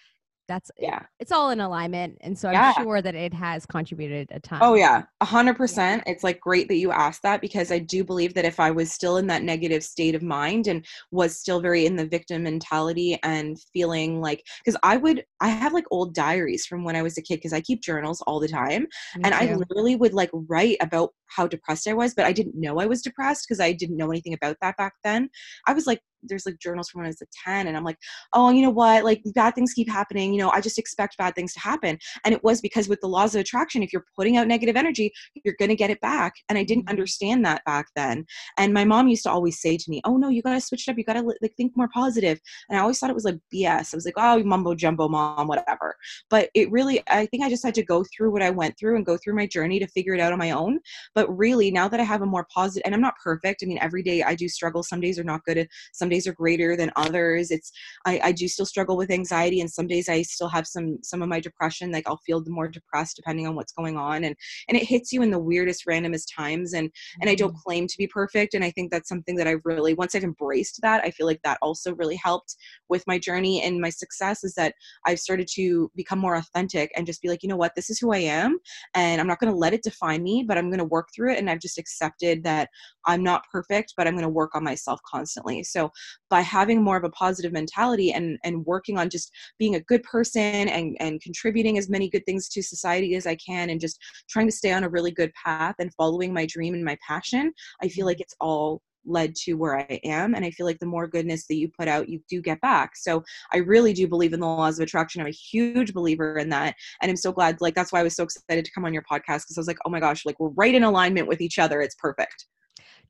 That's 0.48 0.72
yeah. 0.78 1.04
it's 1.20 1.32
all 1.32 1.50
in 1.50 1.60
alignment 1.60 2.18
and 2.22 2.38
so 2.38 2.48
i'm 2.50 2.54
yeah. 2.54 2.74
sure 2.74 3.02
that 3.02 3.16
it 3.16 3.34
has 3.34 3.66
contributed 3.66 4.28
a 4.32 4.40
ton. 4.40 4.60
Oh 4.62 4.76
yeah 4.76 5.04
a 5.22 5.26
hundred 5.26 5.56
percent. 5.56 6.04
It's 6.06 6.24
like 6.24 6.40
great 6.40 6.68
that 6.68 6.76
you 6.78 6.92
asked 6.92 7.24
that 7.24 7.42
because 7.42 7.72
i 7.72 7.80
do 7.80 8.04
believe 8.04 8.34
that 8.34 8.46
if 8.46 8.60
i 8.60 8.72
was 8.72 8.92
still 8.92 9.18
in 9.18 9.28
that 9.28 9.44
negative 9.44 9.84
state 9.84 10.16
of 10.16 10.24
mind 10.24 10.68
and 10.68 10.86
was 11.12 11.38
still 11.38 11.60
very 11.60 11.86
in 11.86 11.96
the 11.96 12.06
victim 12.06 12.44
mentality 12.44 13.20
and 13.24 13.58
feeling 13.74 14.22
like 14.22 14.44
because 14.64 14.80
i 14.84 14.98
would 14.98 15.24
i 15.42 15.48
have 15.48 15.74
like 15.74 15.86
old 15.92 16.14
diaries 16.14 16.66
from 16.66 16.84
when 16.84 16.96
i 16.96 17.02
was 17.02 17.18
a 17.18 17.22
kid 17.22 17.36
because 17.36 17.54
i 17.54 17.62
keep 17.62 17.82
journals 17.82 18.22
all 18.28 18.40
the 18.40 18.48
time 18.48 18.84
Me 19.16 19.22
and 19.24 19.34
too. 19.34 19.40
i 19.40 19.54
literally 19.56 19.96
would 19.96 20.14
like 20.14 20.30
write 20.34 20.78
about 20.82 21.12
how 21.28 21.48
depressed 21.48 21.88
i 21.88 21.94
was 21.94 22.14
but 22.14 22.26
i 22.26 22.32
didn't 22.32 22.56
know 22.56 22.80
i 22.80 22.86
was 22.86 23.02
depressed 23.02 23.46
because 23.48 23.60
i 23.60 23.72
didn't 23.72 23.98
know 23.98 24.10
anything 24.10 24.34
about 24.34 24.58
that 24.62 24.78
back 24.78 24.94
then. 25.04 25.30
I 25.66 25.74
was 25.74 25.88
like 25.88 26.02
there's 26.24 26.46
like 26.46 26.60
journals 26.60 26.90
from 26.90 27.00
when 27.00 27.08
I 27.08 27.10
was 27.10 27.22
a 27.22 27.26
10 27.46 27.68
and 27.68 27.78
I'm 27.78 27.84
like, 27.84 27.98
oh, 28.34 28.50
you 28.50 28.62
know 28.62 28.70
what? 28.70 29.04
Like 29.04 29.22
bad 29.34 29.56
things 29.56 29.74
keep 29.74 29.90
happening. 29.90 30.34
You 30.34 30.40
know, 30.40 30.50
I 30.50 30.62
just 30.62 30.78
expect 30.78 31.18
bad 31.18 31.36
things 31.36 31.54
to 31.54 31.60
happen. 31.60 31.98
And 32.26 32.34
it 32.34 32.44
was 32.44 32.62
because 32.62 32.90
with 32.90 33.00
the 33.02 33.08
laws 33.08 33.36
of 33.36 33.42
attraction, 33.42 33.84
if 33.84 33.94
you're 33.94 34.06
putting 34.16 34.38
out 34.38 34.48
negative 34.48 34.76
energy, 34.76 35.12
you're 35.44 35.56
going 35.60 35.70
to 35.70 35.76
get 35.76 35.90
it 35.90 36.02
back. 36.02 36.34
And 36.50 36.58
I 36.58 36.64
didn't 36.64 36.84
mm-hmm. 36.84 36.92
understand 36.92 37.46
that 37.46 37.64
back 37.66 37.88
then. 37.96 38.26
And 38.58 38.74
my 38.74 38.86
mom 38.86 39.08
used 39.08 39.24
to 39.24 39.32
always 39.32 39.62
say 39.62 39.78
to 39.78 39.90
me, 39.90 40.02
oh 40.06 40.18
no, 40.18 40.30
you 40.30 40.42
got 40.42 40.54
to 40.54 40.62
switch 40.62 40.88
it 40.88 40.92
up. 40.92 40.98
You 40.98 41.04
got 41.04 41.14
to 41.14 41.22
like 41.22 41.56
think 41.56 41.76
more 41.76 41.90
positive. 41.94 42.40
And 42.70 42.78
I 42.78 42.82
always 42.82 43.00
thought 43.00 43.10
it 43.10 43.16
was 43.16 43.26
like 43.26 43.40
BS. 43.54 43.94
I 43.94 43.98
was 43.98 44.06
like, 44.06 44.16
oh, 44.18 44.44
mumbo 44.44 44.76
jumbo 44.76 45.08
mom, 45.08 45.48
whatever. 45.48 45.96
But 46.30 46.50
it 46.54 46.72
really, 46.72 47.02
I 47.10 47.26
think 47.28 47.44
I 47.44 47.50
just 47.50 47.66
had 47.66 47.76
to 47.76 47.84
go 47.84 48.04
through 48.16 48.32
what 48.32 48.42
I 48.42 48.50
went 48.50 48.78
through 48.78 48.96
and 48.96 49.06
go 49.06 49.18
through 49.18 49.36
my 49.36 49.48
journey 49.48 49.80
to 49.80 49.88
figure 49.88 50.14
it 50.14 50.20
out 50.20 50.34
on 50.34 50.40
my 50.40 50.52
own. 50.52 50.80
But 51.16 51.36
really 51.36 51.72
now 51.72 51.88
that 51.88 52.00
I 52.00 52.04
have 52.04 52.22
a 52.22 52.26
more 52.26 52.48
positive, 52.54 52.84
and 52.86 52.94
I'm 52.94 53.02
not 53.02 53.16
perfect. 53.24 53.62
I 53.64 53.66
mean, 53.66 53.80
every 53.82 54.04
day 54.04 54.24
I 54.24 54.36
do 54.36 54.48
struggle. 54.48 54.84
Some 54.84 55.00
days 55.00 55.20
are 55.20 55.24
not 55.24 55.44
good. 55.46 55.68
Some 55.94 56.07
days 56.10 56.18
days 56.18 56.28
are 56.28 56.34
greater 56.34 56.76
than 56.76 56.92
others. 56.96 57.52
It's 57.52 57.72
I, 58.06 58.20
I 58.24 58.32
do 58.32 58.48
still 58.48 58.66
struggle 58.66 58.98
with 58.98 59.12
anxiety 59.12 59.62
and 59.62 59.72
some 59.72 59.88
days 59.88 60.10
i 60.10 60.22
still 60.22 60.48
have 60.48 60.66
some 60.68 60.98
some 61.04 61.22
of 61.22 61.30
my 61.30 61.40
depression 61.40 61.92
like 61.92 62.08
i'll 62.08 62.22
feel 62.26 62.44
more 62.48 62.68
depressed 62.68 63.16
depending 63.16 63.48
on 63.48 63.56
what's 63.56 63.74
going 63.74 63.98
on 63.98 64.24
and 64.24 64.36
and 64.68 64.78
it 64.78 64.84
hits 64.84 65.12
you 65.12 65.22
in 65.22 65.32
the 65.32 65.40
weirdest 65.40 65.86
randomest 65.86 66.26
times 66.36 66.74
and 66.74 66.90
and 67.22 67.30
i 67.30 67.36
don't 67.36 67.50
mm-hmm. 67.50 67.70
claim 67.70 67.88
to 67.88 67.98
be 67.98 68.08
perfect 68.08 68.54
and 68.54 68.64
i 68.64 68.72
think 68.72 68.92
that's 68.92 69.10
something 69.10 69.36
that 69.36 69.48
i've 69.48 69.62
really 69.66 69.94
once 69.94 70.16
i've 70.16 70.24
embraced 70.24 70.80
that 70.82 71.04
i 71.04 71.12
feel 71.12 71.26
like 71.26 71.42
that 71.44 71.58
also 71.62 71.94
really 71.96 72.20
helped 72.24 72.56
with 72.90 73.04
my 73.08 73.18
journey 73.20 73.62
and 73.62 73.80
my 73.80 73.90
success 73.90 74.44
is 74.44 74.54
that 74.56 74.74
i've 75.06 75.20
started 75.20 75.48
to 75.48 75.92
become 75.96 76.20
more 76.20 76.36
authentic 76.36 76.92
and 76.96 77.06
just 77.06 77.22
be 77.22 77.30
like 77.30 77.44
you 77.44 77.50
know 77.50 77.58
what? 77.58 77.76
This 77.76 77.90
is 77.90 78.00
who 78.00 78.14
i 78.14 78.18
am 78.18 78.58
and 78.96 79.20
i'm 79.22 79.28
not 79.28 79.40
going 79.40 79.52
to 79.52 79.58
let 79.58 79.74
it 79.74 79.84
define 79.84 80.24
me 80.24 80.44
but 80.48 80.58
i'm 80.58 80.70
going 80.70 80.80
to 80.80 80.86
work 80.86 81.10
through 81.14 81.34
it 81.34 81.40
and 81.40 81.50
i've 81.50 81.60
just 81.60 81.78
accepted 81.78 82.44
that 82.44 82.70
i'm 83.06 83.24
not 83.24 83.44
perfect 83.52 83.94
but 83.98 84.08
i'm 84.08 84.14
going 84.14 84.24
to 84.24 84.30
work 84.30 84.56
on 84.56 84.64
myself 84.64 85.00
constantly. 85.10 85.64
So 85.64 85.92
by 86.30 86.42
having 86.42 86.84
more 86.84 86.98
of 86.98 87.04
a 87.04 87.10
positive 87.12 87.52
mentality 87.52 88.12
and 88.12 88.38
and 88.44 88.66
working 88.66 88.98
on 88.98 89.10
just 89.10 89.32
being 89.58 89.76
a 89.76 89.82
good 89.82 90.04
person 90.04 90.42
and 90.42 90.96
and 91.00 91.22
contributing 91.22 91.78
as 91.78 91.90
many 91.90 92.10
good 92.10 92.26
things 92.26 92.50
to 92.50 92.62
society 92.62 93.16
as 93.16 93.28
I 93.28 93.36
can 93.36 93.70
and 93.70 93.80
just 93.80 94.00
trying 94.30 94.48
to 94.48 94.56
stay 94.56 94.72
on 94.72 94.84
a 94.84 94.90
really 94.90 95.12
good 95.12 95.32
path 95.34 95.76
and 95.80 95.94
following 95.96 96.34
my 96.34 96.46
dream 96.46 96.74
and 96.74 96.84
my 96.84 96.98
passion 97.08 97.52
I 97.82 97.88
feel 97.88 98.04
mm-hmm. 98.04 98.08
like 98.08 98.22
it's 98.22 98.36
all 98.40 98.82
led 99.08 99.34
to 99.36 99.54
where 99.54 99.80
I 99.80 100.00
am. 100.04 100.36
And 100.36 100.46
I 100.46 100.52
feel 100.52 100.66
like 100.66 100.80
the 100.80 100.86
more 100.86 101.08
goodness 101.08 101.48
that 101.48 101.56
you 101.56 101.70
put 101.78 101.88
out, 101.88 102.10
you 102.10 102.20
do 102.30 102.42
get 102.42 102.62
back. 102.62 102.96
So 102.96 103.24
I 103.54 103.58
really 103.58 103.94
do 103.94 104.08
believe 104.08 104.34
in 104.34 104.40
the 104.40 104.46
laws 104.46 104.78
of 104.78 104.84
attraction. 104.84 105.22
I'm 105.22 105.28
a 105.28 105.32
huge 105.32 105.94
believer 105.94 106.38
in 106.38 106.50
that. 106.50 106.76
And 107.02 107.10
I'm 107.10 107.18
so 107.18 107.32
glad, 107.32 107.62
like, 107.62 107.74
that's 107.74 107.92
why 107.92 108.02
I 108.02 108.04
was 108.04 108.16
so 108.16 108.24
excited 108.24 108.66
to 108.66 108.72
come 108.72 108.86
on 108.86 108.94
your 108.94 109.04
podcast 109.04 109.44
because 109.44 109.58
I 109.58 109.62
was 109.62 109.68
like, 109.68 109.80
oh 109.86 109.90
my 109.90 110.00
gosh, 110.00 110.26
like, 110.26 110.40
we're 110.40 110.50
right 110.50 110.76
in 110.76 110.84
alignment 110.84 111.28
with 111.28 111.42
each 111.42 111.58
other. 111.58 111.82
It's 111.82 111.96
perfect. 111.96 112.46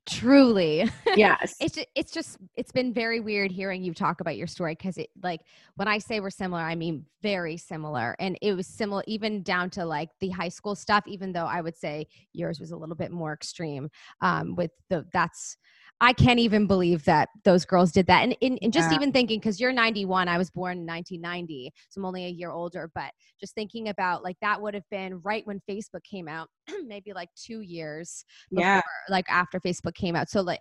Truly. 0.06 0.88
Yes. 1.14 1.56
it's 1.58 1.74
just, 1.74 1.88
it's 1.96 2.12
just 2.12 2.36
it's 2.54 2.70
been 2.70 2.92
very 2.92 3.18
weird 3.18 3.50
hearing 3.50 3.82
you 3.82 3.92
talk 3.92 4.20
about 4.20 4.36
your 4.36 4.46
story 4.46 4.76
cuz 4.76 4.96
it 4.98 5.08
like 5.22 5.40
when 5.74 5.88
I 5.88 5.98
say 5.98 6.20
we're 6.20 6.30
similar 6.30 6.60
I 6.62 6.74
mean 6.76 7.06
very 7.22 7.56
similar 7.56 8.14
and 8.20 8.38
it 8.40 8.52
was 8.52 8.66
similar 8.68 9.02
even 9.06 9.42
down 9.42 9.70
to 9.70 9.84
like 9.84 10.10
the 10.20 10.28
high 10.28 10.50
school 10.50 10.76
stuff 10.76 11.04
even 11.06 11.32
though 11.32 11.46
I 11.46 11.60
would 11.60 11.76
say 11.76 12.06
yours 12.32 12.60
was 12.60 12.70
a 12.70 12.76
little 12.76 12.94
bit 12.94 13.10
more 13.10 13.32
extreme 13.32 13.90
um 14.20 14.54
with 14.54 14.70
the 14.90 15.06
that's 15.12 15.56
I 16.00 16.12
can't 16.12 16.38
even 16.38 16.66
believe 16.68 17.04
that 17.06 17.28
those 17.44 17.64
girls 17.64 17.90
did 17.90 18.06
that. 18.06 18.22
And, 18.22 18.36
and, 18.40 18.58
and 18.62 18.72
just 18.72 18.90
Yeah. 18.90 18.96
even 18.96 19.10
thinking, 19.12 19.40
because 19.40 19.58
you're 19.58 19.72
91, 19.72 20.28
I 20.28 20.38
was 20.38 20.48
born 20.48 20.78
in 20.78 20.86
1990, 20.86 21.72
so 21.88 22.00
I'm 22.00 22.04
only 22.04 22.26
a 22.26 22.28
year 22.28 22.52
older, 22.52 22.90
but 22.94 23.10
just 23.40 23.54
thinking 23.56 23.88
about 23.88 24.22
like 24.22 24.36
that 24.40 24.62
would 24.62 24.74
have 24.74 24.88
been 24.92 25.20
right 25.22 25.44
when 25.46 25.60
Facebook 25.68 26.04
came 26.04 26.28
out, 26.28 26.48
maybe 26.86 27.12
like 27.12 27.28
two 27.34 27.62
years 27.62 28.24
before, 28.50 28.64
Yeah. 28.64 28.82
like 29.08 29.26
after 29.28 29.58
Facebook 29.58 29.94
came 29.94 30.14
out. 30.14 30.30
So 30.30 30.40
like, 30.40 30.60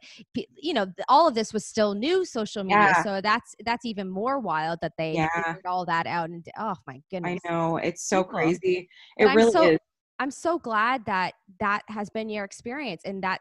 you 0.55 0.73
know, 0.73 0.87
all 1.07 1.27
of 1.27 1.35
this 1.35 1.53
was 1.53 1.65
still 1.65 1.93
new 1.93 2.25
social 2.25 2.63
media. 2.63 2.93
Yeah. 2.95 3.03
So 3.03 3.21
that's, 3.21 3.53
that's 3.63 3.85
even 3.85 4.09
more 4.09 4.39
wild 4.39 4.79
that 4.81 4.93
they 4.97 5.13
Yeah. 5.13 5.29
figured 5.45 5.65
all 5.67 5.85
that 5.85 6.07
out. 6.07 6.29
And 6.31 6.43
oh 6.57 6.75
my 6.87 6.99
goodness. 7.11 7.39
I 7.47 7.51
know. 7.51 7.77
It's 7.77 8.03
so 8.09 8.23
People. 8.23 8.39
crazy. 8.39 8.89
It 9.17 9.27
I'm 9.27 9.37
really 9.37 9.51
so- 9.51 9.69
is. 9.71 9.79
I'm 10.19 10.31
so 10.31 10.57
glad 10.57 11.05
that 11.05 11.35
that 11.59 11.83
has 11.89 12.09
been 12.09 12.27
your 12.27 12.43
experience 12.43 13.03
and 13.05 13.21
that 13.23 13.39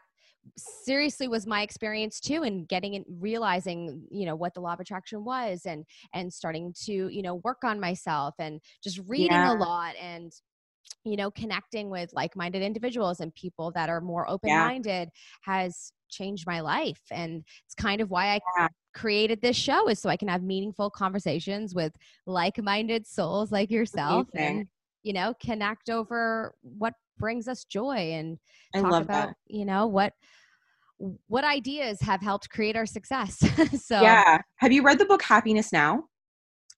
seriously 0.57 1.27
was 1.27 1.45
my 1.47 1.61
experience 1.61 2.19
too 2.19 2.43
and 2.43 2.67
getting 2.67 2.95
and 2.95 3.05
realizing 3.19 4.05
you 4.09 4.25
know 4.25 4.35
what 4.35 4.53
the 4.53 4.59
law 4.59 4.73
of 4.73 4.79
attraction 4.79 5.23
was 5.25 5.65
and 5.65 5.85
and 6.13 6.31
starting 6.33 6.73
to 6.85 7.09
you 7.09 7.21
know 7.21 7.35
work 7.43 7.63
on 7.63 7.79
myself 7.79 8.33
and 8.39 8.61
just 8.83 8.99
reading 9.07 9.31
Yeah. 9.31 9.51
a 9.51 9.55
lot 9.55 9.95
and 10.01 10.31
you 11.03 11.15
know 11.15 11.29
connecting 11.31 11.89
with 11.89 12.11
like-minded 12.13 12.61
individuals 12.61 13.19
and 13.19 13.33
people 13.35 13.71
that 13.71 13.89
are 13.89 14.01
more 14.01 14.29
open-minded 14.29 15.09
has 15.41 15.91
changed 16.09 16.47
my 16.47 16.61
life 16.61 17.01
and 17.11 17.43
it's 17.65 17.75
kind 17.75 18.01
of 18.01 18.09
why 18.09 18.35
i 18.35 18.39
Yeah. 18.57 18.67
created 18.93 19.41
this 19.41 19.55
show 19.57 19.87
is 19.89 19.99
so 19.99 20.09
i 20.09 20.17
can 20.17 20.27
have 20.27 20.41
meaningful 20.43 20.89
conversations 20.89 21.75
with 21.75 21.93
like-minded 22.25 23.05
souls 23.05 23.51
like 23.51 23.69
yourself 23.69 24.27
Amazing. 24.33 24.57
and 24.59 24.67
you 25.03 25.13
know 25.13 25.33
connect 25.41 25.89
over 25.89 26.53
what 26.61 26.93
brings 27.17 27.47
us 27.47 27.65
joy 27.65 27.95
and 27.95 28.37
I 28.75 28.81
talk 28.81 29.01
about 29.01 29.07
that. 29.07 29.35
you 29.47 29.65
know 29.65 29.87
what 29.87 30.13
what 31.27 31.43
ideas 31.43 31.99
have 32.01 32.21
helped 32.21 32.49
create 32.49 32.75
our 32.75 32.85
success 32.85 33.37
so 33.83 34.01
Yeah. 34.01 34.39
Have 34.57 34.71
you 34.71 34.81
read 34.83 34.97
the 34.99 35.05
book 35.05 35.21
Happiness 35.21 35.71
Now? 35.71 36.03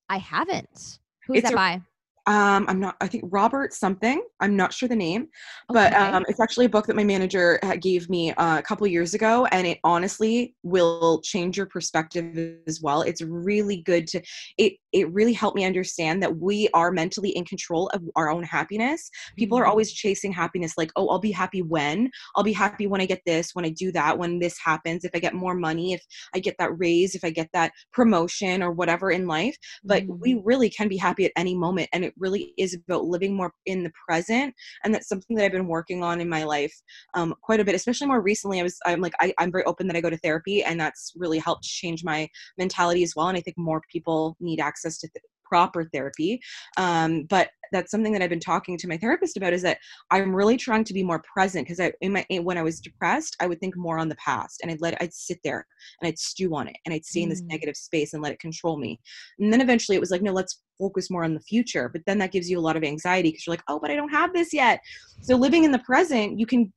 i 0.10 0.18
haven't 0.18 1.00
who's 1.26 1.38
It's 1.38 1.44
that 1.44 1.54
a- 1.54 1.56
by 1.56 1.82
Um, 2.30 2.65
I'm 2.70 2.80
not. 2.80 2.96
I 3.02 3.08
think 3.08 3.24
Robert 3.28 3.74
something. 3.74 4.24
I'm 4.39 4.56
not 4.56 4.72
sure 4.72 4.88
the 4.88 4.96
name, 4.96 5.30
but 5.68 5.92
Okay. 5.92 5.96
um, 5.98 6.26
it's 6.30 6.39
actually 6.39 6.68
a 6.68 6.70
book 6.70 6.86
that 6.88 6.96
my 6.96 7.04
manager 7.04 7.60
gave 7.82 8.10
me 8.10 8.32
uh, 8.34 8.60
a 8.60 8.62
couple 8.62 8.86
years 8.88 9.15
ago, 9.15 9.48
and 9.48 9.65
it 9.68 9.80
honestly 9.84 10.56
will 10.63 11.22
change 11.24 11.58
your 11.58 11.65
perspective 11.65 12.60
as 12.68 12.82
well. 12.84 13.02
It's 13.02 13.24
really 13.24 13.82
good 13.82 14.08
to. 14.10 14.22
It 14.60 14.74
it 14.94 15.12
really 15.12 15.34
helped 15.34 15.56
me 15.58 15.65
understand 15.65 16.22
that 16.24 16.38
we 16.38 16.70
are 16.76 16.92
mentally 16.92 17.30
in 17.32 17.46
control 17.46 17.88
of 17.89 18.04
our 18.15 18.30
own 18.32 18.44
happiness. 18.44 19.10
People 19.38 19.58
are 19.58 19.65
Mhm. 19.65 19.70
always 19.70 19.92
chasing 19.92 20.32
happiness, 20.32 20.74
like, 20.78 20.92
oh, 20.98 21.10
I'll 21.10 21.20
be 21.20 21.32
happy 21.32 21.62
when 21.63 22.12
I'll 22.36 22.44
be 22.44 22.54
happy 22.54 22.88
when 22.88 23.02
I 23.02 23.08
get 23.08 23.22
this, 23.26 23.52
when 23.56 23.65
I 23.65 23.70
do 23.70 23.92
that, 23.94 24.18
when 24.20 24.39
this 24.39 24.58
happens, 24.63 25.04
if 25.04 25.12
I 25.15 25.20
get 25.20 25.34
more 25.36 25.56
money, 25.56 25.94
if 25.94 26.04
I 26.36 26.39
get 26.39 26.56
that 26.60 26.72
raise, 26.78 27.15
if 27.15 27.24
I 27.24 27.32
get 27.32 27.50
that 27.54 27.72
promotion 27.92 28.63
or 28.63 28.72
whatever 28.72 29.12
in 29.12 29.28
life 29.28 29.56
but 29.88 30.04
Mhm. 30.08 30.20
we 30.22 30.42
really 30.46 30.70
can 30.70 30.88
be 30.88 30.98
happy 30.98 31.26
at 31.26 31.32
any 31.36 31.56
moment 31.56 31.89
and 31.94 32.04
it 32.06 32.13
really 32.20 32.54
is 32.58 32.74
about 32.74 33.06
living 33.06 33.36
more 33.36 33.52
in 33.66 33.84
the 33.84 33.92
present 34.08 34.54
and 34.84 34.94
that's 34.94 35.08
something 35.08 35.36
that 35.36 35.46
i've 35.46 35.52
been 35.52 35.68
working 35.68 36.04
on 36.04 36.22
in 36.22 36.30
my 36.30 36.44
life 36.44 36.74
um, 37.14 37.34
quite 37.42 37.60
a 37.60 37.66
bit 37.66 37.76
especially 37.76 38.08
more 38.08 38.22
recently 38.22 38.60
i 38.60 38.64
was 38.64 38.78
i'm 38.86 39.02
like 39.02 39.14
I, 39.20 39.34
i'm 39.40 39.52
very 39.52 39.64
open 39.66 39.88
that 39.88 39.96
i 39.96 40.02
go 40.02 40.10
to 40.10 40.18
therapy 40.18 40.64
and 40.64 40.80
that's 40.80 41.14
really 41.16 41.40
helped 41.40 41.64
change 41.64 42.04
my 42.04 42.28
mentality 42.58 43.04
as 43.04 43.14
well 43.16 43.28
and 43.28 43.38
i 43.38 43.42
think 43.42 43.58
more 43.58 43.82
people 43.92 44.36
need 44.40 44.60
access 44.60 44.98
to 45.00 45.08
th- 45.08 45.24
proper 45.50 45.90
therapy 45.94 46.40
um, 46.78 47.24
but 47.24 47.50
that's 47.72 47.92
something 47.92 48.14
that 48.14 48.22
i've 48.22 48.30
been 48.30 48.40
talking 48.40 48.78
to 48.78 48.88
my 48.88 48.98
therapist 48.98 49.38
about 49.38 49.54
is 49.54 49.62
that 49.62 49.78
i'm 50.12 50.36
really 50.36 50.58
trying 50.58 50.84
to 50.84 50.94
be 50.94 51.04
more 51.04 51.22
present 51.34 51.66
because 51.66 51.80
i 51.80 51.92
in 52.02 52.12
my 52.14 52.26
when 52.42 52.58
i 52.58 52.64
was 52.64 52.80
depressed 52.80 53.36
i 53.40 53.48
would 53.48 53.60
think 53.60 53.76
more 53.76 54.00
on 54.00 54.10
the 54.10 54.16
past 54.16 54.60
and 54.62 54.72
i'd 54.72 54.82
let 54.82 55.00
i'd 55.02 55.14
sit 55.14 55.40
there 55.44 55.66
and 56.02 56.08
i'd 56.08 56.18
stew 56.18 56.56
on 56.56 56.68
it 56.68 56.76
and 56.86 56.94
i'd 56.94 57.06
stay 57.06 57.22
in 57.22 57.30
this 57.30 57.40
Mm. 57.40 57.48
negative 57.48 57.78
space 57.78 58.14
and 58.14 58.22
let 58.24 58.32
it 58.34 58.40
control 58.40 58.78
me 58.78 59.00
and 59.40 59.52
then 59.52 59.62
eventually 59.62 59.96
it 59.96 60.00
was 60.00 60.12
like, 60.12 60.22
no, 60.22 60.32
let's 60.32 60.62
focus 60.78 61.10
more 61.10 61.24
on 61.24 61.34
the 61.34 61.40
future. 61.42 61.90
But 61.90 62.02
then 62.06 62.18
that 62.20 62.32
gives 62.32 62.50
you 62.50 62.60
a 62.60 62.62
lot 62.62 62.78
of 62.78 62.84
anxiety 62.84 63.30
because 63.30 63.46
you're 63.46 63.54
like, 63.54 63.64
oh, 63.68 63.80
but 63.80 63.92
I 63.92 63.96
don't 63.96 64.10
have 64.10 64.34
this 64.34 64.54
yet. 64.54 64.80
So 65.22 65.36
living 65.36 65.64
in 65.64 65.72
the 65.72 65.80
present, 65.80 66.40
you 66.40 66.46
can 66.46 66.72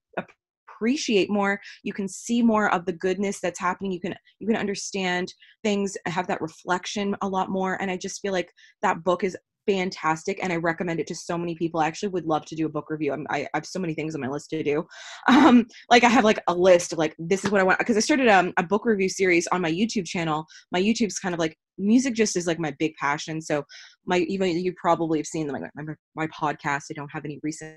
appreciate 0.83 1.31
more 1.31 1.61
you 1.85 1.93
can 1.93 2.09
see 2.09 2.43
more 2.43 2.69
of 2.75 2.85
the 2.87 2.93
goodness 2.93 3.39
that's 3.41 3.61
happening 3.61 3.93
you 3.93 4.01
can 4.01 4.15
you 4.41 4.49
can 4.49 4.57
understand 4.57 5.33
things 5.63 5.97
have 6.07 6.27
that 6.27 6.41
reflection 6.41 7.15
a 7.23 7.29
lot 7.29 7.49
more 7.51 7.81
and 7.81 7.89
i 7.89 7.97
just 7.97 8.21
feel 8.21 8.33
like 8.33 8.53
that 8.83 9.05
book 9.05 9.23
is 9.23 9.37
fantastic 9.65 10.43
and 10.43 10.53
i 10.53 10.57
recommend 10.57 10.99
it 10.99 11.07
to 11.07 11.15
so 11.15 11.39
many 11.39 11.55
people. 11.55 11.79
I 11.79 11.87
actually 11.87 12.09
would 12.09 12.27
love 12.27 12.45
to 12.47 12.57
do 12.57 12.67
a 12.67 12.69
book 12.69 12.91
review 12.91 13.13
I'm, 13.13 13.25
I, 13.31 13.43
I 13.43 13.59
have 13.59 13.65
so 13.65 13.79
many 13.79 13.95
things 13.95 14.17
on 14.17 14.21
my 14.21 14.27
list 14.27 14.51
to 14.51 14.65
do. 14.65 14.85
Um 15.29 15.67
like 15.89 16.03
i 16.03 16.09
have 16.09 16.25
like 16.25 16.41
a 16.49 16.55
list 16.55 16.93
of 16.93 16.99
like 16.99 17.15
this 17.17 17.45
is 17.45 17.53
what 17.53 17.61
i 17.61 17.65
want 17.65 17.79
because 17.79 17.97
i 17.97 18.01
started 18.01 18.27
um, 18.27 18.53
a 18.57 18.65
book 18.65 18.85
review 18.85 19.09
series 19.09 19.47
on 19.53 19.61
my 19.61 19.71
youtube 19.71 20.05
channel. 20.05 20.47
My 20.73 20.83
youtube's 20.83 21.21
kind 21.21 21.33
of 21.33 21.39
like 21.39 21.57
music 21.79 22.15
just 22.15 22.37
is 22.37 22.49
like 22.49 22.59
my 22.59 22.75
big 22.81 22.95
passion 22.97 23.41
so 23.41 23.63
my 24.05 24.19
even 24.19 24.49
you 24.59 24.75
probably 24.77 25.21
have 25.21 25.27
seen 25.27 25.47
like 25.47 25.63
my, 25.77 25.95
my 26.17 26.27
podcast 26.27 26.83
i 26.91 26.95
don't 26.95 27.13
have 27.13 27.25
any 27.25 27.39
recent 27.45 27.77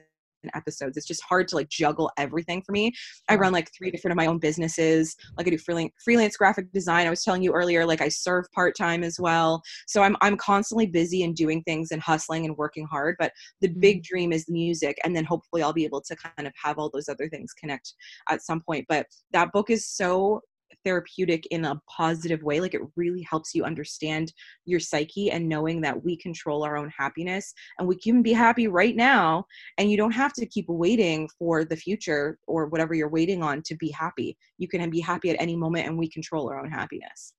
episodes. 0.53 0.97
It's 0.97 1.07
just 1.07 1.23
hard 1.23 1.47
to 1.49 1.55
like 1.55 1.69
juggle 1.69 2.11
everything 2.17 2.61
for 2.61 2.71
me. 2.71 2.93
I 3.29 3.35
run 3.35 3.53
like 3.53 3.71
three 3.75 3.91
different 3.91 4.13
of 4.13 4.17
my 4.17 4.27
own 4.27 4.39
businesses. 4.39 5.15
Like 5.37 5.47
i 5.47 5.49
do 5.49 5.57
freelance 5.57 5.93
freelance 6.03 6.37
graphic 6.37 6.71
design. 6.71 7.07
I 7.07 7.09
was 7.09 7.23
telling 7.23 7.41
you 7.41 7.53
earlier 7.53 7.85
like 7.85 8.01
i 8.01 8.09
serve 8.09 8.45
part-time 8.53 9.03
as 9.03 9.19
well. 9.19 9.61
So 9.87 10.01
i'm 10.01 10.15
i'm 10.21 10.37
constantly 10.37 10.85
busy 10.85 11.23
and 11.23 11.35
doing 11.35 11.61
things 11.63 11.91
and 11.91 12.01
hustling 12.01 12.45
and 12.45 12.57
working 12.57 12.85
hard 12.85 13.15
but 13.19 13.31
the 13.61 13.67
mm-hmm. 13.67 13.79
big 13.79 14.03
dream 14.03 14.31
is 14.31 14.45
music 14.49 14.97
and 15.03 15.15
then 15.15 15.25
hopefully 15.25 15.61
i'll 15.61 15.73
be 15.73 15.85
able 15.85 16.01
to 16.01 16.15
kind 16.15 16.47
of 16.47 16.53
have 16.61 16.77
all 16.77 16.89
those 16.93 17.09
other 17.09 17.29
things 17.29 17.53
connect 17.53 17.93
at 18.29 18.41
some 18.43 18.61
point. 18.61 18.85
But 18.87 19.07
that 19.31 19.51
book 19.51 19.69
is 19.69 19.87
so 19.87 20.41
therapeutic 20.83 21.45
in 21.47 21.65
a 21.65 21.79
positive 21.89 22.43
way 22.43 22.59
like 22.59 22.73
it 22.73 22.81
really 22.95 23.21
helps 23.29 23.55
you 23.55 23.63
understand 23.63 24.31
your 24.65 24.79
psyche 24.79 25.31
and 25.31 25.47
knowing 25.47 25.81
that 25.81 26.03
we 26.03 26.17
control 26.17 26.63
our 26.63 26.77
own 26.77 26.91
happiness 26.95 27.53
and 27.79 27.87
we 27.87 27.97
can 27.97 28.21
be 28.21 28.33
happy 28.33 28.67
right 28.67 28.95
now 28.95 29.43
and 29.77 29.89
you 29.89 29.97
don't 29.97 30.11
have 30.11 30.33
to 30.33 30.45
keep 30.45 30.65
waiting 30.67 31.27
for 31.39 31.65
the 31.65 31.75
future 31.75 32.37
or 32.47 32.67
whatever 32.67 32.93
you're 32.93 33.09
waiting 33.09 33.41
on 33.41 33.61
to 33.63 33.75
be 33.75 33.89
happy 33.89 34.37
you 34.57 34.67
can 34.67 34.89
be 34.89 34.99
happy 34.99 35.29
at 35.29 35.37
any 35.39 35.55
moment 35.55 35.87
and 35.87 35.97
we 35.97 36.09
control 36.09 36.49
our 36.49 36.59
own 36.59 36.69
happiness 36.69 37.33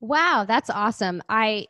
Wow, 0.00 0.44
that's 0.46 0.70
awesome. 0.70 1.22
I 1.28 1.66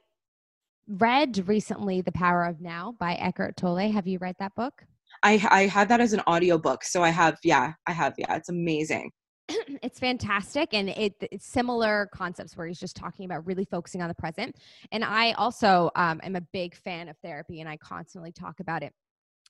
read 0.87 1.49
recently 1.49 2.01
The 2.01 2.13
Power 2.13 2.45
of 2.45 2.61
Now 2.61 2.95
by 2.99 3.15
Eckhart 3.15 3.57
Tolle. 3.57 3.91
Have 3.91 4.07
you 4.07 4.19
read 4.19 4.37
that 4.39 4.55
book? 4.55 4.85
i 5.23 5.45
i 5.51 5.67
had 5.67 5.89
that 5.89 6.01
as 6.01 6.13
an 6.13 6.21
audiobook 6.29 6.85
so 6.85 7.03
i 7.03 7.09
have 7.09 7.39
yeah 7.43 7.73
i 7.87 7.93
have 7.93 8.15
yeah 8.19 8.35
it's 8.35 8.51
amazing 8.51 9.11
it's 9.83 9.99
fantastic 9.99 10.75
and 10.75 10.89
it, 10.91 11.15
it's 11.33 11.47
similar 11.47 12.09
concepts 12.13 12.57
where 12.57 12.67
he's 12.67 12.81
just 12.81 12.97
talking 12.97 13.25
about 13.25 13.47
really 13.47 13.65
focusing 13.65 14.03
on 14.03 14.09
the 14.09 14.15
present. 14.15 14.57
And 14.93 15.05
i 15.05 15.33
also 15.33 15.91
um, 15.97 16.21
am 16.23 16.37
a 16.37 16.41
big 16.41 16.75
fan 16.75 17.09
of 17.09 17.17
therapy 17.19 17.61
and 17.61 17.69
i 17.69 17.77
constantly 17.77 18.33
talk 18.33 18.61
about 18.61 18.83
it. 18.83 18.93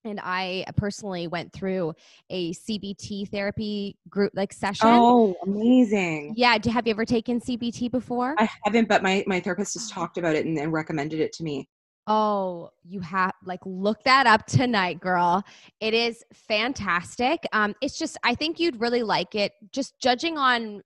And 0.05 0.21
i 0.23 0.65
personally 0.77 1.27
went 1.27 1.53
through 1.53 1.95
a 2.31 2.53
cbt 2.55 3.29
therapy 3.29 3.97
group 4.09 4.33
like 4.35 4.53
session. 4.53 4.89
Oh 4.89 5.37
amazing. 5.45 6.35
Yeah 6.37 6.59
have 6.71 6.87
you 6.87 6.93
ever 6.93 7.05
taken 7.05 7.41
cbt 7.41 7.91
before? 7.91 8.35
I 8.39 8.49
haven't 8.65 8.89
but 8.89 9.03
my 9.03 9.25
my 9.27 9.41
therapist 9.41 9.75
has 9.75 9.91
talked 9.91 10.19
about 10.19 10.37
it 10.37 10.47
and, 10.47 10.59
and 10.59 10.73
recommended 10.73 11.21
it 11.21 11.33
to 11.35 11.43
me 11.43 11.69
Oh, 12.09 12.71
you 12.85 13.01
have 13.01 13.33
like 13.45 13.61
look 13.67 14.03
that 14.05 14.27
up 14.27 14.47
tonight, 14.47 14.99
girl. 14.99 15.45
It 15.81 15.93
is 15.93 16.25
fantastic. 16.33 17.45
Um, 17.53 17.75
it's 17.83 17.99
just 17.99 18.17
I 18.25 18.35
think 18.35 18.59
you'd 18.59 18.81
really 18.81 19.03
like 19.03 19.35
it. 19.35 19.53
Just 19.73 19.99
judging 20.01 20.39
on 20.39 20.83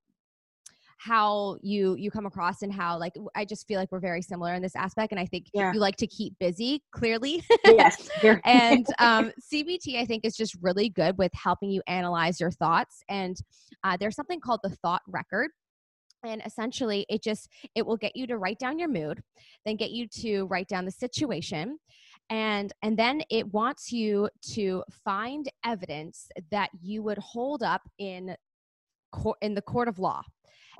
how 0.98 1.58
you 1.62 1.96
you 1.96 2.10
come 2.10 2.26
across 2.26 2.62
and 2.62 2.72
how 2.72 2.96
like 2.98 3.12
I 3.34 3.44
just 3.44 3.66
feel 3.66 3.78
like 3.78 3.90
we're 3.90 4.00
very 4.00 4.22
similar 4.22 4.54
in 4.54 4.62
this 4.62 4.76
aspect, 4.76 5.12
and 5.12 5.20
I 5.20 5.26
think 5.26 5.46
Yeah. 5.52 5.72
you 5.72 5.80
like 5.80 5.96
to 5.96 6.06
keep 6.06 6.36
busy. 6.38 6.82
Clearly, 6.92 7.44
yes 7.66 8.08
and 8.44 8.86
um, 8.98 9.32
CBT 9.52 9.98
I 10.00 10.04
think 10.04 10.24
is 10.24 10.36
just 10.36 10.56
really 10.60 10.88
good 10.88 11.16
with 11.18 11.32
helping 11.34 11.70
you 11.70 11.82
analyze 11.86 12.40
your 12.40 12.50
thoughts. 12.50 13.02
And 13.08 13.36
uh, 13.84 13.96
there's 13.96 14.16
something 14.16 14.40
called 14.40 14.60
the 14.62 14.70
thought 14.70 15.02
record 15.06 15.50
and 16.24 16.42
essentially 16.44 17.06
it 17.08 17.22
just 17.22 17.48
it 17.74 17.84
will 17.84 17.96
get 17.96 18.16
you 18.16 18.26
to 18.26 18.38
write 18.38 18.58
down 18.58 18.78
your 18.78 18.88
mood 18.88 19.22
then 19.64 19.76
get 19.76 19.90
you 19.90 20.06
to 20.06 20.44
write 20.44 20.68
down 20.68 20.84
the 20.84 20.90
situation 20.90 21.78
and 22.30 22.72
and 22.82 22.96
then 22.96 23.22
it 23.30 23.52
wants 23.52 23.92
you 23.92 24.28
to 24.40 24.82
find 25.04 25.50
evidence 25.64 26.28
that 26.50 26.70
you 26.80 27.02
would 27.02 27.18
hold 27.18 27.62
up 27.62 27.82
in 27.98 28.34
court 29.12 29.38
in 29.42 29.54
the 29.54 29.62
court 29.62 29.88
of 29.88 29.98
law 29.98 30.22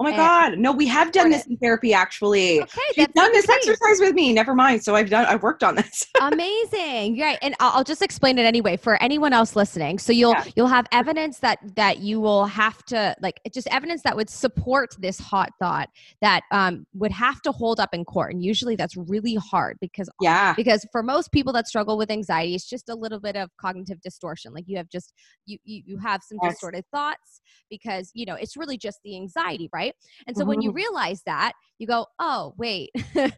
Oh 0.03 0.05
my 0.05 0.11
And- 0.11 0.17
god. 0.17 0.59
No, 0.59 0.73
we 0.73 0.89
have 0.89 1.13
done 1.13 1.31
this 1.31 1.47
in 1.47 1.57
therapy 1.59 1.95
actually. 1.95 2.61
Okay, 2.63 2.81
She's 2.97 3.07
done 3.15 3.31
this 3.33 3.49
exercise 3.49 4.01
with 4.01 4.15
me. 4.15 4.33
Never 4.33 4.53
mind. 4.53 4.83
So 4.83 4.97
I've 4.97 5.09
done 5.09 5.27
I've 5.27 5.43
worked 5.45 5.63
on 5.63 5.77
this. 5.77 6.05
amazing 6.21 7.21
right 7.21 7.39
and 7.41 7.55
I'll, 7.61 7.73
I'll 7.79 7.85
just 7.85 8.03
explain 8.03 8.37
it 8.39 8.43
anyway 8.45 8.77
for 8.77 9.01
anyone 9.03 9.33
else 9.33 9.55
listening 9.55 9.99
so 9.99 10.13
you'll 10.13 10.33
Yeah. 10.33 10.45
you'll 10.57 10.67
have 10.67 10.87
evidence 10.93 11.39
that 11.39 11.59
that 11.77 11.99
you 11.99 12.21
will 12.21 12.47
have 12.47 12.83
to 12.87 13.15
like 13.23 13.41
just 13.53 13.69
evidence 13.71 14.03
that 14.03 14.17
would 14.17 14.29
support 14.29 14.95
this 14.99 15.19
hot 15.19 15.51
thought 15.61 15.89
that 16.21 16.43
um 16.51 16.85
would 16.95 17.13
have 17.13 17.41
to 17.43 17.53
hold 17.53 17.79
up 17.81 17.91
in 17.95 18.05
court 18.05 18.33
and 18.33 18.43
usually 18.43 18.75
that's 18.77 18.97
really 18.97 19.35
hard 19.37 19.79
because 19.81 20.09
yeah. 20.21 20.53
because 20.55 20.85
for 20.91 21.03
most 21.03 21.31
people 21.33 21.53
that 21.53 21.69
struggle 21.69 21.97
with 21.97 22.11
anxiety 22.11 22.55
it's 22.55 22.69
just 22.69 22.89
a 22.89 22.95
little 22.95 23.21
bit 23.21 23.37
of 23.37 23.51
cognitive 23.61 24.01
distortion 24.01 24.53
like 24.53 24.65
you 24.67 24.77
have 24.77 24.89
just 24.89 25.13
you 25.47 25.59
you, 25.65 25.83
you 25.87 25.99
have 25.99 26.23
some 26.23 26.39
Yes. 26.43 26.55
distorted 26.55 26.85
thoughts 26.93 27.41
because 27.71 28.11
you 28.15 28.27
know 28.27 28.35
it's 28.35 28.57
really 28.57 28.77
just 28.77 28.99
the 29.05 29.15
anxiety 29.17 29.69
right 29.73 29.92
and 30.27 30.37
so 30.37 30.45
when 30.45 30.61
you 30.61 30.71
Mhm. 30.71 30.73
realize 30.73 31.23
that 31.25 31.53
you 31.79 31.87
go 31.87 32.07
oh 32.19 32.55
wait 32.57 32.91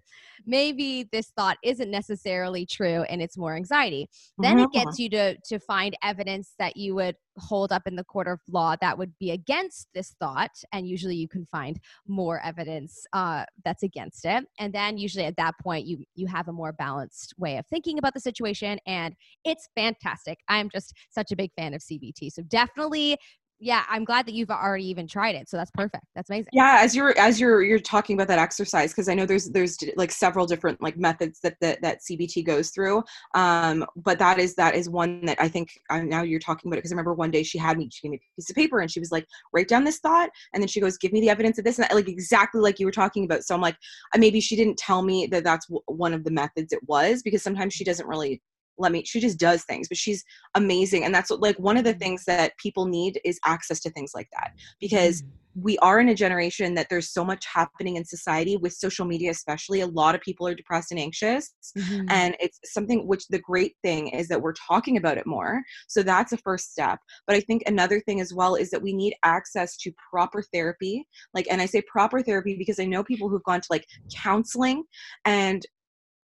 maybe 0.46 1.08
this 1.12 1.30
thought 1.36 1.56
isn't 1.62 1.90
necessarily 1.90 2.66
true 2.66 3.02
and 3.04 3.22
it's 3.22 3.36
more 3.38 3.54
anxiety. 3.56 4.08
Then 4.38 4.58
it 4.58 4.70
Mhm. 4.70 4.72
gets 4.72 4.98
you 4.98 5.08
to 5.10 5.36
to 5.38 5.58
find 5.58 5.96
evidence 6.02 6.54
that 6.58 6.76
you 6.76 6.94
would 6.94 7.16
hold 7.38 7.72
up 7.72 7.82
in 7.86 7.96
the 7.96 8.04
court 8.04 8.28
of 8.28 8.40
law 8.48 8.76
that 8.80 8.96
would 8.96 9.12
be 9.18 9.30
against 9.32 9.88
this 9.94 10.14
thought 10.20 10.52
and 10.72 10.86
usually 10.88 11.16
you 11.16 11.28
can 11.28 11.46
find 11.46 11.80
more 12.06 12.40
evidence 12.44 13.06
uh, 13.12 13.44
that's 13.64 13.82
against 13.82 14.24
it. 14.24 14.44
And 14.58 14.72
then 14.72 14.98
usually 14.98 15.24
at 15.24 15.36
that 15.36 15.54
point 15.62 15.86
you 15.86 16.04
you 16.14 16.26
have 16.26 16.48
a 16.48 16.52
more 16.52 16.72
balanced 16.72 17.34
way 17.38 17.56
of 17.56 17.66
thinking 17.66 17.98
about 17.98 18.14
the 18.14 18.20
situation 18.20 18.78
and 18.86 19.14
it's 19.44 19.68
fantastic. 19.74 20.38
I'm 20.48 20.68
just 20.70 20.94
such 21.10 21.32
a 21.32 21.36
big 21.36 21.52
fan 21.56 21.74
of 21.74 21.80
cbt 21.80 22.30
so 22.32 22.42
definitely 22.42 23.16
yeah 23.64 23.84
i'm 23.88 24.04
glad 24.04 24.26
that 24.26 24.34
you've 24.34 24.50
already 24.50 24.86
even 24.86 25.06
tried 25.06 25.34
it 25.34 25.48
so 25.48 25.56
that's 25.56 25.70
perfect 25.70 26.04
that's 26.14 26.28
amazing. 26.28 26.50
Yeah 26.52 26.78
as 26.80 26.94
you're 26.94 27.18
as 27.18 27.40
you're 27.40 27.62
you're 27.62 27.78
talking 27.78 28.14
about 28.14 28.28
that 28.28 28.38
exercise 28.38 28.92
because 28.92 29.08
i 29.08 29.14
know 29.14 29.24
there's 29.24 29.48
there's 29.50 29.78
like 29.96 30.12
several 30.12 30.46
different 30.46 30.80
like 30.82 30.98
methods 30.98 31.40
that 31.40 31.56
that, 31.60 31.80
that 31.80 32.00
cbt 32.08 32.44
goes 32.44 32.70
through 32.70 33.02
um 33.34 33.84
but 33.96 34.18
that 34.18 34.38
is 34.38 34.54
that 34.56 34.74
is 34.74 34.90
one 34.90 35.24
that 35.24 35.40
i 35.40 35.48
think 35.48 35.80
now 35.90 36.22
you're 36.22 36.38
talking 36.38 36.68
about 36.68 36.76
it 36.76 36.80
because 36.80 36.92
i 36.92 36.94
remember 36.94 37.14
one 37.14 37.30
day 37.30 37.42
she 37.42 37.56
had 37.56 37.78
me 37.78 37.88
she 37.90 38.02
gave 38.02 38.10
me 38.10 38.18
a 38.18 38.36
piece 38.36 38.50
of 38.50 38.56
paper 38.56 38.80
and 38.80 38.90
she 38.90 39.00
was 39.00 39.10
like 39.10 39.26
write 39.54 39.68
down 39.68 39.82
this 39.82 39.98
thought 39.98 40.28
and 40.52 40.62
then 40.62 40.68
she 40.68 40.80
goes 40.80 40.98
give 40.98 41.12
me 41.12 41.20
the 41.20 41.30
evidence 41.30 41.58
of 41.58 41.64
this 41.64 41.78
and 41.78 41.84
that, 41.84 41.94
like 41.94 42.08
exactly 42.08 42.60
like 42.60 42.78
you 42.78 42.86
were 42.86 42.92
talking 42.92 43.24
about 43.24 43.42
so 43.42 43.54
i'm 43.54 43.62
like 43.62 43.76
uh, 44.14 44.18
maybe 44.18 44.40
she 44.40 44.56
didn't 44.56 44.76
tell 44.76 45.02
me 45.02 45.26
that 45.26 45.42
that's 45.42 45.66
w- 45.66 45.82
one 45.86 46.12
of 46.12 46.22
the 46.24 46.30
methods 46.30 46.72
it 46.72 46.80
was 46.86 47.22
because 47.22 47.42
sometimes 47.42 47.72
she 47.72 47.84
doesn't 47.84 48.06
really 48.06 48.42
let 48.78 48.92
me 48.92 49.04
she 49.04 49.20
just 49.20 49.38
does 49.38 49.64
things 49.64 49.88
but 49.88 49.96
she's 49.96 50.24
amazing 50.54 51.04
and 51.04 51.14
that's 51.14 51.30
what, 51.30 51.40
like 51.40 51.58
one 51.58 51.76
of 51.76 51.84
the 51.84 51.94
things 51.94 52.24
that 52.24 52.56
people 52.58 52.86
need 52.86 53.20
is 53.24 53.38
access 53.44 53.80
to 53.80 53.90
things 53.90 54.12
like 54.14 54.28
that 54.32 54.52
because 54.80 55.22
we 55.56 55.78
are 55.78 56.00
in 56.00 56.08
a 56.08 56.14
generation 56.14 56.74
that 56.74 56.88
there's 56.90 57.12
so 57.12 57.24
much 57.24 57.46
happening 57.46 57.94
in 57.94 58.04
society 58.04 58.56
with 58.56 58.72
social 58.72 59.06
media 59.06 59.30
especially 59.30 59.80
a 59.80 59.86
lot 59.86 60.14
of 60.14 60.20
people 60.20 60.46
are 60.46 60.54
depressed 60.54 60.90
and 60.90 60.98
anxious 61.00 61.54
Mhm. 61.76 62.06
and 62.10 62.36
it's 62.40 62.58
something 62.64 63.06
which 63.06 63.26
the 63.28 63.38
great 63.38 63.76
thing 63.82 64.08
is 64.08 64.26
that 64.28 64.40
we're 64.42 64.54
talking 64.54 64.96
about 64.96 65.16
it 65.18 65.26
more 65.26 65.62
so 65.86 66.02
that's 66.02 66.32
a 66.32 66.36
first 66.38 66.72
step 66.72 66.98
but 67.26 67.36
i 67.36 67.40
think 67.40 67.62
another 67.66 68.00
thing 68.00 68.20
as 68.20 68.34
well 68.34 68.56
is 68.56 68.70
that 68.70 68.82
we 68.82 68.92
need 68.92 69.14
access 69.22 69.76
to 69.76 69.92
proper 70.10 70.42
therapy 70.52 71.06
like 71.34 71.46
and 71.50 71.62
i 71.62 71.66
say 71.66 71.80
proper 71.82 72.20
therapy 72.22 72.56
because 72.56 72.80
i 72.80 72.84
know 72.84 73.04
people 73.04 73.28
who've 73.28 73.44
gone 73.44 73.60
to 73.60 73.68
like 73.70 73.86
counseling 74.12 74.82
and 75.24 75.66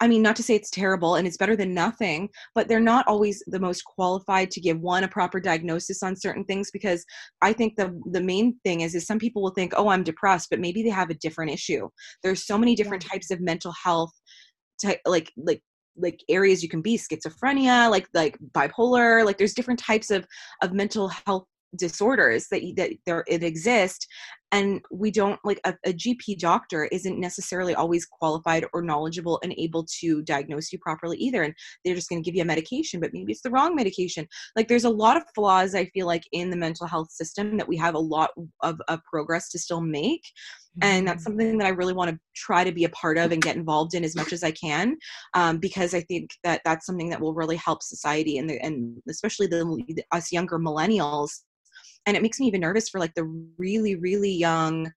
I 0.01 0.09
mean, 0.09 0.22
not 0.22 0.34
to 0.36 0.42
say 0.42 0.55
it's 0.55 0.70
terrible 0.70 1.16
and 1.16 1.26
it's 1.26 1.36
better 1.36 1.57
than 1.57 1.74
nothing, 1.74 2.30
but 2.55 2.68
they're 2.68 2.80
not 2.80 3.07
always 3.07 3.42
the 3.46 3.61
most 3.61 3.84
qualified 3.84 4.51
to 4.53 4.61
give 4.61 4.80
one 4.80 5.05
a 5.05 5.09
proper 5.09 5.40
diagnosis 5.40 6.03
on 6.03 6.16
certain 6.16 6.44
things 6.44 6.70
because 6.70 7.05
I 7.42 7.53
think 7.53 7.76
the 7.76 7.98
the 8.11 8.22
main 8.22 8.59
thing 8.64 8.80
is 8.80 8.94
is 8.94 9.07
some 9.07 9.18
people 9.18 9.42
will 9.42 9.51
think, 9.55 9.74
"Oh, 9.76 9.88
I'm 9.88 10.03
depressed," 10.03 10.48
but 10.51 10.61
maybe 10.61 10.82
they 10.82 10.88
have 10.90 11.11
a 11.11 11.14
different 11.14 11.53
issue. 11.53 11.88
There's 12.22 12.46
so 12.46 12.57
many 12.59 12.74
different 12.74 13.03
types 13.05 13.30
of 13.30 13.40
mental 13.40 13.72
health 13.72 14.12
ty- 14.82 15.01
like 15.07 15.32
like 15.36 15.62
like 15.96 16.20
areas 16.28 16.62
you 16.62 16.68
can 16.68 16.82
be 16.82 16.96
schizophrenia, 16.98 17.90
like 17.90 18.09
like 18.14 18.38
bipolar, 18.53 19.24
like 19.24 19.38
there's 19.38 19.55
different 19.55 19.80
types 19.80 20.11
of 20.11 20.26
of 20.62 20.72
mental 20.72 21.09
health 21.26 21.44
disorders 21.76 22.48
that 22.51 22.62
that 22.76 22.90
there 23.07 23.24
it 23.28 23.42
exist 23.44 24.07
and 24.53 24.80
we 24.90 25.11
don't 25.11 25.38
like 25.44 25.61
a, 25.64 25.74
a 25.86 25.92
gp 25.92 26.38
doctor 26.38 26.84
isn't 26.86 27.18
necessarily 27.18 27.74
always 27.74 28.07
qualified 28.07 28.64
or 28.72 28.82
knowledgeable 28.82 29.38
and 29.42 29.55
able 29.59 29.86
to 30.01 30.22
diagnose 30.22 30.72
you 30.72 30.78
properly 30.78 31.16
either 31.18 31.42
and 31.42 31.55
they're 31.84 31.94
just 31.94 32.09
going 32.09 32.22
to 32.22 32.26
give 32.26 32.34
you 32.34 32.42
a 32.42 32.46
medication 32.46 33.01
but 33.01 33.12
maybe 33.12 33.32
it's 33.32 33.42
the 33.42 33.51
wrong 33.51 33.74
medication. 33.74 34.26
Like 34.57 34.68
there's 34.68 34.84
a 34.84 34.90
lot 34.90 35.16
of 35.16 35.22
flaws 35.34 35.74
i 35.74 35.84
feel 35.86 36.07
like 36.07 36.24
in 36.32 36.51
the 36.51 36.57
mental 36.57 36.86
health 36.86 37.11
system 37.11 37.57
that 37.57 37.68
we 37.68 37.76
have 37.76 37.94
a 37.94 37.98
lot 37.98 38.30
of, 38.62 38.80
of 38.88 39.03
progress 39.05 39.48
to 39.51 39.59
still 39.59 39.80
make 39.80 40.22
and 40.82 41.07
that's 41.07 41.24
something 41.24 41.59
that 41.59 41.66
i 41.66 41.70
really 41.70 41.92
want 41.92 42.11
to 42.11 42.18
try 42.34 42.62
to 42.64 42.72
be 42.72 42.84
a 42.84 42.88
part 42.90 43.18
of 43.18 43.32
and 43.32 43.42
get 43.42 43.57
involved 43.57 43.94
in 43.94 44.05
as 44.05 44.14
much 44.14 44.32
as 44.32 44.42
i 44.42 44.51
can 44.51 44.96
um, 45.34 45.59
because 45.59 45.94
i 45.94 46.01
think 46.01 46.30
that 46.44 46.61
that's 46.64 46.86
something 46.86 47.09
that 47.11 47.20
will 47.20 47.34
really 47.34 47.57
help 47.57 47.82
society 47.82 48.38
and, 48.38 48.48
the, 48.48 48.61
and 48.62 48.96
especially 49.09 49.46
the 49.46 50.05
us 50.12 50.32
younger 50.32 50.59
millennials 50.59 51.40
and 52.07 52.16
it 52.16 52.22
makes 52.22 52.40
me 52.40 52.46
even 52.46 52.61
nervous 52.61 52.88
for 52.88 52.98
like 52.98 53.14
the 53.14 53.24
really 53.59 53.94
really 53.94 54.32
young 54.32 54.90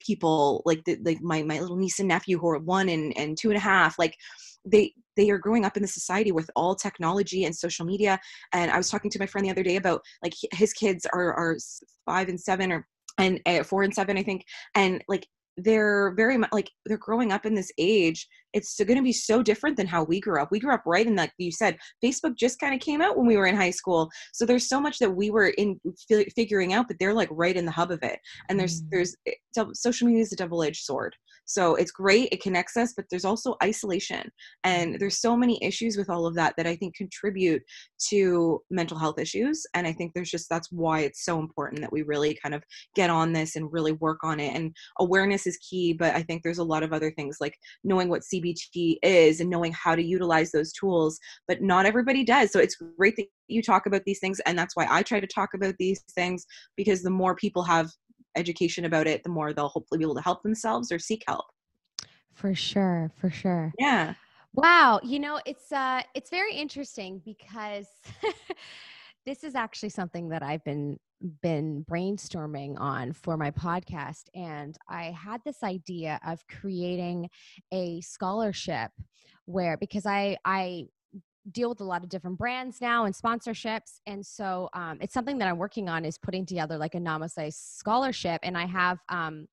people 0.00 0.62
like 0.64 0.84
the 0.84 0.98
like 1.04 1.20
my 1.20 1.42
my 1.42 1.58
little 1.58 1.76
niece 1.76 1.98
and 1.98 2.08
nephew 2.08 2.38
who 2.38 2.48
are 2.48 2.58
one 2.58 2.88
and 2.88 3.16
and 3.16 3.36
two 3.36 3.48
and 3.48 3.56
a 3.56 3.60
half 3.60 3.98
like 3.98 4.16
they 4.64 4.92
they 5.16 5.30
are 5.30 5.38
growing 5.38 5.64
up 5.64 5.76
in 5.76 5.82
the 5.82 5.88
society 5.88 6.32
with 6.32 6.50
all 6.54 6.74
technology 6.74 7.44
and 7.44 7.54
social 7.54 7.84
media 7.84 8.18
and 8.52 8.70
i 8.70 8.76
was 8.76 8.90
talking 8.90 9.10
to 9.10 9.18
my 9.18 9.26
friend 9.26 9.46
the 9.46 9.50
other 9.50 9.62
day 9.62 9.76
about 9.76 10.00
like 10.22 10.34
his 10.52 10.72
kids 10.72 11.06
are 11.12 11.32
are 11.34 11.56
five 12.04 12.28
and 12.28 12.40
seven 12.40 12.70
or 12.70 12.86
and 13.18 13.40
uh, 13.46 13.62
four 13.62 13.82
and 13.82 13.94
seven 13.94 14.16
i 14.16 14.22
think 14.22 14.44
and 14.74 15.02
like 15.08 15.26
they're 15.56 16.12
very 16.16 16.36
much 16.36 16.50
like 16.52 16.70
they're 16.84 16.98
growing 16.98 17.32
up 17.32 17.46
in 17.46 17.54
this 17.54 17.70
age 17.78 18.26
it's 18.52 18.76
going 18.82 18.96
to 18.96 19.02
be 19.02 19.12
so 19.12 19.42
different 19.42 19.76
than 19.76 19.86
how 19.86 20.02
we 20.04 20.18
grew 20.18 20.40
up. 20.40 20.48
We 20.50 20.60
grew 20.60 20.72
up 20.72 20.82
right 20.86 21.06
in 21.06 21.14
like 21.16 21.32
you 21.36 21.52
said 21.52 21.76
facebook 22.02 22.36
just 22.36 22.58
kind 22.58 22.74
of 22.74 22.80
came 22.80 23.02
out 23.02 23.16
when 23.16 23.26
we 23.26 23.36
were 23.36 23.46
in 23.46 23.56
high 23.56 23.70
school. 23.70 24.08
So 24.32 24.46
there's 24.46 24.68
so 24.68 24.80
much 24.80 24.98
that 24.98 25.10
we 25.10 25.30
were 25.30 25.48
in 25.48 25.78
fi- 26.08 26.28
figuring 26.34 26.72
out 26.72 26.88
but 26.88 26.98
they're 26.98 27.12
like 27.14 27.28
right 27.30 27.56
in 27.56 27.66
the 27.66 27.72
hub 27.72 27.90
of 27.90 28.02
it. 28.02 28.18
And 28.48 28.58
there's 28.58 28.82
Mm. 28.82 28.90
there's 28.90 29.16
it- 29.26 29.38
social 29.74 30.06
media 30.06 30.22
is 30.22 30.32
a 30.32 30.36
double-edged 30.36 30.84
sword 30.84 31.14
so 31.46 31.76
it's 31.76 31.90
great 31.90 32.28
it 32.32 32.42
connects 32.42 32.76
us 32.76 32.92
but 32.94 33.06
there's 33.10 33.24
also 33.24 33.56
isolation 33.62 34.30
and 34.64 34.94
mm. 34.94 34.98
there's 34.98 35.20
so 35.20 35.36
many 35.36 35.58
issues 35.62 35.96
with 35.96 36.10
all 36.10 36.26
of 36.26 36.34
that 36.34 36.52
that 36.56 36.66
i 36.66 36.76
think 36.76 36.94
contribute 36.94 37.62
to 37.98 38.60
mental 38.70 38.98
health 38.98 39.18
issues 39.18 39.64
and 39.74 39.86
i 39.86 39.92
think 39.92 40.12
there's 40.12 40.30
just 40.30 40.48
that's 40.50 40.70
why 40.70 41.00
it's 41.00 41.24
so 41.24 41.38
important 41.38 41.80
that 41.80 41.92
we 41.92 42.02
really 42.02 42.38
kind 42.42 42.54
of 42.54 42.62
get 42.94 43.08
on 43.08 43.32
this 43.32 43.56
and 43.56 43.72
really 43.72 43.92
work 43.92 44.18
on 44.22 44.40
it 44.40 44.54
and 44.54 44.74
awareness 44.98 45.46
is 45.46 45.56
key 45.58 45.92
but 45.92 46.14
i 46.14 46.22
think 46.22 46.42
there's 46.42 46.58
a 46.58 46.64
lot 46.64 46.82
of 46.82 46.92
other 46.92 47.10
things 47.12 47.38
like 47.40 47.56
knowing 47.84 48.08
what 48.08 48.22
cbt 48.22 48.96
is 49.02 49.40
and 49.40 49.48
knowing 49.48 49.72
how 49.72 49.94
to 49.94 50.02
utilize 50.02 50.50
those 50.50 50.72
tools 50.72 51.18
but 51.46 51.62
not 51.62 51.86
everybody 51.86 52.24
does 52.24 52.50
so 52.50 52.58
it's 52.58 52.76
great 52.96 53.14
that 53.16 53.26
you 53.48 53.62
talk 53.62 53.86
about 53.86 54.02
these 54.04 54.18
things 54.18 54.40
and 54.46 54.58
that's 54.58 54.74
why 54.74 54.86
i 54.90 55.02
try 55.02 55.20
to 55.20 55.26
talk 55.26 55.50
about 55.54 55.74
these 55.78 56.02
things 56.14 56.44
because 56.76 57.02
the 57.02 57.10
more 57.10 57.36
people 57.36 57.62
have 57.62 57.90
education 58.36 58.84
about 58.84 59.06
it 59.06 59.22
the 59.22 59.30
more 59.30 59.52
they'll 59.52 59.68
hopefully 59.68 59.98
be 59.98 60.04
able 60.04 60.14
to 60.14 60.22
help 60.22 60.42
themselves 60.42 60.92
or 60.92 60.98
seek 60.98 61.22
help. 61.26 61.46
For 62.32 62.54
sure 62.54 63.10
for 63.16 63.30
sure. 63.30 63.72
Yeah. 63.78 64.14
Wow, 64.54 65.00
you 65.02 65.18
know, 65.18 65.40
it's 65.46 65.72
uh 65.72 66.02
it's 66.14 66.30
very 66.30 66.54
interesting 66.54 67.20
because 67.24 67.86
this 69.26 69.44
is 69.44 69.54
actually 69.54 69.90
something 69.90 70.28
that 70.30 70.42
I've 70.42 70.64
been 70.64 70.98
been 71.42 71.84
brainstorming 71.90 72.78
on 72.78 73.12
for 73.12 73.36
my 73.36 73.50
podcast 73.50 74.24
and 74.34 74.76
I 74.88 75.04
had 75.04 75.40
this 75.44 75.62
idea 75.62 76.20
of 76.26 76.46
creating 76.46 77.30
a 77.72 78.02
scholarship 78.02 78.90
where 79.46 79.76
because 79.78 80.04
I 80.04 80.36
I 80.44 80.84
deal 81.52 81.68
with 81.68 81.80
a 81.80 81.84
lot 81.84 82.02
of 82.02 82.08
different 82.08 82.38
brands 82.38 82.80
now 82.80 83.04
and 83.04 83.14
sponsorships 83.14 84.00
and 84.06 84.24
so 84.24 84.68
um, 84.72 84.98
it's 85.00 85.14
something 85.14 85.38
that 85.38 85.48
i'm 85.48 85.58
working 85.58 85.88
on 85.88 86.04
is 86.04 86.18
putting 86.18 86.44
together 86.44 86.76
like 86.76 86.94
a 86.94 86.98
NamaSLAY 86.98 87.52
scholarship 87.52 88.40
and 88.42 88.56
i 88.56 88.66
have 88.66 88.98
um, 89.08 89.46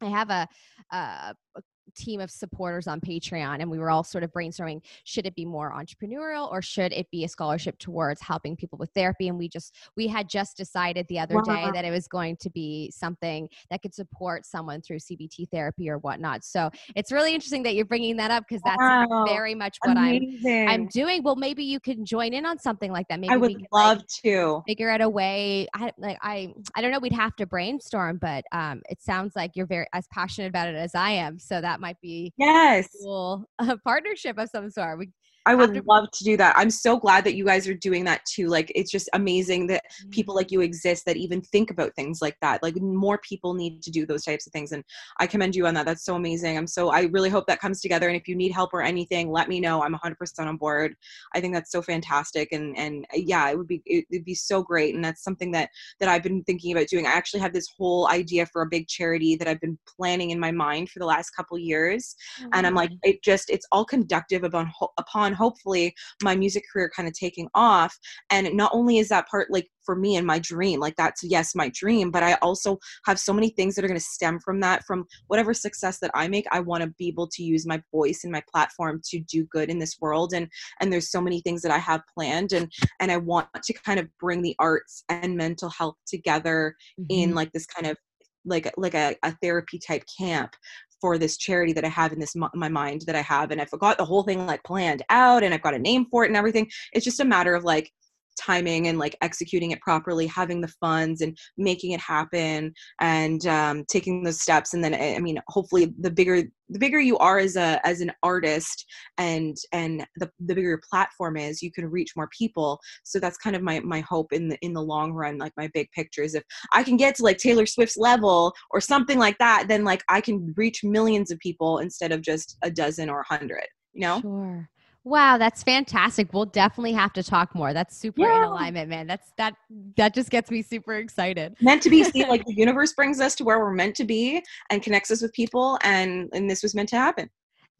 i 0.00 0.06
have 0.06 0.30
a, 0.30 0.48
a, 0.92 1.34
a 1.56 1.62
team 1.90 2.20
of 2.20 2.30
supporters 2.30 2.86
on 2.86 3.00
patreon 3.00 3.60
and 3.60 3.70
we 3.70 3.78
were 3.78 3.90
all 3.90 4.04
sort 4.04 4.24
of 4.24 4.32
brainstorming 4.32 4.80
should 5.04 5.26
it 5.26 5.34
be 5.34 5.44
more 5.44 5.72
entrepreneurial 5.72 6.50
or 6.50 6.62
should 6.62 6.92
it 6.92 7.10
be 7.10 7.24
a 7.24 7.28
scholarship 7.28 7.78
towards 7.78 8.20
helping 8.20 8.56
people 8.56 8.78
with 8.78 8.90
therapy 8.94 9.28
and 9.28 9.38
we 9.38 9.48
just 9.48 9.76
we 9.96 10.06
had 10.06 10.28
just 10.28 10.56
decided 10.56 11.06
the 11.08 11.18
other 11.18 11.40
day 11.44 11.70
that 11.74 11.84
it 11.84 11.90
was 11.90 12.06
going 12.08 12.36
to 12.36 12.50
be 12.50 12.90
something 12.94 13.48
that 13.70 13.82
could 13.82 13.94
support 13.94 14.44
someone 14.46 14.80
through 14.80 14.98
cbt 14.98 15.48
therapy 15.52 15.88
or 15.90 15.98
whatnot 15.98 16.44
so 16.44 16.70
it's 16.96 17.12
really 17.12 17.34
interesting 17.34 17.62
that 17.62 17.74
you're 17.74 17.84
bringing 17.84 18.16
that 18.16 18.30
up 18.30 18.44
because 18.48 18.62
that's 18.62 18.80
Wow. 18.80 19.24
very 19.26 19.54
much 19.54 19.76
what 19.84 19.96
i'm 19.96 20.20
I'm 20.68 20.86
doing. 20.88 21.22
Well, 21.22 21.36
maybe 21.36 21.64
you 21.64 21.80
can 21.80 22.04
join 22.04 22.32
in 22.32 22.46
on 22.46 22.58
something 22.58 22.90
like 22.92 23.08
that. 23.08 23.20
Maybe 23.20 23.32
I 23.32 23.36
we 23.36 23.40
would 23.40 23.56
could, 23.56 23.66
love 23.72 23.98
like, 23.98 24.06
to. 24.24 24.62
figure 24.66 24.90
out 24.90 25.00
a 25.00 25.08
way. 25.08 25.66
I 25.74 25.92
like 25.98 26.18
I 26.22 26.52
I 26.74 26.80
don't 26.82 26.90
know. 26.92 26.98
We'd 26.98 27.12
have 27.12 27.34
to 27.36 27.46
brainstorm, 27.46 28.18
but 28.20 28.44
um, 28.52 28.82
it 28.88 29.02
sounds 29.02 29.34
like 29.36 29.52
you're 29.54 29.66
very 29.66 29.86
as 29.92 30.06
passionate 30.12 30.48
about 30.48 30.68
it 30.68 30.74
as 30.76 30.94
I 30.94 31.10
am. 31.10 31.38
So 31.38 31.60
that 31.60 31.79
might 31.80 32.00
be 32.00 32.32
Yes. 32.36 32.86
a 32.86 32.98
cool 33.02 33.44
uh, 33.58 33.76
partnership 33.84 34.38
of 34.38 34.48
some 34.50 34.70
sort. 34.70 34.98
We 34.98 35.10
I 35.46 35.54
would 35.54 35.70
After- 35.70 35.82
love 35.82 36.10
to 36.12 36.24
do 36.24 36.36
that. 36.36 36.54
I'm 36.56 36.70
so 36.70 36.98
glad 36.98 37.24
that 37.24 37.34
you 37.34 37.44
guys 37.44 37.66
are 37.66 37.74
doing 37.74 38.04
that 38.04 38.24
too. 38.26 38.48
Like 38.48 38.70
it's 38.74 38.90
just 38.90 39.08
amazing 39.14 39.66
that 39.68 39.84
people 40.10 40.34
like 40.34 40.50
you 40.50 40.60
exist 40.60 41.04
that 41.06 41.16
even 41.16 41.40
think 41.40 41.70
about 41.70 41.94
things 41.96 42.20
like 42.20 42.36
that. 42.42 42.62
Like 42.62 42.80
more 42.80 43.18
people 43.18 43.54
need 43.54 43.82
to 43.82 43.90
do 43.90 44.04
those 44.06 44.24
types 44.24 44.46
of 44.46 44.52
things 44.52 44.72
and 44.72 44.84
I 45.18 45.26
commend 45.26 45.56
you 45.56 45.66
on 45.66 45.74
that. 45.74 45.86
That's 45.86 46.04
so 46.04 46.14
amazing. 46.14 46.56
I'm 46.58 46.66
so 46.66 46.90
I 46.90 47.02
really 47.04 47.30
hope 47.30 47.46
that 47.46 47.60
comes 47.60 47.80
together 47.80 48.08
and 48.08 48.16
if 48.16 48.28
you 48.28 48.36
need 48.36 48.52
help 48.52 48.74
or 48.74 48.82
anything, 48.82 49.30
let 49.30 49.48
me 49.48 49.60
know. 49.60 49.82
I'm 49.82 49.94
100% 49.94 50.14
on 50.40 50.56
board. 50.56 50.94
I 51.34 51.40
think 51.40 51.54
that's 51.54 51.72
so 51.72 51.82
fantastic 51.82 52.52
and 52.52 52.76
and 52.76 53.04
uh, 53.14 53.18
yeah, 53.18 53.50
it 53.50 53.56
would 53.56 53.68
be 53.68 53.82
it 53.86 54.04
would 54.10 54.24
be 54.24 54.34
so 54.34 54.62
great 54.62 54.94
and 54.94 55.04
that's 55.04 55.24
something 55.24 55.50
that 55.52 55.70
that 56.00 56.08
I've 56.08 56.22
been 56.22 56.44
thinking 56.44 56.72
about 56.72 56.88
doing. 56.88 57.06
I 57.06 57.12
actually 57.12 57.40
have 57.40 57.52
this 57.52 57.68
whole 57.76 58.08
idea 58.08 58.46
for 58.46 58.62
a 58.62 58.66
big 58.66 58.88
charity 58.88 59.36
that 59.36 59.48
I've 59.48 59.60
been 59.60 59.78
planning 59.86 60.30
in 60.30 60.38
my 60.38 60.50
mind 60.52 60.90
for 60.90 60.98
the 60.98 61.06
last 61.06 61.30
couple 61.30 61.58
years 61.58 62.14
and 62.52 62.66
i'm 62.66 62.74
like 62.74 62.90
it 63.02 63.22
just 63.22 63.50
it's 63.50 63.66
all 63.72 63.84
conductive 63.84 64.44
upon 64.44 64.66
ho- 64.66 64.92
upon 65.30 65.36
hopefully 65.36 65.94
my 66.22 66.36
music 66.36 66.64
career 66.72 66.90
kind 66.94 67.08
of 67.08 67.14
taking 67.14 67.48
off. 67.54 67.96
And 68.30 68.54
not 68.54 68.70
only 68.74 68.98
is 68.98 69.08
that 69.08 69.28
part 69.28 69.50
like 69.50 69.68
for 69.84 69.96
me 69.96 70.16
and 70.16 70.26
my 70.26 70.38
dream 70.38 70.78
like 70.78 70.94
that's 70.96 71.22
yes 71.24 71.54
my 71.54 71.70
dream 71.74 72.10
but 72.10 72.22
i 72.22 72.34
also 72.42 72.78
have 73.06 73.18
so 73.18 73.32
many 73.32 73.48
things 73.48 73.74
that 73.74 73.84
are 73.84 73.88
going 73.88 73.98
to 73.98 74.04
stem 74.06 74.38
from 74.38 74.60
that. 74.60 74.84
From 74.84 75.06
whatever 75.28 75.54
success 75.54 75.98
that 76.00 76.10
i 76.14 76.28
make 76.28 76.46
i 76.52 76.60
want 76.60 76.82
to 76.82 76.90
be 76.98 77.08
able 77.08 77.28
to 77.28 77.42
use 77.42 77.66
my 77.66 77.82
voice 77.92 78.20
and 78.24 78.32
my 78.32 78.42
platform 78.52 79.00
to 79.10 79.20
do 79.20 79.44
good 79.44 79.70
in 79.70 79.78
this 79.78 79.96
world. 80.00 80.32
And 80.34 80.48
and 80.80 80.92
there's 80.92 81.10
so 81.10 81.20
many 81.20 81.40
things 81.40 81.62
that 81.62 81.72
i 81.72 81.78
have 81.78 82.02
planned 82.14 82.52
and 82.52 82.70
and 83.00 83.10
i 83.10 83.16
want 83.16 83.48
to 83.62 83.72
kind 83.72 83.98
of 84.00 84.06
bring 84.18 84.42
the 84.42 84.56
arts 84.58 85.04
and 85.08 85.36
mental 85.36 85.70
health 85.70 85.96
together 86.06 86.74
in 87.08 87.30
Mhm. 87.30 87.34
like 87.34 87.52
this 87.52 87.66
kind 87.66 87.86
of 87.86 87.96
like 88.44 88.72
like 88.76 88.94
a, 88.94 89.16
a 89.22 89.32
therapy 89.42 89.78
type 89.78 90.04
camp 90.18 90.54
for 91.00 91.18
this 91.18 91.36
charity 91.36 91.72
that 91.72 91.84
I 91.84 91.88
have 91.88 92.12
in 92.12 92.18
this 92.18 92.34
my 92.36 92.68
mind 92.68 93.02
that 93.02 93.16
I 93.16 93.22
have 93.22 93.50
and 93.50 93.60
I've 93.60 93.70
got 93.70 93.98
the 93.98 94.04
whole 94.04 94.22
thing 94.22 94.46
like 94.46 94.62
planned 94.64 95.02
out 95.08 95.42
and 95.42 95.54
I've 95.54 95.62
got 95.62 95.74
a 95.74 95.78
name 95.78 96.06
for 96.10 96.24
it 96.24 96.28
and 96.28 96.36
everything. 96.36 96.70
It's 96.92 97.04
just 97.04 97.20
a 97.20 97.24
matter 97.24 97.54
of 97.54 97.64
like 97.64 97.92
timing 98.40 98.88
and 98.88 98.98
like 98.98 99.16
executing 99.22 99.70
it 99.70 99.80
properly 99.80 100.26
having 100.26 100.60
the 100.60 100.72
funds 100.80 101.20
and 101.20 101.36
making 101.56 101.92
it 101.92 102.00
happen 102.00 102.72
and 103.00 103.46
um, 103.46 103.84
taking 103.88 104.22
those 104.22 104.40
steps. 104.40 104.74
And 104.74 104.82
then 104.82 104.94
I 104.94 105.18
mean 105.20 105.38
hopefully 105.48 105.92
the 106.00 106.10
bigger 106.10 106.42
the 106.72 106.78
bigger 106.78 107.00
you 107.00 107.18
are 107.18 107.38
as 107.38 107.56
a 107.56 107.84
as 107.86 108.00
an 108.00 108.12
artist 108.22 108.84
and 109.18 109.56
and 109.72 110.06
the, 110.16 110.30
the 110.38 110.54
bigger 110.54 110.68
your 110.68 110.80
platform 110.88 111.36
is 111.36 111.62
you 111.62 111.72
can 111.72 111.86
reach 111.86 112.12
more 112.16 112.28
people. 112.36 112.80
So 113.04 113.18
that's 113.18 113.38
kind 113.38 113.56
of 113.56 113.62
my 113.62 113.80
my 113.80 114.00
hope 114.00 114.32
in 114.32 114.48
the 114.48 114.58
in 114.62 114.72
the 114.72 114.82
long 114.82 115.12
run 115.12 115.38
like 115.38 115.52
my 115.56 115.68
big 115.72 115.90
picture 115.92 116.22
is 116.22 116.34
if 116.34 116.42
i 116.72 116.82
can 116.82 116.96
get 116.96 117.14
to 117.14 117.22
like 117.22 117.38
taylor 117.38 117.66
swift's 117.66 117.96
level 117.96 118.52
or 118.70 118.80
something 118.80 119.18
like 119.18 119.36
that 119.38 119.66
then 119.68 119.84
like 119.84 120.02
i 120.08 120.20
can 120.20 120.52
reach 120.56 120.82
millions 120.82 121.30
of 121.30 121.38
people 121.38 121.78
instead 121.78 122.12
of 122.12 122.22
just 122.22 122.56
a 122.62 122.70
dozen 122.70 123.08
or 123.08 123.20
a 123.20 123.34
hundred 123.34 123.66
you 123.92 124.02
know? 124.02 124.20
Sure. 124.20 124.68
Wow, 125.04 125.38
that's 125.38 125.62
fantastic. 125.62 126.32
We'll 126.34 126.44
definitely 126.44 126.92
have 126.92 127.12
to 127.14 127.22
talk 127.22 127.54
more. 127.54 127.72
That's 127.72 127.96
super 127.96 128.22
in 128.22 128.42
alignment, 128.42 128.90
man. 128.90 129.06
That's 129.06 129.32
that 129.38 129.54
that 129.96 130.14
just 130.14 130.30
gets 130.30 130.50
me 130.50 130.60
super 130.60 130.94
excited. 130.94 131.56
meant 131.60 131.82
to 131.82 131.90
be 131.90 132.04
see 132.04 132.26
like 132.26 132.44
the 132.46 132.54
universe 132.54 132.92
brings 132.92 133.18
us 133.18 133.34
to 133.36 133.44
where 133.44 133.58
we're 133.58 133.72
meant 133.72 133.96
to 133.96 134.04
be 134.04 134.42
and 134.68 134.82
connects 134.82 135.10
us 135.10 135.22
with 135.22 135.32
people 135.32 135.78
and 135.82 136.28
and 136.34 136.50
this 136.50 136.62
was 136.62 136.74
meant 136.74 136.90
to 136.90 136.96
happen 136.96 137.30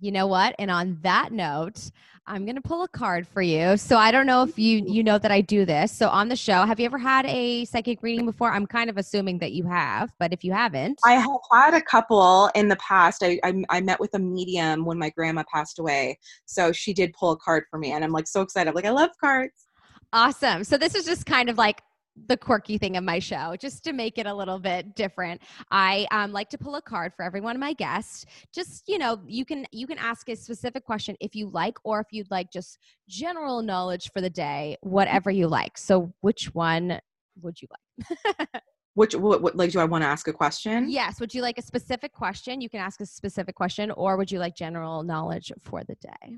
You 0.01 0.12
know 0.12 0.26
what? 0.26 0.55
And 0.59 0.70
on 0.70 0.98
that 1.03 1.30
note, 1.30 1.90
I'm 2.26 2.44
going 2.44 2.55
to 2.57 2.62
pull 2.62 2.84
a 2.84 2.88
card 2.88 3.26
for 3.26 3.42
you. 3.42 3.76
So 3.76 3.96
I 3.96 4.11
don't 4.11 4.26
know 4.26 4.42
if 4.42 4.59
you 4.59 4.84
you 4.86 5.03
know 5.03 5.18
that 5.18 5.30
I 5.30 5.40
do 5.40 5.64
this. 5.64 5.90
So 5.90 6.09
on 6.09 6.28
the 6.28 6.36
show, 6.36 6.64
have 6.64 6.78
you 6.78 6.86
ever 6.86 6.98
had 6.98 7.26
a 7.26 7.64
psychic 7.64 8.03
reading 8.03 8.24
before? 8.24 8.53
I'm 8.53 8.66
kind 8.66 8.88
of 8.88 8.96
assuming 8.96 9.38
that 9.38 9.53
you 9.53 9.64
have, 9.64 10.12
but 10.18 10.32
if 10.32 10.44
you 10.44 10.53
haven't, 10.53 11.01
I 11.05 11.14
have 11.14 11.40
had 11.53 11.74
a 11.74 11.82
couple 11.82 12.51
in 12.55 12.68
the 12.68 12.76
past. 12.76 13.22
I, 13.24 13.40
I 13.42 13.62
I 13.68 13.80
met 13.80 13.98
with 13.98 14.14
a 14.14 14.18
medium 14.18 14.84
when 14.84 14.98
my 14.98 15.11
grandma 15.11 15.42
passed 15.53 15.78
away, 15.78 16.18
so 16.46 16.72
she 16.72 16.94
did 16.94 17.12
pull 17.14 17.32
a 17.32 17.36
card 17.36 17.64
for 17.70 17.78
me, 17.78 17.92
and 17.92 18.05
I'm 18.05 18.12
like 18.12 18.28
so 18.28 18.42
excited. 18.42 18.68
I'm 18.68 18.74
like 18.74 18.86
I 18.86 18.90
love 18.90 19.11
cards. 19.20 19.66
Awesome. 20.12 20.64
So 20.64 20.76
this 20.76 20.94
is 20.94 21.05
just 21.05 21.26
kind 21.26 21.48
of 21.48 21.59
like 21.59 21.82
the 22.26 22.36
quirky 22.36 22.78
thing 22.78 22.96
of 22.96 23.04
my 23.04 23.18
show, 23.18 23.56
just 23.58 23.84
to 23.84 23.92
make 23.92 24.18
it 24.18 24.26
a 24.26 24.34
little 24.34 24.58
bit 24.58 24.94
different. 24.94 25.40
I 25.70 26.06
um, 26.10 26.32
like 26.32 26.48
to 26.50 26.58
pull 26.58 26.76
a 26.76 26.82
card 26.82 27.12
for 27.14 27.24
every 27.24 27.40
one 27.40 27.56
of 27.56 27.60
my 27.60 27.72
guests. 27.72 28.26
Just 28.52 28.88
you 28.88 28.98
know, 28.98 29.20
you 29.26 29.44
can 29.44 29.66
you 29.72 29.86
can 29.86 29.98
ask 29.98 30.28
a 30.28 30.36
specific 30.36 30.84
question 30.84 31.16
if 31.20 31.34
you 31.34 31.50
like, 31.50 31.76
or 31.84 32.00
if 32.00 32.06
you'd 32.10 32.30
like 32.30 32.50
just 32.52 32.78
general 33.08 33.62
knowledge 33.62 34.10
for 34.12 34.20
the 34.20 34.30
day, 34.30 34.76
whatever 34.82 35.30
you 35.30 35.48
like. 35.48 35.78
So 35.78 36.12
which 36.20 36.54
one 36.54 37.00
would 37.42 37.60
you 37.60 37.68
like? 37.70 38.48
Which 38.94 39.14
what, 39.14 39.40
what 39.40 39.56
like 39.56 39.70
do 39.70 39.78
I 39.78 39.84
want 39.84 40.02
to 40.02 40.08
ask 40.08 40.26
a 40.26 40.32
question? 40.32 40.90
Yes. 40.90 41.20
Would 41.20 41.32
you 41.32 41.42
like 41.42 41.58
a 41.58 41.62
specific 41.62 42.12
question? 42.12 42.60
You 42.60 42.68
can 42.68 42.80
ask 42.80 43.00
a 43.00 43.06
specific 43.06 43.54
question, 43.54 43.92
or 43.92 44.16
would 44.16 44.32
you 44.32 44.40
like 44.40 44.56
general 44.56 45.04
knowledge 45.04 45.52
for 45.60 45.84
the 45.84 45.94
day? 45.94 46.36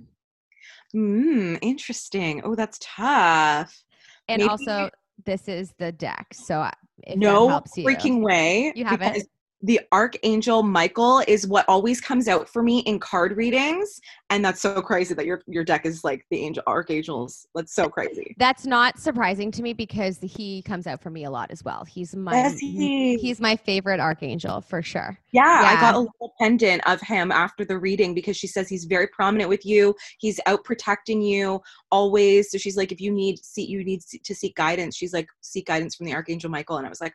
Hmm. 0.92 1.56
Interesting. 1.62 2.42
Oh, 2.44 2.54
that's 2.54 2.78
tough. 2.80 3.82
And 4.28 4.40
Maybe- 4.40 4.50
also, 4.50 4.90
this 5.24 5.48
is 5.48 5.72
the 5.78 5.92
deck. 5.92 6.26
So 6.32 6.68
if 7.04 7.16
no 7.16 7.48
helps 7.48 7.76
you. 7.76 7.84
freaking 7.84 8.22
way. 8.22 8.72
You 8.74 8.84
haven't? 8.84 9.26
The 9.62 9.80
archangel 9.92 10.62
Michael 10.62 11.22
is 11.28 11.46
what 11.46 11.64
always 11.68 12.00
comes 12.00 12.26
out 12.26 12.48
for 12.48 12.62
me 12.62 12.80
in 12.80 12.98
card 12.98 13.36
readings, 13.36 14.00
and 14.30 14.44
that's 14.44 14.60
so 14.60 14.82
crazy 14.82 15.14
that 15.14 15.24
your 15.24 15.42
your 15.46 15.62
deck 15.62 15.86
is 15.86 16.02
like 16.02 16.26
the 16.30 16.38
angel 16.38 16.62
archangels. 16.66 17.46
That's 17.54 17.74
so 17.74 17.88
crazy. 17.88 18.34
That's 18.38 18.66
not 18.66 18.98
surprising 18.98 19.52
to 19.52 19.62
me 19.62 19.72
because 19.72 20.18
he 20.20 20.62
comes 20.62 20.86
out 20.86 21.00
for 21.00 21.10
me 21.10 21.24
a 21.24 21.30
lot 21.30 21.50
as 21.50 21.62
well. 21.64 21.84
He's 21.84 22.16
my 22.16 22.32
Does 22.32 22.58
he? 22.58 23.16
he's 23.18 23.40
my 23.40 23.54
favorite 23.54 24.00
archangel 24.00 24.60
for 24.60 24.82
sure. 24.82 25.16
Yeah, 25.32 25.42
I 25.64 25.80
got 25.80 25.94
a 25.94 25.98
little 25.98 26.34
pendant 26.40 26.82
of 26.88 27.00
him 27.00 27.30
after 27.30 27.64
the 27.64 27.78
reading 27.78 28.14
because 28.14 28.36
she 28.36 28.46
says 28.46 28.68
he's 28.68 28.84
very 28.84 29.06
prominent 29.06 29.48
with 29.48 29.64
you. 29.64 29.94
He's 30.18 30.40
out 30.46 30.64
protecting 30.64 31.22
you 31.22 31.60
always. 31.90 32.50
So 32.50 32.58
she's 32.58 32.76
like, 32.76 32.90
if 32.90 33.00
you 33.00 33.12
need 33.12 33.38
see 33.44 33.64
you 33.64 33.84
need 33.84 34.00
to 34.00 34.34
seek 34.34 34.56
guidance, 34.56 34.96
she's 34.96 35.12
like, 35.12 35.28
seek 35.40 35.66
guidance 35.66 35.94
from 35.94 36.06
the 36.06 36.14
archangel 36.14 36.50
Michael. 36.50 36.78
And 36.78 36.86
I 36.86 36.90
was 36.90 37.00
like, 37.00 37.14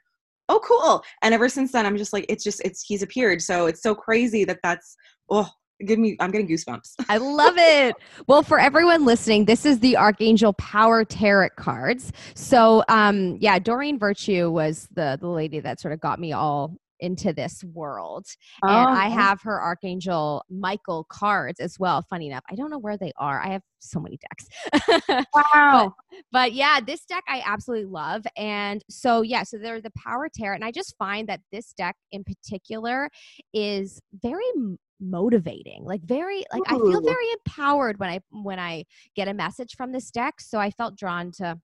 oh, 0.50 0.60
cool. 0.64 1.04
And 1.22 1.34
ever 1.34 1.50
since 1.50 1.72
then, 1.72 1.86
I'm 1.86 1.98
just 1.98 2.14
like, 2.14 2.26
it's 2.30 2.44
just 2.44 2.62
it's 2.64 2.84
he's 2.84 3.04
appeared. 3.04 3.42
So 3.42 3.68
it's 3.68 3.82
so 3.82 3.94
crazy 3.96 4.44
that 4.46 4.60
that's 4.64 4.96
oh, 5.30 5.50
give 5.86 6.00
me 6.00 6.16
I'm 6.20 6.32
getting 6.32 6.48
goosebumps. 6.48 6.96
I 7.10 7.18
love 7.18 7.56
it. 7.58 7.96
Well, 8.28 8.44
for 8.44 8.60
everyone 8.60 9.06
listening, 9.06 9.46
this 9.46 9.66
is 9.66 9.80
the 9.80 9.98
Archangel 9.98 10.54
Power 10.54 11.06
Tarot 11.06 11.50
cards. 11.58 12.12
So, 12.36 12.84
um, 12.90 13.38
yeah, 13.40 13.60
Doreen 13.60 14.00
Virtue 14.00 14.50
was 14.50 14.88
the 14.94 15.18
the 15.20 15.28
lady 15.28 15.60
that 15.60 15.80
sort 15.80 15.94
of 15.94 16.00
got 16.00 16.20
me 16.20 16.34
all 16.34 16.76
into 17.00 17.34
this 17.34 17.64
world. 17.74 18.26
And 18.64 18.90
oh, 18.90 18.94
I 18.94 19.08
Oh, 19.08 19.12
have 19.12 19.42
her 19.44 19.62
Archangel 19.62 20.44
Michael 20.50 21.06
cards 21.10 21.60
as 21.60 21.78
well. 21.80 22.02
Funny 22.10 22.28
enough, 22.28 22.44
I 22.50 22.56
don't 22.56 22.70
know 22.70 22.80
where 22.80 22.98
they 22.98 23.12
are. 23.18 23.42
I 23.42 23.48
have 23.50 23.62
so 23.80 24.00
many 24.00 24.18
decks. 24.18 25.26
wow. 25.36 25.94
but 26.32 26.54
yeah, 26.54 26.80
this 26.86 27.06
deck 27.06 27.24
I 27.28 27.42
absolutely 27.46 27.86
love. 27.86 28.26
And 28.36 28.84
so, 28.90 29.22
yeah, 29.22 29.44
so 29.44 29.58
they're 29.58 29.82
the 29.82 29.92
Power 29.92 30.30
Tarot. 30.34 30.56
And 30.56 30.66
I 30.66 30.72
just 30.72 30.96
find 30.98 31.28
that 31.30 31.42
this 31.52 31.74
deck 31.74 31.96
in 32.12 32.24
particular 32.24 33.10
is 33.54 34.02
very 34.22 34.44
motivating 35.00 35.84
like 35.86 36.02
very 36.02 36.44
like 36.52 36.64
i 36.66 36.74
feel 36.76 37.02
very 37.04 37.26
empowered 37.34 38.00
when 38.00 38.10
i 38.10 38.20
when 38.32 38.58
i 38.58 38.84
get 39.16 39.28
a 39.28 39.34
message 39.34 39.76
from 39.76 39.92
this 39.92 40.10
deck 40.10 40.42
so 40.42 40.58
i 40.58 40.72
felt 40.72 40.98
drawn 40.98 41.32
to 41.32 41.56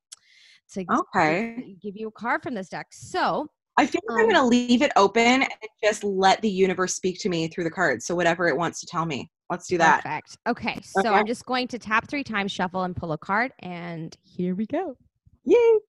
to 0.72 0.86
to 0.86 0.94
Okay. 1.16 1.76
give 1.82 1.96
you 1.98 2.10
a 2.10 2.12
card 2.12 2.44
from 2.44 2.54
this 2.54 2.70
deck 2.70 2.86
so 2.92 3.48
I 3.78 3.86
feel 3.88 4.02
like 4.08 4.20
I'm 4.20 4.26
Um, 4.28 4.34
gonna 4.34 4.48
leave 4.48 4.82
it 4.82 4.92
open 4.96 5.24
and 5.44 5.50
just 5.84 6.04
let 6.04 6.42
the 6.42 6.50
universe 6.50 6.96
speak 6.96 7.20
to 7.22 7.30
me 7.30 7.48
through 7.48 7.64
the 7.64 7.72
cards. 7.72 8.06
So 8.06 8.16
whatever 8.16 8.48
it 8.48 8.56
wants 8.58 8.80
to 8.82 8.86
tell 8.88 9.06
me. 9.06 9.30
Let's 9.50 9.68
do 9.68 9.78
that. 9.78 10.04
perfect 10.04 10.38
okay 10.48 10.80
so 10.84 11.02
Okay. 11.02 11.10
i'm 11.10 11.28
just 11.28 11.46
going 11.46 11.68
to 11.68 11.78
tap 11.78 12.08
three 12.10 12.24
times 12.24 12.52
shuffle 12.52 12.84
and 12.84 12.96
pull 12.96 13.12
a 13.12 13.18
card 13.18 13.52
and 13.60 14.16
here 14.24 14.56
we 14.56 14.66
go 14.66 14.96
Yay. 15.44 15.80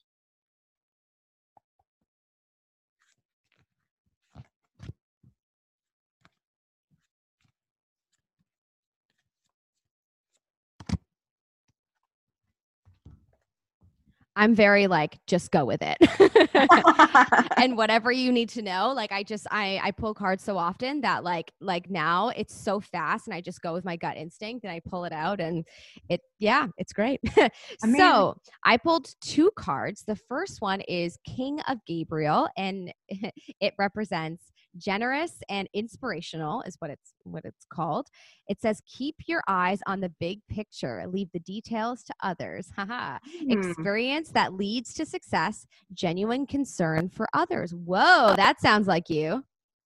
I'm 14.36 14.54
very 14.54 14.86
like 14.86 15.18
just 15.26 15.50
go 15.50 15.64
with 15.64 15.80
it. 15.82 15.98
And 17.56 17.76
whatever 17.76 18.12
you 18.12 18.30
need 18.32 18.48
to 18.50 18.62
know 18.62 18.92
like 18.94 19.12
i 19.12 19.22
just 19.22 19.46
i 19.50 19.80
i 19.82 19.90
pull 19.90 20.12
cards 20.12 20.44
so 20.44 20.58
often 20.58 21.00
that 21.02 21.24
like 21.24 21.52
like 21.60 21.88
now 21.88 22.30
it's 22.30 22.54
so 22.54 22.80
fast 22.80 23.26
and 23.26 23.34
i 23.34 23.40
just 23.40 23.62
go 23.62 23.72
with 23.72 23.84
my 23.84 23.96
gut 23.96 24.16
instinct 24.16 24.64
and 24.64 24.72
i 24.72 24.80
pull 24.80 25.04
it 25.04 25.12
out 25.12 25.40
and 25.40 25.64
it 26.08 26.20
yeah 26.38 26.66
it's 26.76 26.92
great. 26.92 27.20
So 27.96 28.36
i 28.64 28.76
pulled 28.76 29.08
two 29.20 29.50
cards. 29.56 30.02
The 30.06 30.16
first 30.16 30.60
one 30.60 30.80
is 30.82 31.18
king 31.24 31.60
of 31.68 31.78
gabriel 31.86 32.48
and 32.56 32.92
it 33.08 33.74
represents 33.78 34.52
generous 34.76 35.34
and 35.48 35.68
inspirational 35.74 36.62
is 36.62 36.76
what 36.80 36.90
it's 36.90 37.14
what 37.22 37.44
it's 37.44 37.64
called 37.72 38.08
it 38.48 38.60
says 38.60 38.82
keep 38.86 39.14
your 39.26 39.42
eyes 39.48 39.80
on 39.86 40.00
the 40.00 40.08
big 40.20 40.40
picture 40.48 41.04
leave 41.06 41.28
the 41.32 41.40
details 41.40 42.02
to 42.02 42.12
others 42.22 42.70
haha 42.76 43.18
Hmm. 43.40 43.50
experience 43.50 44.30
that 44.30 44.52
leads 44.54 44.94
to 44.94 45.06
success, 45.06 45.66
genuine 45.92 46.46
concern 46.46 47.08
for 47.08 47.26
others. 47.32 47.72
Whoa, 47.74 48.34
that 48.36 48.60
sounds 48.60 48.86
like 48.86 49.08
you. 49.10 49.44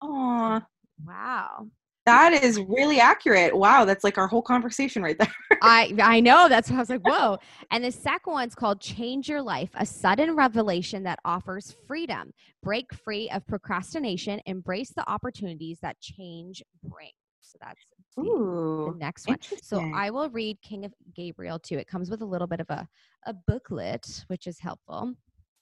Aw. 0.03 0.65
Wow. 1.07 1.69
That 2.09 2.43
is 2.43 2.59
really 2.61 3.01
accurate. 3.01 3.55
Wow, 3.55 3.85
that's 3.85 4.03
like 4.03 4.17
our 4.17 4.27
whole 4.27 4.41
conversation 4.41 5.03
right 5.03 5.19
there. 5.19 5.35
I 5.63 5.95
I 6.03 6.21
know 6.21 6.49
that's 6.49 6.71
why 6.71 6.77
I 6.77 6.81
was 6.81 6.89
like, 6.89 7.07
whoa. 7.07 7.37
And 7.71 7.85
the 7.85 7.93
second 7.93 8.33
one's 8.33 8.55
called 8.55 8.81
Change 8.81 9.29
Your 9.29 9.43
Life, 9.43 9.69
a 9.75 9.85
sudden 9.85 10.35
revelation 10.35 11.03
that 11.03 11.19
offers 11.27 11.77
freedom. 11.87 12.33
Break 12.63 12.95
free 12.95 13.29
of 13.29 13.47
procrastination, 13.47 14.41
embrace 14.47 14.91
the 14.97 15.07
opportunities 15.07 15.81
that 15.83 16.01
change 16.01 16.63
brings. 16.83 17.13
So 17.43 17.59
that's 17.61 17.85
the, 18.17 18.23
Ooh, 18.23 18.93
the 18.93 18.99
next 18.99 19.29
one. 19.29 19.39
So. 19.63 19.79
I 19.95 20.09
will 20.09 20.31
read 20.31 20.63
King 20.63 20.87
of 20.87 20.95
Gabriel 21.15 21.59
too. 21.59 21.77
It 21.77 21.89
comes 21.89 22.11
with 22.11 22.23
a 22.23 22.27
little 22.27 22.47
bit 22.47 22.61
of 22.61 22.71
a, 22.71 22.89
a 23.27 23.35
booklet, 23.47 24.25
which 24.29 24.47
is 24.47 24.59
helpful. 24.61 25.13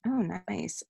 Oh, 0.06 0.40
nice. 0.48 0.82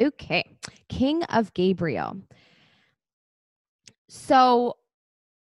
Okay. 0.00 0.44
King 0.88 1.22
of 1.24 1.52
Gabriel. 1.54 2.22
So, 4.08 4.76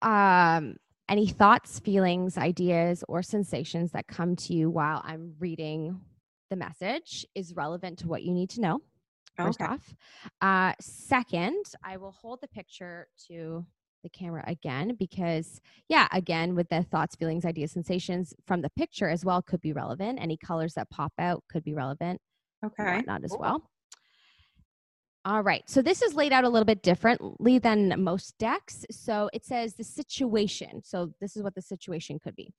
um, 0.02 0.78
any 1.10 1.28
thoughts, 1.28 1.80
feelings, 1.80 2.38
ideas, 2.38 3.04
or 3.08 3.24
sensations 3.24 3.92
that 3.92 4.08
come 4.08 4.36
to 4.38 4.54
you 4.54 4.70
while 4.70 5.02
I'm 5.06 5.36
reading 5.40 6.02
the 6.50 6.56
message 6.56 7.26
is 7.36 7.56
relevant 7.56 8.00
to 8.00 8.08
what 8.08 8.24
you 8.24 8.34
need 8.34 8.50
to 8.52 8.62
know. 8.62 8.82
First 9.42 9.62
Okay. 9.62 9.66
off, 9.66 9.96
uh, 10.42 10.74
second, 10.82 11.64
I 11.84 11.98
will 11.98 12.12
hold 12.12 12.42
the 12.42 12.48
picture 12.48 13.08
to 13.28 13.66
the 14.04 14.10
camera 14.10 14.44
again 14.48 14.96
because, 14.98 15.62
yeah, 15.90 16.08
again, 16.12 16.56
with 16.56 16.70
the 16.70 16.84
thoughts, 16.84 17.16
feelings, 17.16 17.46
ideas, 17.46 17.72
sensations 17.72 18.34
from 18.46 18.62
the 18.62 18.70
picture 18.72 19.10
as 19.10 19.26
well 19.26 19.42
could 19.42 19.62
be 19.62 19.74
relevant. 19.74 20.20
Any 20.22 20.38
colors 20.38 20.74
that 20.76 20.90
pop 20.90 21.14
out 21.20 21.44
could 21.50 21.64
be 21.64 21.74
relevant 21.74 22.22
Okay. 22.64 23.04
Not 23.08 23.24
as 23.24 23.32
Cool. 23.32 23.40
well. 23.42 23.70
All 25.28 25.44
right. 25.44 25.62
So 25.70 25.82
this 25.82 26.02
is 26.02 26.16
laid 26.16 26.32
out 26.32 26.46
a 26.46 26.50
little 26.50 26.66
bit 26.66 26.82
differently 26.84 27.60
than 27.60 28.02
most 28.02 28.38
decks. 28.38 28.86
So 28.90 29.30
it 29.34 29.44
says 29.44 29.74
the 29.74 29.84
situation. 29.84 30.82
So 30.86 31.12
this 31.20 31.36
is 31.36 31.44
what 31.44 31.54
the 31.54 31.62
situation 31.62 32.18
could 32.18 32.34
be. 32.34 32.50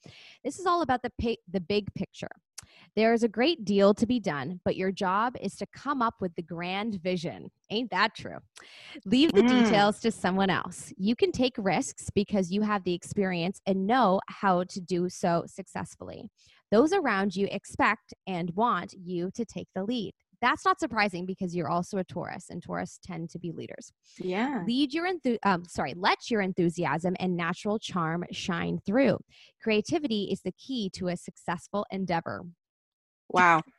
This 0.45 0.59
is 0.59 0.67
all 0.67 0.83
about 0.83 1.01
the 1.03 1.11
the 1.51 1.61
big 1.61 1.87
picture. 1.95 2.29
There 2.95 3.15
is 3.15 3.23
a 3.23 3.29
great 3.29 3.65
deal 3.65 3.95
to 3.95 4.07
be 4.07 4.21
done, 4.21 4.61
but 4.67 4.77
your 4.77 4.93
job 4.93 5.35
is 5.41 5.57
to 5.57 5.67
come 5.75 6.03
up 6.03 6.17
with 6.21 6.35
the 6.35 6.43
grand 6.43 6.97
vision. 7.03 7.51
Ain't 7.71 7.91
that 7.91 8.15
true? 8.15 8.37
Leave 9.07 9.33
the 9.33 9.43
Mm. 9.43 9.49
details 9.49 10.01
to 10.01 10.11
someone 10.11 10.51
else. 10.51 10.93
You 10.99 11.17
can 11.17 11.33
take 11.33 11.55
risks 11.57 12.11
because 12.11 12.51
you 12.51 12.61
have 12.61 12.85
the 12.85 12.93
experience 12.93 13.63
and 13.65 13.87
know 13.87 14.21
how 14.29 14.65
to 14.65 14.81
do 14.81 15.09
so 15.09 15.45
successfully. 15.47 16.29
Those 16.71 16.93
around 16.93 17.35
you 17.35 17.49
expect 17.51 18.13
and 18.27 18.55
want 18.55 18.93
you 18.93 19.31
to 19.31 19.45
take 19.47 19.69
the 19.75 19.85
lead. 19.85 20.13
That's 20.41 20.65
not 20.65 20.79
surprising 20.79 21.27
because 21.27 21.55
you're 21.55 21.69
also 21.69 21.99
a 21.99 22.05
Taurus, 22.05 22.47
and 22.51 22.63
Taurus 22.63 22.99
tend 23.03 23.31
to 23.31 23.39
be 23.39 23.51
leaders. 23.53 23.93
Yeah. 24.19 24.63
Lead 24.67 24.95
your 24.95 25.07
enthu- 25.07 25.39
um, 25.43 25.65
sorry, 25.65 25.95
let 25.97 26.31
your 26.31 26.43
enthusiasm 26.43 27.17
and 27.19 27.37
natural 27.37 27.79
charm 27.79 28.25
shine 28.31 28.79
through. 28.87 29.19
Creativity 29.63 30.29
is 30.31 30.41
the 30.43 30.53
key 30.53 30.91
to 30.95 31.09
a 31.09 31.17
successful 31.17 31.87
endeavor. 31.91 32.45
Wow. 33.31 33.63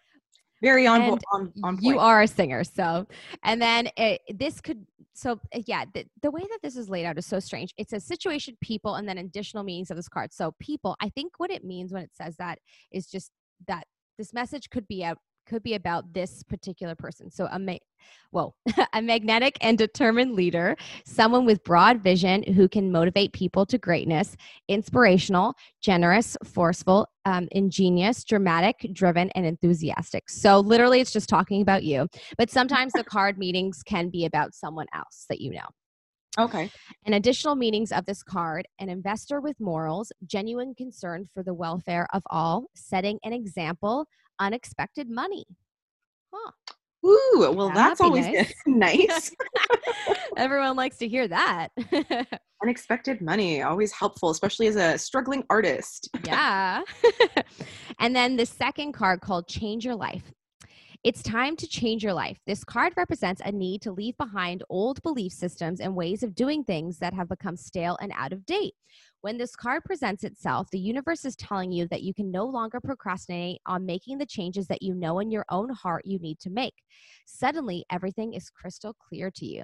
Very 0.62 0.86
on, 0.86 1.02
And 1.02 1.24
on, 1.32 1.54
on 1.64 1.78
point. 1.78 1.84
You 1.84 2.00
are 2.00 2.22
a 2.22 2.28
singer, 2.28 2.66
so 2.66 3.08
and 3.44 3.62
then 3.62 3.90
it, 3.96 4.20
this 4.38 4.60
could 4.60 4.86
so 5.14 5.40
uh, 5.56 5.62
yeah 5.66 5.86
the, 5.94 6.06
the 6.22 6.32
way 6.32 6.42
that 6.42 6.60
this 6.62 6.76
is 6.76 6.90
laid 6.90 7.06
out 7.06 7.18
is 7.18 7.26
so 7.26 7.40
strange. 7.40 7.74
It 7.78 7.90
says 7.90 8.04
situation, 8.04 8.58
people, 8.62 8.96
and 8.96 9.08
then 9.08 9.20
additional 9.20 9.64
meanings 9.64 9.90
of 9.90 9.96
this 9.96 10.10
card. 10.10 10.34
So 10.34 10.54
people, 10.60 10.98
I 11.02 11.08
think 11.10 11.34
what 11.38 11.50
it 11.50 11.64
means 11.64 11.94
when 11.94 12.04
it 12.04 12.12
says 12.14 12.36
that 12.38 12.60
is 12.92 13.08
just 13.08 13.32
that 13.70 13.86
this 14.18 14.34
message 14.34 14.70
could 14.70 14.86
be 14.88 15.02
out 15.02 15.18
could 15.50 15.64
be 15.64 15.74
about 15.74 16.14
this 16.14 16.44
particular 16.44 16.96
person. 16.96 17.30
So 17.32 17.48
a 17.52 17.60
ma- 17.60 17.78
whoa, 18.32 18.54
a 18.94 19.02
magnetic 19.02 19.58
and 19.62 19.78
determined 19.78 20.34
leader, 20.34 20.76
someone 21.06 21.46
with 21.46 21.64
broad 21.64 22.02
vision 22.02 22.44
who 22.44 22.70
can 22.70 22.92
motivate 22.92 23.34
people 23.34 23.66
to 23.66 23.78
greatness, 23.78 24.38
inspirational, 24.68 25.56
generous, 25.82 26.38
forceful, 26.44 27.08
um, 27.26 27.48
ingenious, 27.52 28.24
dramatic, 28.24 28.88
driven, 28.94 29.30
and 29.32 29.46
enthusiastic. 29.46 30.30
So 30.30 30.60
literally, 30.60 31.02
it's 31.02 31.12
just 31.12 31.30
talking 31.30 31.62
about 31.62 31.84
you. 31.84 32.08
But 32.38 32.50
sometimes 32.50 32.94
the 32.94 33.04
card 33.16 33.38
meetings 33.38 33.82
can 33.84 34.10
be 34.10 34.26
about 34.26 34.54
someone 34.54 34.88
else 34.94 35.26
that 35.30 35.42
you 35.42 35.52
know. 35.52 35.68
Okay. 36.38 36.70
And 37.06 37.16
additional 37.16 37.56
meanings 37.56 37.92
of 37.92 38.06
this 38.06 38.22
card 38.24 38.68
an 38.80 38.90
investor 38.90 39.42
with 39.42 39.60
morals, 39.60 40.12
genuine 40.26 40.76
concern 40.76 41.28
for 41.34 41.44
the 41.44 41.54
welfare 41.54 42.08
of 42.14 42.24
all, 42.30 42.66
setting 42.76 43.20
an 43.24 43.34
example, 43.34 44.06
unexpected 44.40 45.10
money. 45.10 45.46
Huh. 46.34 46.52
Ooh, 47.06 47.54
well, 47.56 47.70
That'd 47.70 47.76
that's 47.76 48.02
always 48.02 48.28
nice. 48.28 48.54
nice. 48.68 49.36
Everyone 50.38 50.76
likes 50.76 50.98
to 50.98 51.08
hear 51.08 51.28
that. 51.30 51.70
Unexpected 52.62 53.22
money, 53.22 53.62
always 53.62 53.92
helpful, 53.94 54.30
especially 54.32 54.68
as 54.68 54.76
a 54.76 54.98
struggling 54.98 55.44
artist. 55.50 56.10
yeah. 56.26 56.84
and 58.00 58.14
then 58.16 58.36
the 58.36 58.46
second 58.46 58.92
card 58.92 59.22
called 59.22 59.48
Change 59.48 59.86
Your 59.86 59.96
Life. 59.96 60.32
It's 61.06 61.24
time 61.24 61.56
to 61.56 61.66
change 61.66 62.04
your 62.04 62.12
life. 62.12 62.40
This 62.46 62.66
card 62.66 62.92
represents 62.98 63.42
a 63.46 63.54
need 63.54 63.82
to 63.84 63.94
leave 63.94 64.18
behind 64.18 64.66
old 64.70 65.02
belief 65.02 65.32
systems 65.32 65.80
and 65.80 65.96
ways 65.96 66.24
of 66.24 66.36
doing 66.36 66.62
things 66.66 67.00
that 67.00 67.14
have 67.14 67.30
become 67.30 67.56
stale 67.56 67.98
and 68.02 68.12
out 68.18 68.34
of 68.34 68.46
date. 68.46 68.74
When 69.22 69.38
this 69.38 69.56
card 69.56 69.86
presents 69.86 70.26
itself, 70.26 70.68
the 70.72 70.80
universe 70.80 71.24
is 71.24 71.38
telling 71.38 71.72
you 71.72 71.88
that 71.88 72.02
you 72.02 72.14
can 72.14 72.30
no 72.30 72.44
longer 72.44 72.82
procrastinate 72.82 73.62
on 73.66 73.86
making 73.86 74.18
the 74.18 74.26
changes 74.26 74.68
that 74.68 74.82
you 74.82 74.94
know 74.94 75.20
in 75.20 75.32
your 75.32 75.46
own 75.50 75.70
heart 75.70 76.06
you 76.06 76.20
need 76.20 76.38
to 76.42 76.50
make. 76.50 76.74
Suddenly, 77.26 77.86
everything 77.90 78.34
is 78.34 78.50
crystal 78.50 78.94
clear 78.94 79.32
to 79.32 79.46
you. 79.46 79.64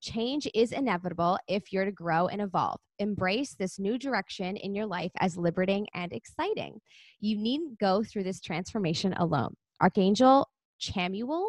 Change 0.00 0.46
is 0.54 0.70
inevitable 0.70 1.36
if 1.48 1.72
you're 1.72 1.84
to 1.84 1.90
grow 1.90 2.28
and 2.28 2.40
evolve. 2.40 2.78
Embrace 3.00 3.54
this 3.54 3.80
new 3.80 3.98
direction 3.98 4.56
in 4.56 4.72
your 4.72 4.86
life 4.86 5.10
as 5.18 5.36
liberating 5.36 5.88
and 5.94 6.12
exciting. 6.12 6.78
You 7.18 7.38
needn't 7.38 7.80
go 7.80 8.04
through 8.04 8.22
this 8.22 8.40
transformation 8.40 9.14
alone. 9.14 9.56
Archangel 9.80 10.48
Chamuel 10.80 11.48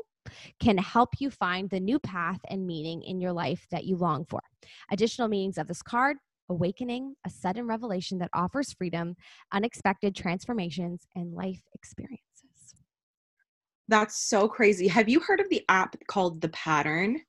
can 0.60 0.78
help 0.78 1.10
you 1.20 1.30
find 1.30 1.70
the 1.70 1.80
new 1.80 2.00
path 2.00 2.40
and 2.50 2.68
meaning 2.68 3.02
in 3.04 3.20
your 3.22 3.32
life 3.34 3.66
that 3.72 3.86
you 3.86 3.96
long 3.96 4.26
for. 4.26 4.42
Additional 4.92 5.28
meanings 5.28 5.58
of 5.58 5.68
this 5.68 5.82
card 5.82 6.18
awakening, 6.50 7.16
a 7.26 7.30
sudden 7.30 7.68
revelation 7.68 8.18
that 8.20 8.30
offers 8.34 8.74
freedom, 8.74 9.16
unexpected 9.52 10.16
transformations, 10.16 11.06
and 11.16 11.34
life 11.34 11.62
experiences. 11.74 12.22
That's 13.90 14.18
so 14.18 14.48
crazy. 14.48 14.88
Have 14.88 15.10
you 15.10 15.20
heard 15.20 15.40
of 15.40 15.50
the 15.50 15.64
app 15.70 15.96
called 16.08 16.42
The 16.42 16.50
Pattern? 16.50 17.22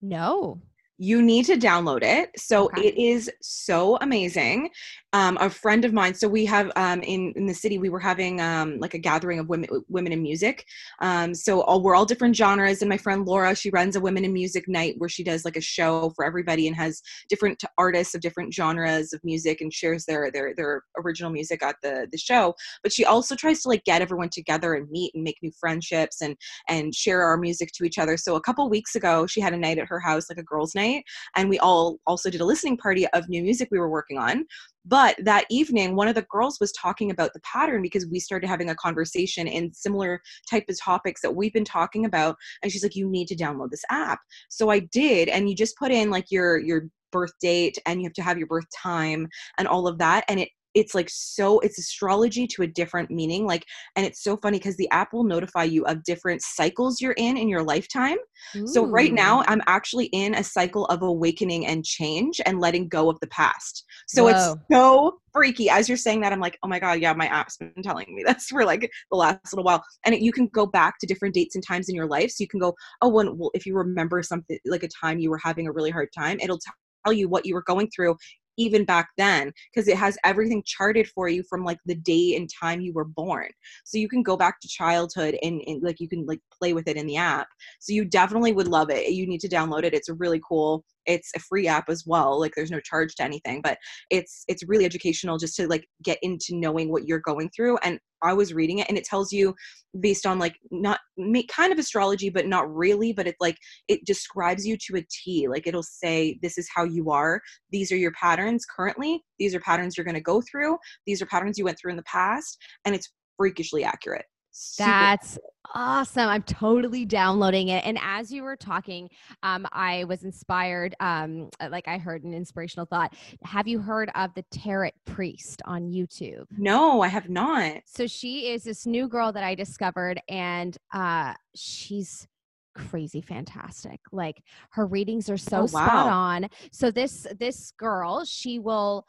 No. 0.00 0.60
You 0.98 1.22
need 1.22 1.46
to 1.46 1.56
download 1.56 2.02
it. 2.02 2.30
So 2.38 2.66
Okay. 2.66 2.88
it 2.88 2.96
is 2.96 3.30
so 3.40 3.96
amazing. 4.00 4.70
Um, 5.14 5.36
a 5.40 5.50
friend 5.50 5.84
of 5.84 5.92
mine. 5.92 6.14
So 6.14 6.26
we 6.26 6.46
have 6.46 6.72
um, 6.76 7.02
in 7.02 7.34
in 7.36 7.46
the 7.46 7.54
city. 7.54 7.76
We 7.78 7.90
were 7.90 8.00
having 8.00 8.40
um, 8.40 8.78
like 8.78 8.94
a 8.94 8.98
gathering 8.98 9.38
of 9.38 9.48
women 9.48 9.68
women 9.88 10.12
in 10.12 10.22
music. 10.22 10.64
Um, 11.00 11.34
so 11.34 11.60
all, 11.62 11.82
we're 11.82 11.94
all 11.94 12.06
different 12.06 12.34
genres. 12.34 12.80
And 12.80 12.88
my 12.88 12.96
friend 12.96 13.26
Laura, 13.26 13.54
she 13.54 13.70
runs 13.70 13.94
a 13.94 14.00
women 14.00 14.24
in 14.24 14.32
music 14.32 14.64
night 14.68 14.94
where 14.98 15.10
she 15.10 15.22
does 15.22 15.44
like 15.44 15.56
a 15.56 15.60
show 15.60 16.12
for 16.16 16.24
everybody 16.24 16.66
and 16.66 16.76
has 16.76 17.02
different 17.28 17.62
artists 17.76 18.14
of 18.14 18.22
different 18.22 18.54
genres 18.54 19.12
of 19.12 19.20
music 19.22 19.60
and 19.60 19.72
shares 19.72 20.06
their 20.06 20.30
their 20.30 20.54
their 20.54 20.82
original 20.98 21.30
music 21.30 21.62
at 21.62 21.76
the 21.82 22.08
the 22.10 22.18
show. 22.18 22.54
But 22.82 22.92
she 22.92 23.04
also 23.04 23.36
tries 23.36 23.60
to 23.62 23.68
like 23.68 23.84
get 23.84 24.02
everyone 24.02 24.30
together 24.30 24.74
and 24.74 24.90
meet 24.90 25.12
and 25.14 25.22
make 25.22 25.36
new 25.42 25.52
friendships 25.60 26.22
and 26.22 26.36
and 26.68 26.94
share 26.94 27.22
our 27.22 27.36
music 27.36 27.70
to 27.72 27.84
each 27.84 27.98
other. 27.98 28.16
So 28.16 28.36
a 28.36 28.40
couple 28.40 28.68
weeks 28.70 28.94
ago, 28.94 29.26
she 29.26 29.42
had 29.42 29.52
a 29.52 29.58
night 29.58 29.78
at 29.78 29.88
her 29.88 30.00
house, 30.00 30.30
like 30.30 30.38
a 30.38 30.42
girls' 30.42 30.74
night, 30.74 31.04
and 31.36 31.50
we 31.50 31.58
all 31.58 31.98
also 32.06 32.30
did 32.30 32.40
a 32.40 32.46
listening 32.46 32.78
party 32.78 33.06
of 33.08 33.28
new 33.28 33.42
music 33.42 33.68
we 33.70 33.78
were 33.78 33.90
working 33.90 34.16
on. 34.16 34.46
But 34.84 35.01
that 35.18 35.44
evening, 35.50 35.96
one 35.96 36.08
of 36.08 36.14
the 36.14 36.26
girls 36.30 36.58
was 36.60 36.72
talking 36.72 37.10
about 37.10 37.32
the 37.32 37.40
pattern 37.40 37.82
because 37.82 38.06
we 38.06 38.20
started 38.20 38.46
having 38.48 38.70
a 38.70 38.74
conversation 38.74 39.46
in 39.46 39.72
similar 39.72 40.20
type 40.50 40.64
of 40.68 40.78
topics 40.78 41.20
that 41.22 41.34
we've 41.34 41.52
been 41.52 41.64
talking 41.64 42.04
about. 42.04 42.36
And 42.62 42.70
she's 42.70 42.82
like, 42.82 42.96
"You 42.96 43.08
need 43.08 43.28
to 43.28 43.36
download 43.36 43.70
this 43.70 43.84
app." 43.90 44.20
So 44.48 44.70
I 44.70 44.80
did, 44.80 45.28
and 45.28 45.48
you 45.48 45.56
just 45.56 45.76
put 45.76 45.92
in 45.92 46.10
like 46.10 46.30
your 46.30 46.58
your 46.58 46.88
birth 47.10 47.32
date, 47.40 47.78
and 47.86 48.00
you 48.00 48.06
have 48.06 48.14
to 48.14 48.22
have 48.22 48.38
your 48.38 48.46
birth 48.46 48.66
time 48.74 49.28
and 49.58 49.68
all 49.68 49.86
of 49.86 49.98
that, 49.98 50.24
and 50.28 50.40
it 50.40 50.48
it's 50.74 50.94
like 50.94 51.08
so 51.10 51.58
it's 51.60 51.78
astrology 51.78 52.46
to 52.46 52.62
a 52.62 52.66
different 52.66 53.10
meaning 53.10 53.46
like 53.46 53.64
and 53.96 54.06
it's 54.06 54.22
so 54.22 54.36
funny 54.36 54.58
because 54.58 54.76
the 54.76 54.90
app 54.90 55.12
will 55.12 55.24
notify 55.24 55.64
you 55.64 55.84
of 55.86 56.02
different 56.04 56.42
cycles 56.42 57.00
you're 57.00 57.12
in 57.12 57.36
in 57.36 57.48
your 57.48 57.62
lifetime 57.62 58.18
so 58.66 58.84
right 58.84 59.12
now 59.12 59.40
mm. 59.40 59.44
I'm 59.48 59.62
actually 59.66 60.06
in 60.06 60.34
a 60.34 60.44
cycle 60.44 60.86
of 60.86 61.02
awakening 61.02 61.66
and 61.66 61.84
change 61.84 62.40
and 62.44 62.60
letting 62.60 62.88
go 62.88 63.08
of 63.08 63.18
the 63.20 63.26
past. 63.28 63.84
So 64.08 64.24
Whoa. 64.24 64.30
it's 64.30 64.54
so 64.70 65.18
freaky. 65.32 65.70
As 65.70 65.88
you're 65.88 65.98
saying 65.98 66.20
that, 66.22 66.32
I'm 66.32 66.40
like, 66.40 66.58
oh 66.62 66.68
my 66.68 66.78
God, 66.78 67.00
yeah, 67.00 67.12
my 67.12 67.26
app's 67.26 67.56
been 67.56 67.72
telling 67.82 68.14
me 68.14 68.22
that's 68.26 68.48
for 68.48 68.64
like 68.64 68.90
the 69.10 69.16
last 69.16 69.52
little 69.52 69.64
while. 69.64 69.82
And 70.04 70.14
it, 70.14 70.22
you 70.22 70.32
can 70.32 70.48
go 70.48 70.66
back 70.66 70.98
to 71.00 71.06
different 71.06 71.34
dates 71.34 71.54
and 71.54 71.66
times 71.66 71.88
in 71.88 71.94
your 71.94 72.06
life. 72.06 72.30
So 72.30 72.42
you 72.42 72.48
can 72.48 72.60
go, 72.60 72.74
oh, 73.00 73.08
when, 73.08 73.36
well, 73.38 73.50
if 73.54 73.66
you 73.66 73.74
remember 73.74 74.22
something 74.22 74.58
like 74.66 74.82
a 74.82 74.88
time 74.88 75.18
you 75.18 75.30
were 75.30 75.40
having 75.42 75.66
a 75.66 75.72
really 75.72 75.90
hard 75.90 76.08
time, 76.16 76.38
it'll 76.40 76.60
tell 77.04 77.12
you 77.12 77.28
what 77.28 77.46
you 77.46 77.54
were 77.54 77.62
going 77.62 77.90
through 77.94 78.16
even 78.56 78.84
back 78.84 79.10
then 79.16 79.52
because 79.72 79.88
it 79.88 79.96
has 79.96 80.18
everything 80.24 80.62
charted 80.64 81.08
for 81.08 81.28
you 81.28 81.42
from 81.42 81.64
like 81.64 81.78
the 81.86 81.94
day 81.94 82.36
and 82.36 82.50
time 82.50 82.80
you 82.80 82.92
were 82.92 83.04
born. 83.04 83.48
So 83.84 83.98
you 83.98 84.08
can 84.08 84.22
go 84.22 84.36
back 84.36 84.60
to 84.60 84.68
childhood 84.68 85.36
and, 85.42 85.62
and, 85.66 85.82
like 85.82 86.00
you 86.00 86.08
can 86.08 86.26
like 86.26 86.40
play 86.56 86.72
with 86.72 86.88
it 86.88 86.96
in 86.96 87.06
the 87.06 87.16
app. 87.16 87.48
So 87.80 87.92
you 87.92 88.04
definitely 88.04 88.52
would 88.52 88.68
love 88.68 88.90
it. 88.90 89.10
You 89.10 89.26
need 89.26 89.40
to 89.40 89.48
download 89.48 89.84
it. 89.84 89.94
It's 89.94 90.08
a 90.08 90.14
really 90.14 90.40
cool 90.46 90.84
it's 91.06 91.30
a 91.34 91.40
free 91.40 91.66
app 91.66 91.88
as 91.88 92.04
well 92.06 92.38
like 92.38 92.52
there's 92.54 92.70
no 92.70 92.80
charge 92.80 93.14
to 93.14 93.22
anything 93.22 93.60
but 93.62 93.78
it's 94.10 94.44
it's 94.48 94.66
really 94.66 94.84
educational 94.84 95.38
just 95.38 95.56
to 95.56 95.66
like 95.66 95.86
get 96.02 96.18
into 96.22 96.54
knowing 96.54 96.90
what 96.90 97.06
you're 97.06 97.20
going 97.20 97.50
through 97.54 97.76
and 97.78 97.98
i 98.22 98.32
was 98.32 98.54
reading 98.54 98.78
it 98.78 98.88
and 98.88 98.96
it 98.96 99.04
tells 99.04 99.32
you 99.32 99.54
based 100.00 100.26
on 100.26 100.38
like 100.38 100.56
not 100.70 101.00
kind 101.48 101.72
of 101.72 101.78
astrology 101.78 102.30
but 102.30 102.46
not 102.46 102.72
really 102.74 103.12
but 103.12 103.26
it's 103.26 103.40
like 103.40 103.56
it 103.88 104.04
describes 104.04 104.66
you 104.66 104.76
to 104.76 104.96
a 104.96 105.06
t 105.10 105.48
like 105.48 105.66
it'll 105.66 105.82
say 105.82 106.38
this 106.42 106.58
is 106.58 106.68
how 106.74 106.84
you 106.84 107.10
are. 107.10 107.40
These 107.70 107.92
are 107.92 107.96
your 107.96 108.12
patterns 108.12 108.64
currently. 108.64 109.22
These 109.38 109.54
are 109.54 109.60
patterns 109.60 109.96
you're 109.96 110.04
going 110.04 110.14
to 110.14 110.20
go 110.20 110.42
through. 110.50 110.78
These 111.06 111.22
are 111.22 111.26
patterns 111.26 111.58
you 111.58 111.64
went 111.64 111.78
through 111.78 111.92
in 111.92 111.96
the 111.96 112.02
past 112.04 112.58
and 112.84 112.94
it's 112.94 113.10
freakishly 113.36 113.84
accurate 113.84 114.26
Super 114.52 114.88
That's 114.88 115.38
awesome. 115.74 116.28
I'm 116.28 116.42
totally 116.42 117.04
downloading 117.04 117.68
it. 117.68 117.84
And 117.86 117.98
as 118.02 118.30
you 118.30 118.42
were 118.42 118.56
talking, 118.56 119.08
um, 119.42 119.66
I 119.72 120.04
was 120.04 120.24
inspired. 120.24 120.94
Um, 121.00 121.48
uh, 121.58 121.68
like 121.70 121.88
I 121.88 121.98
heard 121.98 122.24
an 122.24 122.34
inspirational 122.34 122.86
thought. 122.86 123.14
Have 123.44 123.66
you 123.66 123.80
heard 123.80 124.10
of 124.14 124.34
the 124.34 124.44
Tarot 124.50 124.90
Priest 125.06 125.62
on 125.64 125.90
YouTube? 125.90 126.44
No, 126.56 127.00
I 127.00 127.08
have 127.08 127.30
not. 127.30 127.82
So 127.86 128.06
she 128.06 128.50
is 128.50 128.64
this 128.64 128.86
new 128.86 129.08
girl 129.08 129.32
that 129.32 129.42
I 129.42 129.54
discovered, 129.54 130.20
and 130.28 130.76
uh, 130.92 131.34
she's 131.54 132.28
crazy 132.74 133.20
fantastic 133.20 134.00
like 134.12 134.42
her 134.70 134.86
readings 134.86 135.28
are 135.28 135.36
so 135.36 135.58
oh, 135.58 135.60
wow. 135.60 135.66
spot 135.66 136.06
on 136.06 136.48
so 136.70 136.90
this 136.90 137.26
this 137.38 137.70
girl 137.76 138.24
she 138.24 138.58
will 138.58 139.04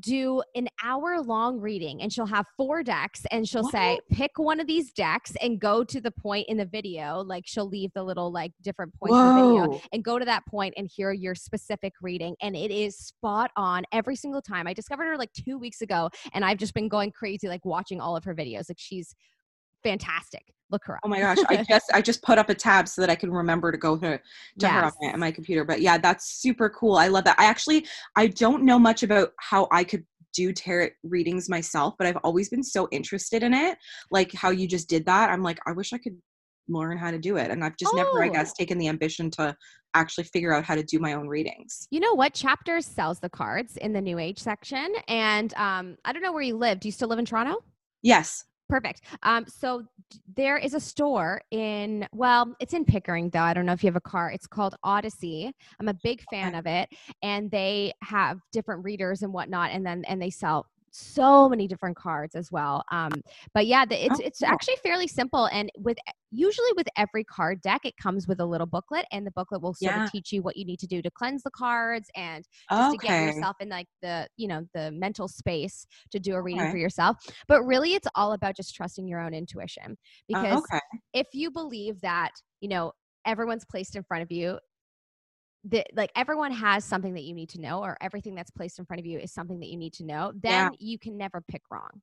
do 0.00 0.42
an 0.54 0.68
hour 0.82 1.20
long 1.20 1.60
reading 1.60 2.00
and 2.00 2.12
she'll 2.12 2.26
have 2.26 2.46
four 2.56 2.82
decks 2.82 3.26
and 3.30 3.46
she'll 3.46 3.62
what? 3.62 3.72
say 3.72 3.98
pick 4.10 4.38
one 4.38 4.58
of 4.58 4.66
these 4.66 4.90
decks 4.92 5.34
and 5.42 5.60
go 5.60 5.84
to 5.84 6.00
the 6.00 6.10
point 6.10 6.46
in 6.48 6.56
the 6.56 6.64
video 6.64 7.20
like 7.20 7.44
she'll 7.46 7.68
leave 7.68 7.92
the 7.92 8.02
little 8.02 8.32
like 8.32 8.52
different 8.62 8.92
points 8.94 9.12
Whoa. 9.12 9.30
in 9.30 9.36
the 9.36 9.68
video 9.68 9.80
and 9.92 10.02
go 10.02 10.18
to 10.18 10.24
that 10.24 10.46
point 10.46 10.72
and 10.78 10.88
hear 10.90 11.12
your 11.12 11.34
specific 11.34 11.92
reading 12.00 12.34
and 12.40 12.56
it 12.56 12.70
is 12.70 12.96
spot 12.96 13.50
on 13.56 13.84
every 13.92 14.16
single 14.16 14.40
time 14.40 14.66
i 14.66 14.72
discovered 14.72 15.04
her 15.04 15.18
like 15.18 15.32
two 15.34 15.58
weeks 15.58 15.82
ago 15.82 16.08
and 16.32 16.44
i've 16.44 16.58
just 16.58 16.72
been 16.72 16.88
going 16.88 17.12
crazy 17.12 17.46
like 17.46 17.64
watching 17.66 18.00
all 18.00 18.16
of 18.16 18.24
her 18.24 18.34
videos 18.34 18.70
like 18.70 18.78
she's 18.78 19.14
fantastic 19.82 20.54
look 20.72 20.82
her 20.86 20.94
up. 20.94 21.00
Oh 21.04 21.08
my 21.08 21.20
gosh, 21.20 21.38
I 21.48 21.64
just 21.68 21.92
I 21.92 22.00
just 22.00 22.22
put 22.22 22.38
up 22.38 22.50
a 22.50 22.54
tab 22.54 22.88
so 22.88 23.00
that 23.00 23.10
I 23.10 23.14
can 23.14 23.30
remember 23.30 23.70
to 23.70 23.78
go 23.78 23.96
to, 23.96 24.18
to 24.18 24.20
yes. 24.56 24.72
her 24.72 24.84
on 24.84 24.92
my, 25.00 25.12
on 25.12 25.20
my 25.20 25.30
computer. 25.30 25.64
But 25.64 25.80
yeah, 25.80 25.98
that's 25.98 26.40
super 26.40 26.68
cool. 26.70 26.96
I 26.96 27.08
love 27.08 27.24
that. 27.24 27.38
I 27.38 27.44
actually 27.44 27.86
I 28.16 28.28
don't 28.28 28.64
know 28.64 28.78
much 28.78 29.02
about 29.02 29.30
how 29.38 29.68
I 29.70 29.84
could 29.84 30.04
do 30.32 30.52
tarot 30.52 30.88
readings 31.02 31.48
myself, 31.48 31.94
but 31.98 32.06
I've 32.06 32.18
always 32.24 32.48
been 32.48 32.62
so 32.62 32.88
interested 32.90 33.42
in 33.42 33.54
it. 33.54 33.78
Like 34.10 34.32
how 34.32 34.50
you 34.50 34.66
just 34.66 34.88
did 34.88 35.04
that. 35.06 35.30
I'm 35.30 35.42
like, 35.42 35.58
I 35.66 35.72
wish 35.72 35.92
I 35.92 35.98
could 35.98 36.16
learn 36.68 36.96
how 36.96 37.10
to 37.10 37.18
do 37.18 37.36
it. 37.36 37.50
And 37.50 37.64
I've 37.64 37.76
just 37.76 37.92
oh. 37.94 37.96
never, 37.96 38.22
I 38.22 38.28
guess, 38.28 38.50
oh. 38.52 38.54
taken 38.58 38.78
the 38.78 38.88
ambition 38.88 39.30
to 39.32 39.54
actually 39.94 40.24
figure 40.24 40.54
out 40.54 40.64
how 40.64 40.74
to 40.74 40.82
do 40.82 40.98
my 40.98 41.14
own 41.14 41.28
readings. 41.28 41.86
You 41.90 42.00
know 42.00 42.14
what? 42.14 42.34
Chapters 42.34 42.86
sells 42.86 43.20
the 43.20 43.28
cards 43.28 43.76
in 43.76 43.92
the 43.92 44.00
New 44.00 44.18
Age 44.18 44.38
section. 44.38 44.94
And 45.08 45.52
um, 45.54 45.96
I 46.04 46.12
don't 46.12 46.22
know 46.22 46.32
where 46.32 46.42
you 46.42 46.56
live. 46.56 46.80
Do 46.80 46.88
you 46.88 46.92
still 46.92 47.08
live 47.08 47.18
in 47.18 47.24
Toronto? 47.24 47.56
Yes. 48.02 48.44
Perfect. 48.72 49.02
Um, 49.22 49.44
so 49.46 49.82
there 50.34 50.56
is 50.56 50.72
a 50.72 50.80
store 50.80 51.42
in, 51.50 52.08
well, 52.14 52.56
it's 52.58 52.72
in 52.72 52.86
Pickering 52.86 53.28
though. 53.28 53.40
I 53.40 53.52
don't 53.52 53.66
know 53.66 53.74
if 53.74 53.84
you 53.84 53.88
have 53.88 53.96
a 53.96 54.00
car. 54.00 54.30
It's 54.30 54.46
called 54.46 54.76
Odyssey. 54.82 55.52
I'm 55.78 55.88
a 55.88 55.94
big 56.02 56.22
fan 56.30 56.54
of 56.54 56.66
it, 56.66 56.88
and 57.22 57.50
they 57.50 57.92
have 58.00 58.40
different 58.50 58.82
readers 58.82 59.20
and 59.20 59.30
whatnot, 59.30 59.72
and 59.72 59.84
then 59.84 60.06
and 60.06 60.22
they 60.22 60.30
sell 60.30 60.64
so 60.92 61.48
many 61.48 61.66
different 61.66 61.96
cards 61.96 62.34
as 62.34 62.52
well. 62.52 62.84
Um, 62.92 63.10
but 63.54 63.66
yeah, 63.66 63.84
the, 63.84 64.04
it's 64.04 64.20
oh, 64.20 64.24
it's 64.24 64.42
actually 64.42 64.76
fairly 64.82 65.08
simple. 65.08 65.46
And 65.46 65.70
with 65.76 65.96
usually 66.30 66.70
with 66.76 66.86
every 66.96 67.24
card 67.24 67.60
deck, 67.62 67.80
it 67.84 67.96
comes 67.96 68.28
with 68.28 68.40
a 68.40 68.44
little 68.44 68.66
booklet, 68.66 69.06
and 69.10 69.26
the 69.26 69.30
booklet 69.32 69.62
will 69.62 69.74
sort 69.74 69.94
yeah. 69.94 70.04
of 70.04 70.12
teach 70.12 70.32
you 70.32 70.42
what 70.42 70.56
you 70.56 70.64
need 70.64 70.78
to 70.80 70.86
do 70.86 71.02
to 71.02 71.10
cleanse 71.10 71.42
the 71.42 71.50
cards 71.50 72.08
and 72.14 72.44
just 72.70 72.94
okay. 72.94 72.96
to 72.96 73.06
get 73.06 73.34
yourself 73.34 73.56
in 73.60 73.68
like 73.68 73.88
the 74.02 74.28
you 74.36 74.46
know 74.46 74.62
the 74.74 74.92
mental 74.92 75.28
space 75.28 75.86
to 76.10 76.20
do 76.20 76.34
a 76.34 76.42
reading 76.42 76.62
okay. 76.62 76.70
for 76.70 76.78
yourself. 76.78 77.16
But 77.48 77.62
really, 77.64 77.94
it's 77.94 78.08
all 78.14 78.32
about 78.32 78.56
just 78.56 78.74
trusting 78.74 79.08
your 79.08 79.20
own 79.20 79.34
intuition 79.34 79.92
uh, 79.92 79.94
because 80.28 80.62
uh, 80.72 80.76
okay. 80.76 80.80
if 81.14 81.26
you 81.32 81.50
believe 81.50 82.00
that 82.02 82.30
you 82.60 82.68
know 82.68 82.92
everyone's 83.24 83.64
placed 83.64 83.96
in 83.96 84.02
front 84.02 84.22
of 84.22 84.30
you 84.30 84.58
that 85.64 85.86
like 85.94 86.10
everyone 86.16 86.52
has 86.52 86.84
something 86.84 87.14
that 87.14 87.22
you 87.22 87.34
need 87.34 87.48
to 87.50 87.60
know 87.60 87.82
or 87.82 87.96
everything 88.00 88.34
that's 88.34 88.50
placed 88.50 88.78
in 88.78 88.84
front 88.84 89.00
of 89.00 89.06
you 89.06 89.18
is 89.18 89.32
something 89.32 89.60
that 89.60 89.68
you 89.68 89.76
need 89.76 89.92
to 89.92 90.04
know 90.04 90.32
then 90.34 90.70
yeah. 90.72 90.76
you 90.78 90.98
can 90.98 91.16
never 91.16 91.40
pick 91.40 91.62
wrong 91.70 92.00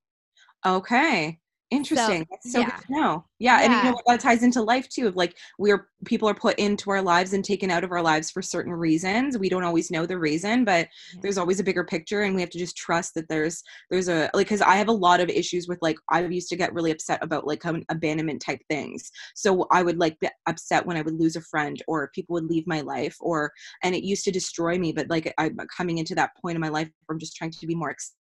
okay 0.65 1.37
Interesting. 1.71 2.21
So, 2.21 2.27
That's 2.31 2.51
so 2.51 2.59
yeah. 2.59 2.65
good 2.65 2.85
to 2.87 2.91
know. 2.91 3.25
Yeah, 3.37 3.59
yeah. 3.59 3.65
and 3.65 3.73
you 3.73 3.91
know 3.91 3.97
that 4.07 4.19
ties 4.19 4.41
into 4.41 4.61
life 4.61 4.89
too. 4.89 5.07
Of 5.07 5.15
like 5.15 5.37
we're 5.59 5.87
people 6.03 6.27
are 6.27 6.33
put 6.33 6.57
into 6.57 6.89
our 6.89 7.01
lives 7.01 7.33
and 7.33 7.45
taken 7.45 7.69
out 7.69 7.83
of 7.83 7.91
our 7.91 8.01
lives 8.01 8.31
for 8.31 8.41
certain 8.41 8.73
reasons. 8.73 9.37
We 9.37 9.49
don't 9.49 9.63
always 9.63 9.91
know 9.91 10.07
the 10.07 10.17
reason, 10.17 10.65
but 10.65 10.87
yeah. 11.13 11.19
there's 11.21 11.37
always 11.37 11.59
a 11.59 11.63
bigger 11.63 11.83
picture, 11.83 12.23
and 12.23 12.33
we 12.33 12.41
have 12.41 12.49
to 12.49 12.57
just 12.57 12.75
trust 12.75 13.13
that 13.15 13.29
there's 13.29 13.61
there's 13.91 14.09
a 14.09 14.31
like 14.33 14.47
because 14.47 14.61
I 14.61 14.77
have 14.77 14.87
a 14.87 14.93
lot 14.93 15.19
of 15.19 15.29
issues 15.29 15.67
with 15.67 15.77
like 15.83 15.97
I 16.09 16.25
used 16.25 16.49
to 16.49 16.55
get 16.55 16.73
really 16.73 16.91
upset 16.91 17.19
about 17.21 17.45
like 17.45 17.63
abandonment 17.89 18.41
type 18.41 18.61
things. 18.67 19.11
So 19.35 19.67
I 19.69 19.83
would 19.83 19.99
like 19.99 20.19
be 20.19 20.29
upset 20.47 20.85
when 20.85 20.97
I 20.97 21.03
would 21.03 21.19
lose 21.19 21.35
a 21.35 21.41
friend 21.41 21.81
or 21.87 22.09
people 22.15 22.33
would 22.33 22.49
leave 22.49 22.65
my 22.65 22.81
life 22.81 23.15
or 23.19 23.51
and 23.83 23.93
it 23.93 24.03
used 24.03 24.25
to 24.25 24.31
destroy 24.31 24.79
me. 24.79 24.91
But 24.91 25.09
like 25.09 25.31
I'm 25.37 25.55
coming 25.75 25.99
into 25.99 26.15
that 26.15 26.31
point 26.41 26.55
in 26.55 26.61
my 26.61 26.69
life 26.69 26.89
where 27.05 27.13
I'm 27.13 27.19
just 27.19 27.35
trying 27.35 27.51
to 27.51 27.67
be 27.67 27.75
more 27.75 27.91
accepting 27.91 28.18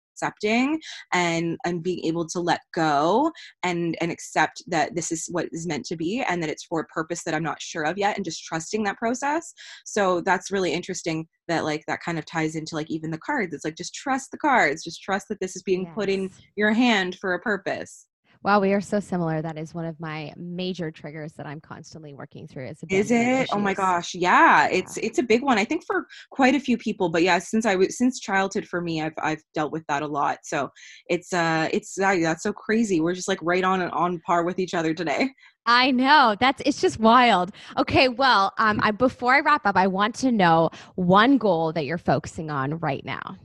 and 1.12 1.56
and 1.64 1.82
being 1.82 2.04
able 2.04 2.26
to 2.26 2.40
let 2.40 2.60
go 2.74 3.30
and 3.62 3.96
and 4.00 4.10
accept 4.10 4.62
that 4.66 4.94
this 4.94 5.10
is 5.12 5.28
what 5.30 5.48
is 5.52 5.66
meant 5.66 5.84
to 5.86 5.96
be 5.96 6.24
and 6.28 6.42
that 6.42 6.50
it's 6.50 6.64
for 6.64 6.80
a 6.80 6.86
purpose 6.86 7.22
that 7.24 7.34
I'm 7.34 7.42
not 7.42 7.60
sure 7.60 7.84
of 7.84 7.98
yet 7.98 8.16
and 8.16 8.24
just 8.24 8.44
trusting 8.44 8.84
that 8.84 8.98
process. 8.98 9.52
So 9.84 10.20
that's 10.20 10.50
really 10.50 10.72
interesting 10.72 11.26
that 11.48 11.64
like 11.64 11.84
that 11.86 12.00
kind 12.00 12.18
of 12.18 12.26
ties 12.26 12.54
into 12.54 12.74
like 12.74 12.90
even 12.90 13.10
the 13.10 13.18
cards. 13.18 13.54
It's 13.54 13.64
like 13.64 13.76
just 13.76 13.94
trust 13.94 14.30
the 14.30 14.38
cards, 14.38 14.84
just 14.84 15.02
trust 15.02 15.28
that 15.28 15.40
this 15.40 15.56
is 15.56 15.62
being 15.62 15.84
yes. 15.84 15.94
put 15.94 16.08
in 16.08 16.30
your 16.56 16.72
hand 16.72 17.16
for 17.20 17.34
a 17.34 17.40
purpose. 17.40 18.06
Wow, 18.44 18.60
we 18.60 18.72
are 18.72 18.80
so 18.80 19.00
similar. 19.00 19.42
That 19.42 19.58
is 19.58 19.74
one 19.74 19.84
of 19.84 19.98
my 19.98 20.32
major 20.36 20.90
triggers 20.90 21.32
that 21.32 21.46
I'm 21.46 21.60
constantly 21.60 22.14
working 22.14 22.46
through. 22.46 22.68
Is, 22.68 22.78
is 22.88 23.10
it? 23.10 23.26
Issues. 23.26 23.48
Oh 23.52 23.58
my 23.58 23.74
gosh, 23.74 24.14
yeah. 24.14 24.68
It's 24.68 24.96
yeah. 24.96 25.06
it's 25.06 25.18
a 25.18 25.22
big 25.22 25.42
one. 25.42 25.58
I 25.58 25.64
think 25.64 25.84
for 25.84 26.06
quite 26.30 26.54
a 26.54 26.60
few 26.60 26.78
people, 26.78 27.08
but 27.08 27.22
yeah, 27.22 27.40
since 27.40 27.66
I 27.66 27.74
was 27.74 27.98
since 27.98 28.20
childhood 28.20 28.66
for 28.66 28.80
me, 28.80 29.02
I've 29.02 29.14
I've 29.20 29.42
dealt 29.54 29.72
with 29.72 29.84
that 29.88 30.02
a 30.02 30.06
lot. 30.06 30.38
So 30.44 30.70
it's 31.08 31.32
uh 31.32 31.68
it's 31.72 31.94
that's 31.96 32.44
so 32.44 32.52
crazy. 32.52 33.00
We're 33.00 33.14
just 33.14 33.28
like 33.28 33.40
right 33.42 33.64
on 33.64 33.82
and 33.82 33.90
on 33.92 34.20
par 34.20 34.44
with 34.44 34.58
each 34.58 34.74
other 34.74 34.94
today. 34.94 35.30
I 35.66 35.90
know 35.90 36.34
that's 36.40 36.62
it's 36.64 36.80
just 36.80 36.98
wild. 36.98 37.52
Okay, 37.76 38.08
well, 38.08 38.54
um, 38.56 38.80
I, 38.82 38.90
before 38.90 39.34
I 39.34 39.40
wrap 39.40 39.66
up, 39.66 39.76
I 39.76 39.86
want 39.86 40.14
to 40.16 40.32
know 40.32 40.70
one 40.94 41.36
goal 41.36 41.72
that 41.72 41.84
you're 41.84 41.98
focusing 41.98 42.50
on 42.50 42.78
right 42.78 43.04
now. 43.04 43.36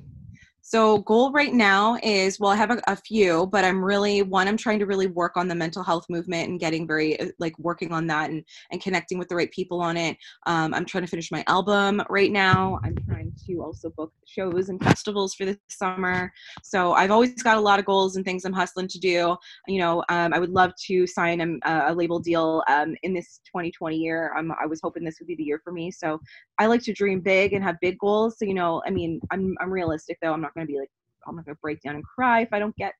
So, 0.73 0.97
goal 0.97 1.31
right 1.31 1.53
now 1.53 1.99
is 2.01 2.39
well, 2.39 2.49
I 2.49 2.55
have 2.55 2.71
a, 2.71 2.81
a, 2.87 2.95
few, 2.95 3.45
but 3.45 3.63
I'm 3.63 3.85
really 3.85 4.23
one. 4.23 4.47
I'm 4.47 4.57
trying 4.57 4.79
to 4.79 4.87
really 4.87 5.05
work 5.05 5.37
on 5.37 5.47
the 5.47 5.53
mental 5.53 5.83
health 5.83 6.07
movement 6.09 6.49
and 6.49 6.59
getting 6.59 6.87
very 6.87 7.19
uh, 7.19 7.27
like 7.37 7.53
working 7.59 7.91
on 7.91 8.07
that 8.07 8.31
and 8.31 8.43
and 8.71 8.81
connecting 8.81 9.19
with 9.19 9.29
the 9.29 9.35
right 9.35 9.51
people 9.51 9.81
on 9.81 9.97
it. 9.97 10.17
Um, 10.47 10.73
I'm 10.73 10.85
trying 10.85 11.03
to 11.03 11.07
finish 11.07 11.31
my 11.31 11.43
album 11.45 12.01
right 12.09 12.31
now. 12.31 12.79
I'm 12.83 12.95
trying 13.07 13.22
to 13.45 13.63
also 13.63 13.89
book 13.91 14.11
shows 14.25 14.69
and 14.69 14.81
festivals 14.83 15.33
for 15.33 15.45
the 15.45 15.57
summer. 15.69 16.31
So 16.63 16.93
I've 16.93 17.11
always 17.11 17.41
got 17.41 17.57
a 17.57 17.61
lot 17.61 17.79
of 17.79 17.85
goals 17.85 18.15
and 18.15 18.25
things 18.25 18.45
I'm 18.45 18.53
hustling 18.53 18.87
to 18.89 18.99
do. 18.99 19.35
You 19.67 19.79
know, 19.79 20.03
um, 20.09 20.33
I 20.33 20.39
would 20.39 20.51
love 20.51 20.73
to 20.87 21.07
sign 21.07 21.59
a, 21.65 21.91
a 21.91 21.93
label 21.93 22.19
deal 22.19 22.63
um, 22.67 22.95
in 23.03 23.13
this 23.13 23.39
2020 23.45 23.97
year. 23.97 24.33
I'm, 24.37 24.51
I 24.51 24.65
was 24.65 24.79
hoping 24.83 25.03
this 25.03 25.17
would 25.19 25.27
be 25.27 25.35
the 25.35 25.43
year 25.43 25.61
for 25.63 25.71
me. 25.71 25.91
So 25.91 26.19
I 26.59 26.67
like 26.67 26.81
to 26.83 26.93
dream 26.93 27.19
big 27.19 27.53
and 27.53 27.63
have 27.63 27.79
big 27.81 27.97
goals. 27.99 28.37
So 28.37 28.45
you 28.45 28.53
know, 28.53 28.81
I 28.85 28.89
mean, 28.89 29.19
I'm 29.31 29.55
I'm 29.61 29.71
realistic 29.71 30.17
though. 30.21 30.33
I'm 30.33 30.41
not 30.41 30.53
going 30.53 30.65
to 30.65 30.71
be 30.71 30.79
like 30.79 30.89
I'm 31.27 31.35
not 31.35 31.45
going 31.45 31.55
to 31.55 31.61
break 31.61 31.81
down 31.81 31.95
and 31.95 32.03
cry 32.03 32.41
if 32.41 32.49
I 32.51 32.59
don't 32.59 32.75
get 32.75 32.93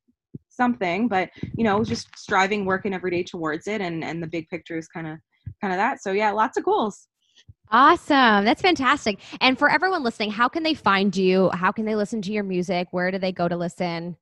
something. 0.50 1.08
But 1.08 1.30
you 1.56 1.64
know, 1.64 1.84
just 1.84 2.08
striving, 2.18 2.66
working 2.66 2.94
every 2.94 3.12
day 3.12 3.24
towards 3.24 3.68
it, 3.68 3.82
and 3.82 4.04
and 4.04 4.22
the 4.22 4.28
big 4.28 4.48
picture 4.50 4.78
is 4.78 4.88
kind 4.88 5.08
of 5.08 5.18
kind 5.62 5.74
of 5.74 5.78
that. 5.78 6.02
So 6.02 6.12
yeah, 6.12 6.32
lots 6.32 6.58
of 6.58 6.64
goals. 6.64 7.08
Awesome. 7.72 8.46
That's 8.46 8.62
fantastic. 8.62 9.20
And 9.42 9.58
for 9.58 9.70
everyone 9.70 10.04
listening, 10.04 10.32
how 10.32 10.48
can 10.48 10.64
they 10.64 10.74
find 10.76 11.16
you? 11.16 11.50
How 11.54 11.72
can 11.72 11.86
they 11.86 11.96
listen 11.96 12.22
to 12.24 12.32
your 12.32 12.44
music? 12.44 12.88
Where 12.92 13.10
do 13.12 13.18
they 13.18 13.32
go 13.32 13.48
to 13.48 13.58
listen? 13.58 14.18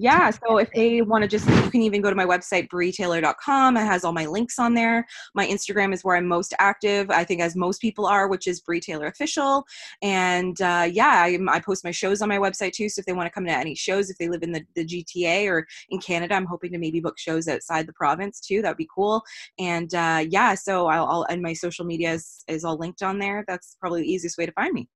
Yeah 0.00 0.30
so 0.30 0.56
if 0.56 0.70
they 0.72 1.02
want 1.02 1.20
to 1.22 1.28
just 1.28 1.46
you 1.46 1.70
can 1.70 1.82
even 1.82 2.00
go 2.00 2.08
to 2.08 2.16
my 2.16 2.24
website 2.24 2.68
breetaylor.com 2.68 3.76
it 3.76 3.80
has 3.80 4.02
all 4.02 4.14
my 4.14 4.24
links 4.24 4.58
on 4.58 4.72
there. 4.72 5.06
My 5.34 5.46
instagram 5.46 5.92
is 5.92 6.02
where 6.02 6.16
i'm 6.16 6.26
most 6.26 6.54
active 6.58 7.10
i 7.10 7.22
think 7.22 7.42
as 7.42 7.54
most 7.54 7.82
people 7.82 8.06
are 8.06 8.26
which 8.26 8.46
is 8.46 8.62
Bree 8.62 8.80
Taylor 8.80 9.08
official. 9.08 9.66
And 10.00 10.58
uh, 10.62 10.88
yeah 10.90 11.22
I, 11.26 11.38
I, 11.50 11.60
post 11.60 11.84
my 11.84 11.90
shows 11.90 12.22
on 12.22 12.30
my 12.30 12.38
website 12.38 12.72
too 12.72 12.88
so 12.88 13.00
if 13.00 13.04
they 13.04 13.12
want 13.12 13.26
to 13.26 13.30
come 13.30 13.44
to 13.44 13.52
any 13.52 13.74
shows 13.74 14.08
if 14.08 14.16
they 14.16 14.28
live 14.30 14.42
in 14.42 14.52
the, 14.52 14.64
the 14.74 14.86
gta 14.86 15.46
or 15.50 15.66
in 15.90 16.00
canada 16.00 16.34
i'm 16.34 16.46
hoping 16.46 16.72
to 16.72 16.78
maybe 16.78 17.00
book 17.00 17.18
shows 17.18 17.46
outside 17.46 17.86
the 17.86 17.92
province 17.92 18.40
too 18.40 18.62
that 18.62 18.70
would 18.70 18.78
be 18.78 18.88
cool. 18.94 19.22
And 19.58 19.92
uh, 19.94 20.24
yeah 20.26 20.54
so 20.54 20.86
I'll, 20.86 21.04
I'll 21.04 21.22
and 21.24 21.42
my 21.42 21.52
social 21.52 21.84
media 21.84 22.14
is, 22.14 22.42
is 22.48 22.64
all 22.64 22.78
linked 22.78 23.02
on 23.02 23.18
there 23.18 23.44
that's 23.46 23.76
probably 23.78 24.00
the 24.00 24.10
easiest 24.10 24.38
way 24.38 24.46
to 24.46 24.52
find 24.52 24.72
me 24.72 24.88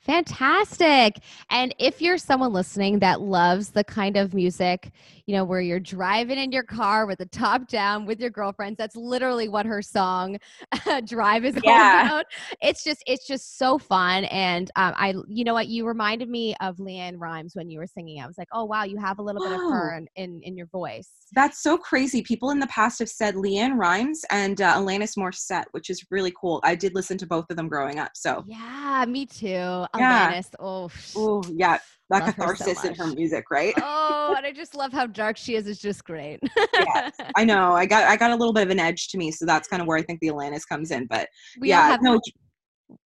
Fantastic. 0.00 1.18
And 1.50 1.74
if 1.78 2.00
you're 2.00 2.16
someone 2.16 2.52
listening 2.52 3.00
that 3.00 3.20
loves 3.20 3.68
the 3.68 3.84
kind 3.84 4.16
of 4.16 4.32
music, 4.32 4.92
you 5.26 5.34
know, 5.34 5.44
where 5.44 5.60
you're 5.60 5.78
driving 5.78 6.38
in 6.38 6.52
your 6.52 6.62
car 6.62 7.04
with 7.04 7.18
the 7.18 7.26
top 7.26 7.68
down 7.68 8.06
with 8.06 8.18
your 8.18 8.30
girlfriends, 8.30 8.78
that's 8.78 8.96
literally 8.96 9.48
what 9.48 9.66
her 9.66 9.82
song 9.82 10.38
Drive 11.04 11.44
is 11.44 11.54
yeah. 11.62 11.70
all 11.70 12.06
about. 12.06 12.26
It's 12.62 12.82
just 12.82 13.02
it's 13.06 13.26
just 13.26 13.58
so 13.58 13.78
fun 13.78 14.24
and 14.24 14.70
um, 14.76 14.94
I 14.96 15.14
you 15.28 15.44
know 15.44 15.54
what, 15.54 15.68
you 15.68 15.86
reminded 15.86 16.30
me 16.30 16.54
of 16.60 16.78
LeAnn 16.78 17.14
Rimes 17.18 17.54
when 17.54 17.68
you 17.68 17.78
were 17.78 17.86
singing. 17.86 18.22
I 18.22 18.26
was 18.26 18.38
like, 18.38 18.48
"Oh 18.52 18.64
wow, 18.64 18.84
you 18.84 18.98
have 18.98 19.18
a 19.18 19.22
little 19.22 19.42
bit 19.42 19.52
of 19.52 19.60
her 19.70 19.96
in, 19.96 20.08
in, 20.16 20.40
in 20.42 20.56
your 20.56 20.66
voice." 20.66 21.10
That's 21.32 21.62
so 21.62 21.76
crazy. 21.76 22.22
People 22.22 22.50
in 22.50 22.58
the 22.58 22.66
past 22.66 22.98
have 22.98 23.08
said 23.08 23.34
LeAnn 23.34 23.76
Rimes 23.76 24.24
and 24.30 24.60
uh, 24.60 24.76
Alanis 24.76 25.16
Morissette, 25.16 25.66
which 25.72 25.90
is 25.90 26.04
really 26.10 26.32
cool. 26.40 26.60
I 26.64 26.74
did 26.74 26.94
listen 26.94 27.18
to 27.18 27.26
both 27.26 27.46
of 27.50 27.56
them 27.56 27.68
growing 27.68 27.98
up. 27.98 28.12
So 28.14 28.44
Yeah, 28.46 29.04
me 29.06 29.26
too. 29.26 29.86
Yeah. 30.00 30.32
Alanis. 30.32 30.48
Oh, 30.58 30.90
oh 31.16 31.42
yeah. 31.54 31.78
That 32.10 32.24
catharsis 32.24 32.82
so 32.82 32.88
in 32.88 32.94
her 32.96 33.06
music, 33.06 33.44
right? 33.52 33.72
Oh, 33.80 34.34
and 34.36 34.44
I 34.44 34.50
just 34.50 34.74
love 34.74 34.92
how 34.92 35.06
dark 35.06 35.36
she 35.36 35.54
is. 35.54 35.68
It's 35.68 35.80
just 35.80 36.04
great. 36.04 36.40
yes, 36.74 37.12
I 37.36 37.44
know. 37.44 37.72
I 37.72 37.86
got 37.86 38.04
I 38.04 38.16
got 38.16 38.32
a 38.32 38.34
little 38.34 38.52
bit 38.52 38.64
of 38.64 38.70
an 38.70 38.80
edge 38.80 39.08
to 39.10 39.18
me, 39.18 39.30
so 39.30 39.46
that's 39.46 39.68
kind 39.68 39.80
of 39.80 39.86
where 39.86 39.96
I 39.96 40.02
think 40.02 40.18
the 40.18 40.26
Alanis 40.26 40.66
comes 40.68 40.90
in. 40.90 41.06
But 41.06 41.28
we 41.60 41.68
yeah, 41.68 41.96
no, 42.02 42.20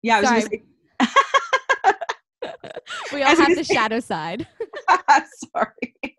yeah, 0.02 0.16
I 0.16 0.20
was 0.20 0.44
Sorry. 0.44 0.64
we 3.12 3.22
all 3.22 3.28
have 3.36 3.54
the 3.54 3.62
say, 3.62 3.74
shadow 3.74 4.00
side. 4.00 4.46
Sorry. 5.54 6.16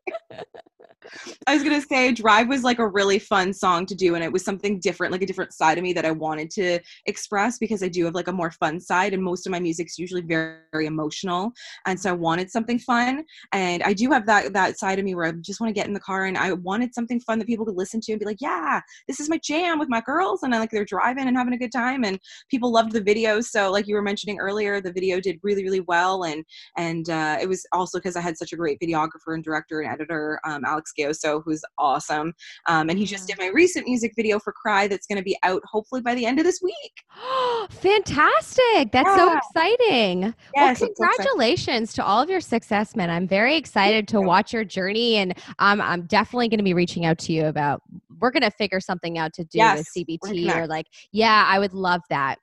I 1.47 1.53
was 1.53 1.63
gonna 1.63 1.81
say 1.81 2.11
Drive 2.11 2.47
was 2.47 2.63
like 2.63 2.79
a 2.79 2.87
really 2.87 3.19
fun 3.19 3.53
song 3.53 3.85
to 3.87 3.95
do, 3.95 4.15
and 4.15 4.23
it 4.23 4.31
was 4.31 4.43
something 4.43 4.79
different, 4.79 5.11
like 5.11 5.21
a 5.21 5.25
different 5.25 5.53
side 5.53 5.77
of 5.77 5.83
me 5.83 5.93
that 5.93 6.05
I 6.05 6.11
wanted 6.11 6.49
to 6.51 6.79
express 7.05 7.57
because 7.57 7.83
I 7.83 7.87
do 7.87 8.05
have 8.05 8.15
like 8.15 8.27
a 8.27 8.33
more 8.33 8.51
fun 8.51 8.79
side, 8.79 9.13
and 9.13 9.23
most 9.23 9.45
of 9.45 9.51
my 9.51 9.59
music's 9.59 9.97
usually 9.97 10.21
very, 10.21 10.57
very 10.71 10.85
emotional, 10.85 11.51
and 11.85 11.99
so 11.99 12.09
I 12.09 12.13
wanted 12.13 12.49
something 12.51 12.79
fun, 12.79 13.23
and 13.51 13.83
I 13.83 13.93
do 13.93 14.11
have 14.11 14.25
that 14.25 14.53
that 14.53 14.79
side 14.79 14.99
of 14.99 15.05
me 15.05 15.15
where 15.15 15.25
I 15.25 15.31
just 15.31 15.59
want 15.59 15.69
to 15.69 15.79
get 15.79 15.87
in 15.87 15.93
the 15.93 15.99
car 15.99 16.25
and 16.25 16.37
I 16.37 16.53
wanted 16.53 16.93
something 16.93 17.19
fun 17.19 17.39
that 17.39 17.47
people 17.47 17.65
could 17.65 17.75
listen 17.75 18.01
to 18.01 18.11
and 18.11 18.19
be 18.19 18.25
like, 18.25 18.41
yeah, 18.41 18.81
this 19.07 19.19
is 19.19 19.29
my 19.29 19.39
jam 19.43 19.79
with 19.79 19.89
my 19.89 20.01
girls, 20.01 20.43
and 20.43 20.53
I 20.53 20.59
like 20.59 20.71
they're 20.71 20.85
driving 20.85 21.27
and 21.27 21.37
having 21.37 21.53
a 21.53 21.57
good 21.57 21.71
time, 21.71 22.03
and 22.03 22.19
people 22.49 22.71
loved 22.71 22.91
the 22.91 23.01
video. 23.01 23.41
So 23.41 23.71
like 23.71 23.87
you 23.87 23.95
were 23.95 24.01
mentioning 24.01 24.39
earlier, 24.39 24.81
the 24.81 24.91
video 24.91 25.19
did 25.19 25.39
really 25.43 25.63
really 25.63 25.81
well, 25.81 26.23
and 26.23 26.43
and 26.77 27.09
uh, 27.09 27.37
it 27.41 27.47
was 27.47 27.65
also 27.71 27.99
because 27.99 28.15
I 28.15 28.21
had 28.21 28.37
such 28.37 28.53
a 28.53 28.57
great 28.57 28.79
videographer 28.79 29.33
and 29.33 29.43
director 29.43 29.81
and 29.81 29.91
editor, 29.91 30.39
um, 30.43 30.63
Alex 30.65 30.91
Gioso, 30.97 31.41
who's 31.43 31.61
awesome. 31.77 32.33
Um, 32.67 32.89
and 32.89 32.97
he 32.97 33.05
just 33.05 33.27
did 33.27 33.37
my 33.37 33.47
recent 33.47 33.87
music 33.87 34.13
video 34.15 34.39
for 34.39 34.53
Cry 34.53 34.87
that's 34.87 35.07
going 35.07 35.17
to 35.17 35.23
be 35.23 35.37
out 35.43 35.61
hopefully 35.65 36.01
by 36.01 36.15
the 36.15 36.25
end 36.25 36.39
of 36.39 36.45
this 36.45 36.59
week. 36.61 36.93
Oh, 37.17 37.67
fantastic. 37.71 38.91
That's 38.91 39.07
yeah. 39.07 39.15
so 39.15 39.37
exciting. 39.37 40.35
Yes, 40.55 40.81
well, 40.81 40.89
congratulations 40.89 41.93
to 41.93 42.05
all 42.05 42.21
of 42.21 42.29
your 42.29 42.41
success, 42.41 42.95
man. 42.95 43.09
I'm 43.09 43.27
very 43.27 43.55
excited 43.55 44.07
to 44.09 44.21
watch 44.21 44.53
your 44.53 44.63
journey. 44.63 45.15
And 45.15 45.37
um, 45.59 45.81
I'm 45.81 46.03
definitely 46.03 46.49
going 46.49 46.59
to 46.59 46.63
be 46.63 46.73
reaching 46.73 47.05
out 47.05 47.17
to 47.19 47.33
you 47.33 47.45
about, 47.45 47.81
we're 48.19 48.31
going 48.31 48.43
to 48.43 48.51
figure 48.51 48.79
something 48.79 49.17
out 49.17 49.33
to 49.33 49.43
do 49.43 49.57
yes, 49.57 49.77
with 49.95 50.07
CBT 50.07 50.55
or 50.55 50.67
like, 50.67 50.87
yeah, 51.11 51.45
I 51.47 51.59
would 51.59 51.73
love 51.73 52.01
that. 52.09 52.37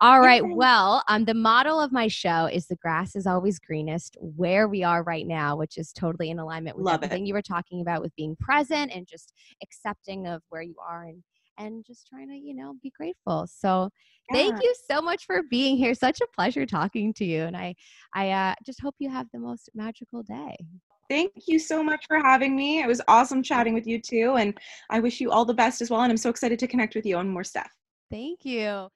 All 0.00 0.20
right. 0.20 0.42
Well, 0.46 1.02
um, 1.08 1.24
the 1.24 1.34
model 1.34 1.80
of 1.80 1.92
my 1.92 2.08
show 2.08 2.46
is 2.46 2.66
the 2.66 2.76
grass 2.76 3.16
is 3.16 3.26
always 3.26 3.58
greenest 3.58 4.16
where 4.20 4.68
we 4.68 4.82
are 4.82 5.02
right 5.02 5.26
now, 5.26 5.56
which 5.56 5.78
is 5.78 5.92
totally 5.92 6.30
in 6.30 6.38
alignment 6.38 6.76
with 6.76 6.86
Love 6.86 7.02
everything 7.02 7.24
it. 7.24 7.28
you 7.28 7.34
were 7.34 7.42
talking 7.42 7.80
about 7.80 8.02
with 8.02 8.14
being 8.16 8.36
present 8.36 8.92
and 8.94 9.06
just 9.06 9.32
accepting 9.62 10.26
of 10.26 10.42
where 10.48 10.62
you 10.62 10.76
are 10.86 11.04
and 11.04 11.22
and 11.56 11.84
just 11.86 12.08
trying 12.08 12.28
to, 12.28 12.34
you 12.34 12.54
know, 12.54 12.74
be 12.82 12.90
grateful. 12.96 13.46
So 13.46 13.88
yeah. 14.30 14.36
thank 14.36 14.62
you 14.62 14.74
so 14.90 15.00
much 15.00 15.24
for 15.24 15.42
being 15.50 15.76
here. 15.76 15.94
Such 15.94 16.20
a 16.20 16.26
pleasure 16.34 16.66
talking 16.66 17.12
to 17.14 17.24
you. 17.24 17.42
And 17.42 17.56
I 17.56 17.74
I 18.14 18.30
uh, 18.30 18.54
just 18.64 18.80
hope 18.80 18.94
you 18.98 19.10
have 19.10 19.26
the 19.32 19.38
most 19.38 19.70
magical 19.74 20.22
day. 20.22 20.56
Thank 21.10 21.32
you 21.46 21.58
so 21.58 21.82
much 21.82 22.06
for 22.08 22.18
having 22.18 22.56
me. 22.56 22.80
It 22.80 22.88
was 22.88 23.00
awesome 23.08 23.42
chatting 23.42 23.74
with 23.74 23.86
you 23.86 24.00
too. 24.00 24.36
And 24.38 24.58
I 24.90 25.00
wish 25.00 25.20
you 25.20 25.30
all 25.30 25.44
the 25.44 25.54
best 25.54 25.82
as 25.82 25.90
well. 25.90 26.00
And 26.00 26.10
I'm 26.10 26.16
so 26.16 26.30
excited 26.30 26.58
to 26.60 26.66
connect 26.66 26.94
with 26.94 27.04
you 27.04 27.16
on 27.16 27.28
more 27.28 27.44
stuff. 27.44 27.70
Thank 28.10 28.44
you. 28.44 28.88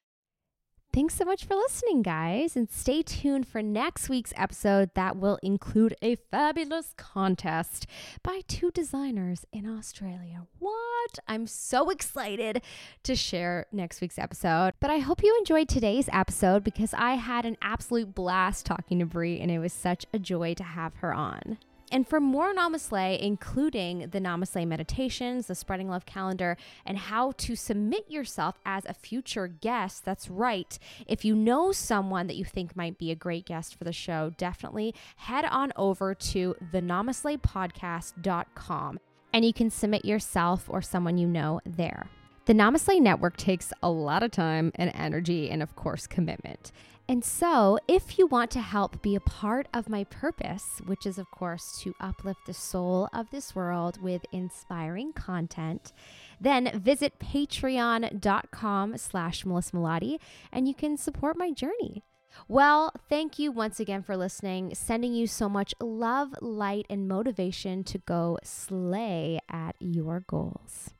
Thanks 0.91 1.15
so 1.15 1.27
much 1.27 1.45
for 1.45 1.55
listening, 1.55 2.03
guys, 2.03 2.57
and 2.57 2.69
stay 2.71 3.03
tuned 3.03 3.47
for 3.47 3.63
next 3.63 4.09
week's 4.09 4.33
episode 4.37 4.91
that 4.95 5.17
will 5.17 5.39
include 5.43 5.95
a 6.01 6.17
fabulous 6.17 6.95
contest 6.97 7.87
by 8.23 8.41
two 8.49 8.71
designers 8.71 9.45
in 9.53 9.69
Australia. 9.69 10.47
What? 10.59 11.19
I'm 11.29 11.47
so 11.47 11.91
excited 11.91 12.63
to 13.03 13.15
share 13.15 13.67
next 13.71 14.01
week's 14.01 14.19
episode. 14.19 14.73
But 14.81 14.91
I 14.91 14.99
hope 14.99 15.23
you 15.23 15.37
enjoyed 15.39 15.69
today's 15.69 16.09
episode 16.11 16.65
because 16.65 16.95
I 16.95 17.15
had 17.15 17.45
an 17.45 17.59
absolute 17.61 18.15
blast 18.15 18.65
talking 18.65 18.99
to 19.01 19.07
Bree, 19.07 19.39
and 19.39 19.51
it 19.51 19.59
was 19.59 19.75
such 19.75 20.07
a 20.15 20.19
joy 20.19 20.55
to 20.55 20.65
have 20.65 20.95
her 20.97 21.13
on. 21.13 21.59
And 21.91 22.07
for 22.07 22.21
more 22.21 22.55
NamaSLAY, 22.55 23.19
including 23.19 24.11
the 24.11 24.21
NamaSLAY 24.21 24.67
meditations, 24.67 25.47
the 25.47 25.55
Spreading 25.55 25.89
Love 25.89 26.05
calendar, 26.07 26.57
and 26.85 26.99
how 26.99 27.33
to 27.39 27.57
submit 27.57 28.11
yourself 28.11 28.59
as 28.67 28.85
a 28.87 28.95
future 28.95 29.49
guest, 29.49 30.05
that's 30.05 30.29
right. 30.29 30.79
If 31.07 31.25
you 31.25 31.35
know 31.35 31.73
someone 31.73 32.27
that 32.27 32.37
you 32.37 32.45
think 32.45 32.77
might 32.77 32.99
be 32.99 33.11
a 33.11 33.17
great 33.17 33.47
guest 33.47 33.77
for 33.77 33.85
the 33.85 33.93
show, 33.93 34.33
definitely 34.37 34.95
head 35.17 35.45
on 35.45 35.73
over 35.77 36.15
to 36.15 36.55
thenamaslaypodcast.com 36.73 38.99
and 39.33 39.45
you 39.45 39.53
can 39.53 39.71
submit 39.71 40.05
yourself 40.05 40.65
or 40.69 40.83
someone 40.83 41.19
you 41.19 41.27
know 41.27 41.61
there. 41.65 42.09
The 42.47 42.55
NamaSLAY 42.55 43.01
Network 43.01 43.37
takes 43.37 43.73
a 43.83 43.91
lot 43.91 44.23
of 44.23 44.31
time 44.31 44.73
and 44.77 44.91
energy 44.95 45.51
and, 45.51 45.63
of 45.63 45.77
course, 45.77 46.07
commitment. 46.07 46.73
And 47.11 47.25
so, 47.25 47.79
if 47.89 48.19
you 48.19 48.27
want 48.27 48.51
to 48.51 48.61
help 48.61 49.01
be 49.01 49.15
a 49.15 49.21
part 49.21 49.67
of 49.73 49.89
my 49.89 50.05
purpose, 50.05 50.83
which 50.85 51.07
is, 51.07 51.17
of 51.17 51.31
course, 51.31 51.81
to 51.83 51.95
uplift 52.01 52.41
the 52.45 52.53
soul 52.53 53.09
of 53.15 53.31
this 53.31 53.55
world 53.55 54.03
with 54.03 54.27
inspiring 54.31 55.15
content, 55.15 55.95
then 56.39 56.71
visit 56.79 57.19
patreon.com 57.19 58.99
slash 58.99 59.47
Melissa 59.47 59.73
Melottey 59.73 60.19
and 60.53 60.69
you 60.69 60.75
can 60.75 60.99
support 60.99 61.39
my 61.39 61.51
journey. 61.51 62.03
Well, 62.47 62.93
thank 63.09 63.39
you 63.39 63.51
once 63.53 63.81
again 63.81 64.03
for 64.03 64.15
listening. 64.15 64.75
Sending 64.75 65.15
you 65.15 65.27
so 65.27 65.49
much 65.49 65.75
love, 65.81 66.35
light, 66.43 66.85
and 66.91 67.09
motivation 67.09 67.85
to 67.85 67.99
go 67.99 68.39
slay 68.45 69.41
at 69.49 69.77
your 69.81 70.21
goals. 70.21 70.91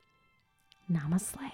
Namaste. 0.91 1.51